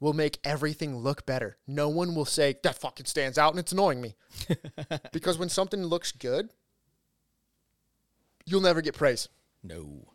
will 0.00 0.12
make 0.12 0.38
everything 0.44 0.96
look 0.96 1.24
better. 1.24 1.56
No 1.66 1.88
one 1.88 2.14
will 2.14 2.24
say 2.24 2.56
that 2.62 2.78
fucking 2.78 3.06
stands 3.06 3.38
out 3.38 3.52
and 3.52 3.60
it's 3.60 3.72
annoying 3.72 4.00
me. 4.00 4.16
because 5.12 5.38
when 5.38 5.48
something 5.48 5.82
looks 5.82 6.12
good, 6.12 6.50
you'll 8.44 8.60
never 8.60 8.80
get 8.80 8.94
praise. 8.94 9.28
No. 9.62 10.08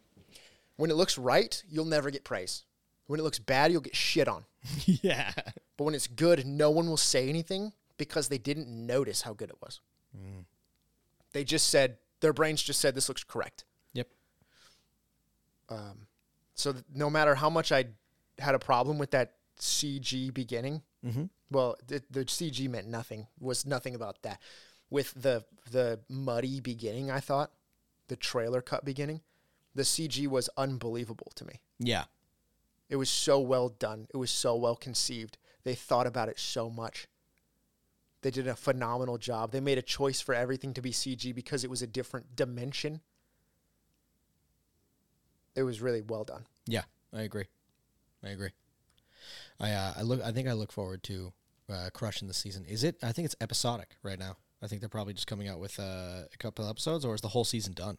When 0.76 0.92
it 0.92 0.96
looks 0.96 1.18
right, 1.18 1.62
you'll 1.70 1.86
never 1.86 2.12
get 2.12 2.24
praise. 2.24 2.64
When 3.08 3.20
it 3.20 3.24
looks 3.24 3.40
bad, 3.40 3.72
you'll 3.72 3.82
get 3.82 3.96
shit 3.96 4.28
on. 4.28 4.46
yeah. 4.86 5.32
But 5.78 5.84
when 5.84 5.96
it's 5.96 6.08
good, 6.08 6.46
no 6.46 6.70
one 6.70 6.88
will 6.88 6.98
say 6.98 7.28
anything 7.28 7.74
because 7.98 8.28
they 8.28 8.38
didn't 8.38 8.68
notice 8.68 9.24
how 9.24 9.34
good 9.34 9.50
it 9.50 9.58
was. 9.62 9.82
They 11.34 11.44
just 11.44 11.70
said, 11.70 11.98
their 12.22 12.34
brains 12.34 12.62
just 12.62 12.80
said, 12.80 12.96
this 12.96 13.08
looks 13.08 13.24
correct. 13.24 13.66
Yep. 13.94 14.08
Um, 15.70 16.08
So 16.56 16.76
no 16.94 17.10
matter 17.10 17.36
how 17.36 17.50
much 17.50 17.72
I 17.72 17.86
had 18.38 18.56
a 18.56 18.60
problem 18.60 18.98
with 18.98 19.12
that 19.12 19.34
CG 19.60 20.34
beginning, 20.34 20.82
Mm-hmm. 21.06 21.26
well, 21.50 21.78
the, 21.88 22.04
the 22.12 22.26
CG 22.26 22.70
meant 22.70 22.88
nothing, 22.88 23.28
was 23.40 23.66
nothing 23.66 23.96
about 23.96 24.22
that. 24.24 24.42
With 24.90 25.14
the, 25.14 25.46
the 25.72 26.02
muddy 26.10 26.60
beginning, 26.60 27.10
I 27.10 27.22
thought, 27.22 27.52
the 28.10 28.18
trailer 28.18 28.62
cut 28.62 28.84
beginning, 28.84 29.22
the 29.74 29.84
CG 29.84 30.28
was 30.28 30.50
unbelievable 30.58 31.32
to 31.36 31.46
me. 31.46 31.62
Yeah. 31.80 32.06
It 32.90 32.98
was 32.98 33.10
so 33.10 33.40
well 33.40 33.70
done. 33.70 34.08
It 34.14 34.18
was 34.18 34.30
so 34.32 34.56
well 34.58 34.76
conceived. 34.76 35.38
They 35.64 35.76
thought 35.76 36.06
about 36.08 36.28
it 36.28 36.38
so 36.40 36.70
much. 36.70 37.08
They 38.22 38.32
did 38.32 38.48
a 38.48 38.56
phenomenal 38.56 39.18
job. 39.18 39.52
They 39.52 39.62
made 39.62 39.78
a 39.78 39.82
choice 39.84 40.20
for 40.20 40.36
everything 40.36 40.74
to 40.74 40.82
be 40.82 40.92
CG 40.92 41.34
because 41.34 41.64
it 41.64 41.70
was 41.70 41.82
a 41.82 41.88
different 41.88 42.36
dimension. 42.36 43.00
It 45.56 45.64
was 45.64 45.82
really 45.82 46.02
well 46.02 46.24
done. 46.24 46.46
Yeah. 46.68 46.84
I 47.14 47.22
agree. 47.22 47.46
I 48.24 48.30
agree. 48.30 48.50
I 49.60 49.72
uh, 49.72 49.94
I 49.98 50.02
look. 50.04 50.22
I 50.24 50.32
think 50.32 50.48
I 50.48 50.54
look 50.54 50.72
forward 50.72 51.04
to 51.04 51.34
uh, 51.72 51.90
crushing 51.94 52.28
the 52.28 52.34
season. 52.34 52.66
Is 52.66 52.84
it? 52.84 52.96
I 53.04 53.12
think 53.12 53.26
it's 53.26 53.36
episodic 53.42 53.96
right 54.04 54.20
now. 54.20 54.38
I 54.62 54.68
think 54.68 54.82
they're 54.82 54.90
probably 54.90 55.14
just 55.14 55.28
coming 55.28 55.48
out 55.48 55.60
with 55.60 55.80
uh, 55.80 56.24
a 56.34 56.38
couple 56.38 56.68
episodes, 56.68 57.06
or 57.06 57.16
is 57.16 57.22
the 57.22 57.30
whole 57.30 57.46
season 57.46 57.74
done? 57.74 57.98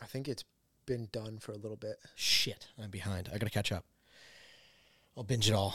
I 0.00 0.06
think 0.06 0.28
it's 0.28 0.44
been 0.86 1.08
done 1.12 1.38
for 1.38 1.52
a 1.52 1.56
little 1.56 1.76
bit. 1.76 1.96
Shit, 2.14 2.68
I'm 2.82 2.90
behind. 2.90 3.28
I 3.32 3.38
gotta 3.38 3.50
catch 3.50 3.72
up. 3.72 3.84
I'll 5.16 5.24
binge 5.24 5.48
it 5.48 5.54
all. 5.54 5.74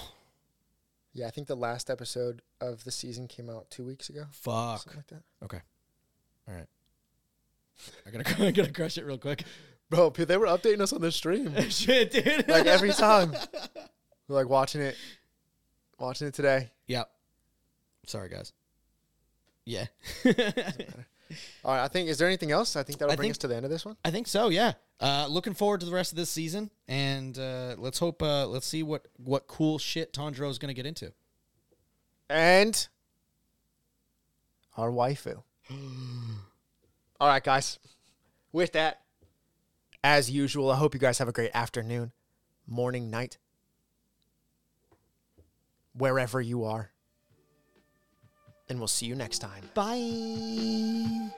Yeah, 1.14 1.28
I 1.28 1.32
think 1.32 1.48
the 1.48 1.56
last 1.56 1.90
episode 1.90 2.42
of 2.62 2.84
the 2.84 2.92
season 2.92 3.28
came 3.28 3.50
out 3.50 3.70
two 3.70 3.86
weeks 3.86 4.10
ago. 4.10 4.26
Fuck. 4.32 4.82
Something 4.82 4.98
like 4.98 5.08
that. 5.08 5.46
Okay. 5.46 5.62
All 6.48 6.56
right. 6.56 6.68
I 8.06 8.12
gotta 8.12 8.44
I 8.48 8.52
gotta 8.52 8.72
crush 8.72 8.98
it 8.98 9.06
real 9.06 9.18
quick. 9.18 9.44
Bro, 9.90 10.12
they 10.12 10.38
were 10.38 10.48
updating 10.48 10.82
us 10.82 10.92
on 10.92 11.02
the 11.02 11.12
stream. 11.12 11.56
Shit, 11.70 12.12
dude. 12.12 12.48
like 12.48 12.66
every 12.66 12.92
time. 12.92 13.34
We're 14.28 14.36
like 14.36 14.50
watching 14.50 14.82
it, 14.82 14.98
watching 16.00 16.28
it 16.28 16.34
today. 16.34 16.72
Yep. 16.88 17.10
Sorry, 18.06 18.30
guys. 18.30 18.54
Yeah. 19.66 19.86
All 21.66 21.74
right, 21.74 21.84
I 21.84 21.88
think, 21.90 22.08
is 22.10 22.18
there 22.18 22.28
anything 22.28 22.52
else? 22.52 22.76
I 22.78 22.84
think 22.84 23.00
that'll 23.00 23.12
I 23.12 23.16
bring 23.18 23.26
think- 23.26 23.34
us 23.34 23.38
to 23.40 23.48
the 23.50 23.56
end 23.56 23.66
of 23.66 23.72
this 23.72 23.86
one. 23.86 23.98
I 24.06 24.12
think 24.12 24.28
so. 24.28 24.48
Yeah. 24.50 24.74
Uh, 25.02 25.28
looking 25.30 25.54
forward 25.54 25.82
to 25.82 25.86
the 25.86 25.92
rest 25.94 26.12
of 26.14 26.16
this 26.16 26.30
season, 26.30 26.72
and 26.88 27.38
uh, 27.38 27.76
let's 27.78 28.00
hope. 28.00 28.24
Uh, 28.24 28.48
let's 28.48 28.66
see 28.66 28.82
what 28.82 29.08
what 29.18 29.46
cool 29.46 29.78
shit 29.78 30.12
Tanjiro 30.14 30.50
is 30.50 30.58
gonna 30.58 30.74
get 30.74 30.86
into. 30.88 31.12
and 32.30 32.88
our 34.76 34.90
waifu. 34.90 35.44
All 37.20 37.28
right, 37.28 37.44
guys. 37.44 37.78
With 38.52 38.72
that, 38.72 39.02
as 40.04 40.32
usual, 40.32 40.72
I 40.72 40.78
hope 40.78 40.94
you 40.94 41.00
guys 41.00 41.18
have 41.20 41.28
a 41.28 41.32
great 41.34 41.52
afternoon, 41.54 42.12
morning, 42.66 43.10
night, 43.12 43.38
wherever 45.98 46.42
you 46.42 46.66
are. 46.66 46.92
And 48.70 48.80
we'll 48.80 48.88
see 48.88 49.06
you 49.06 49.16
next 49.16 49.40
time. 49.40 49.64
Bye. 49.74 51.32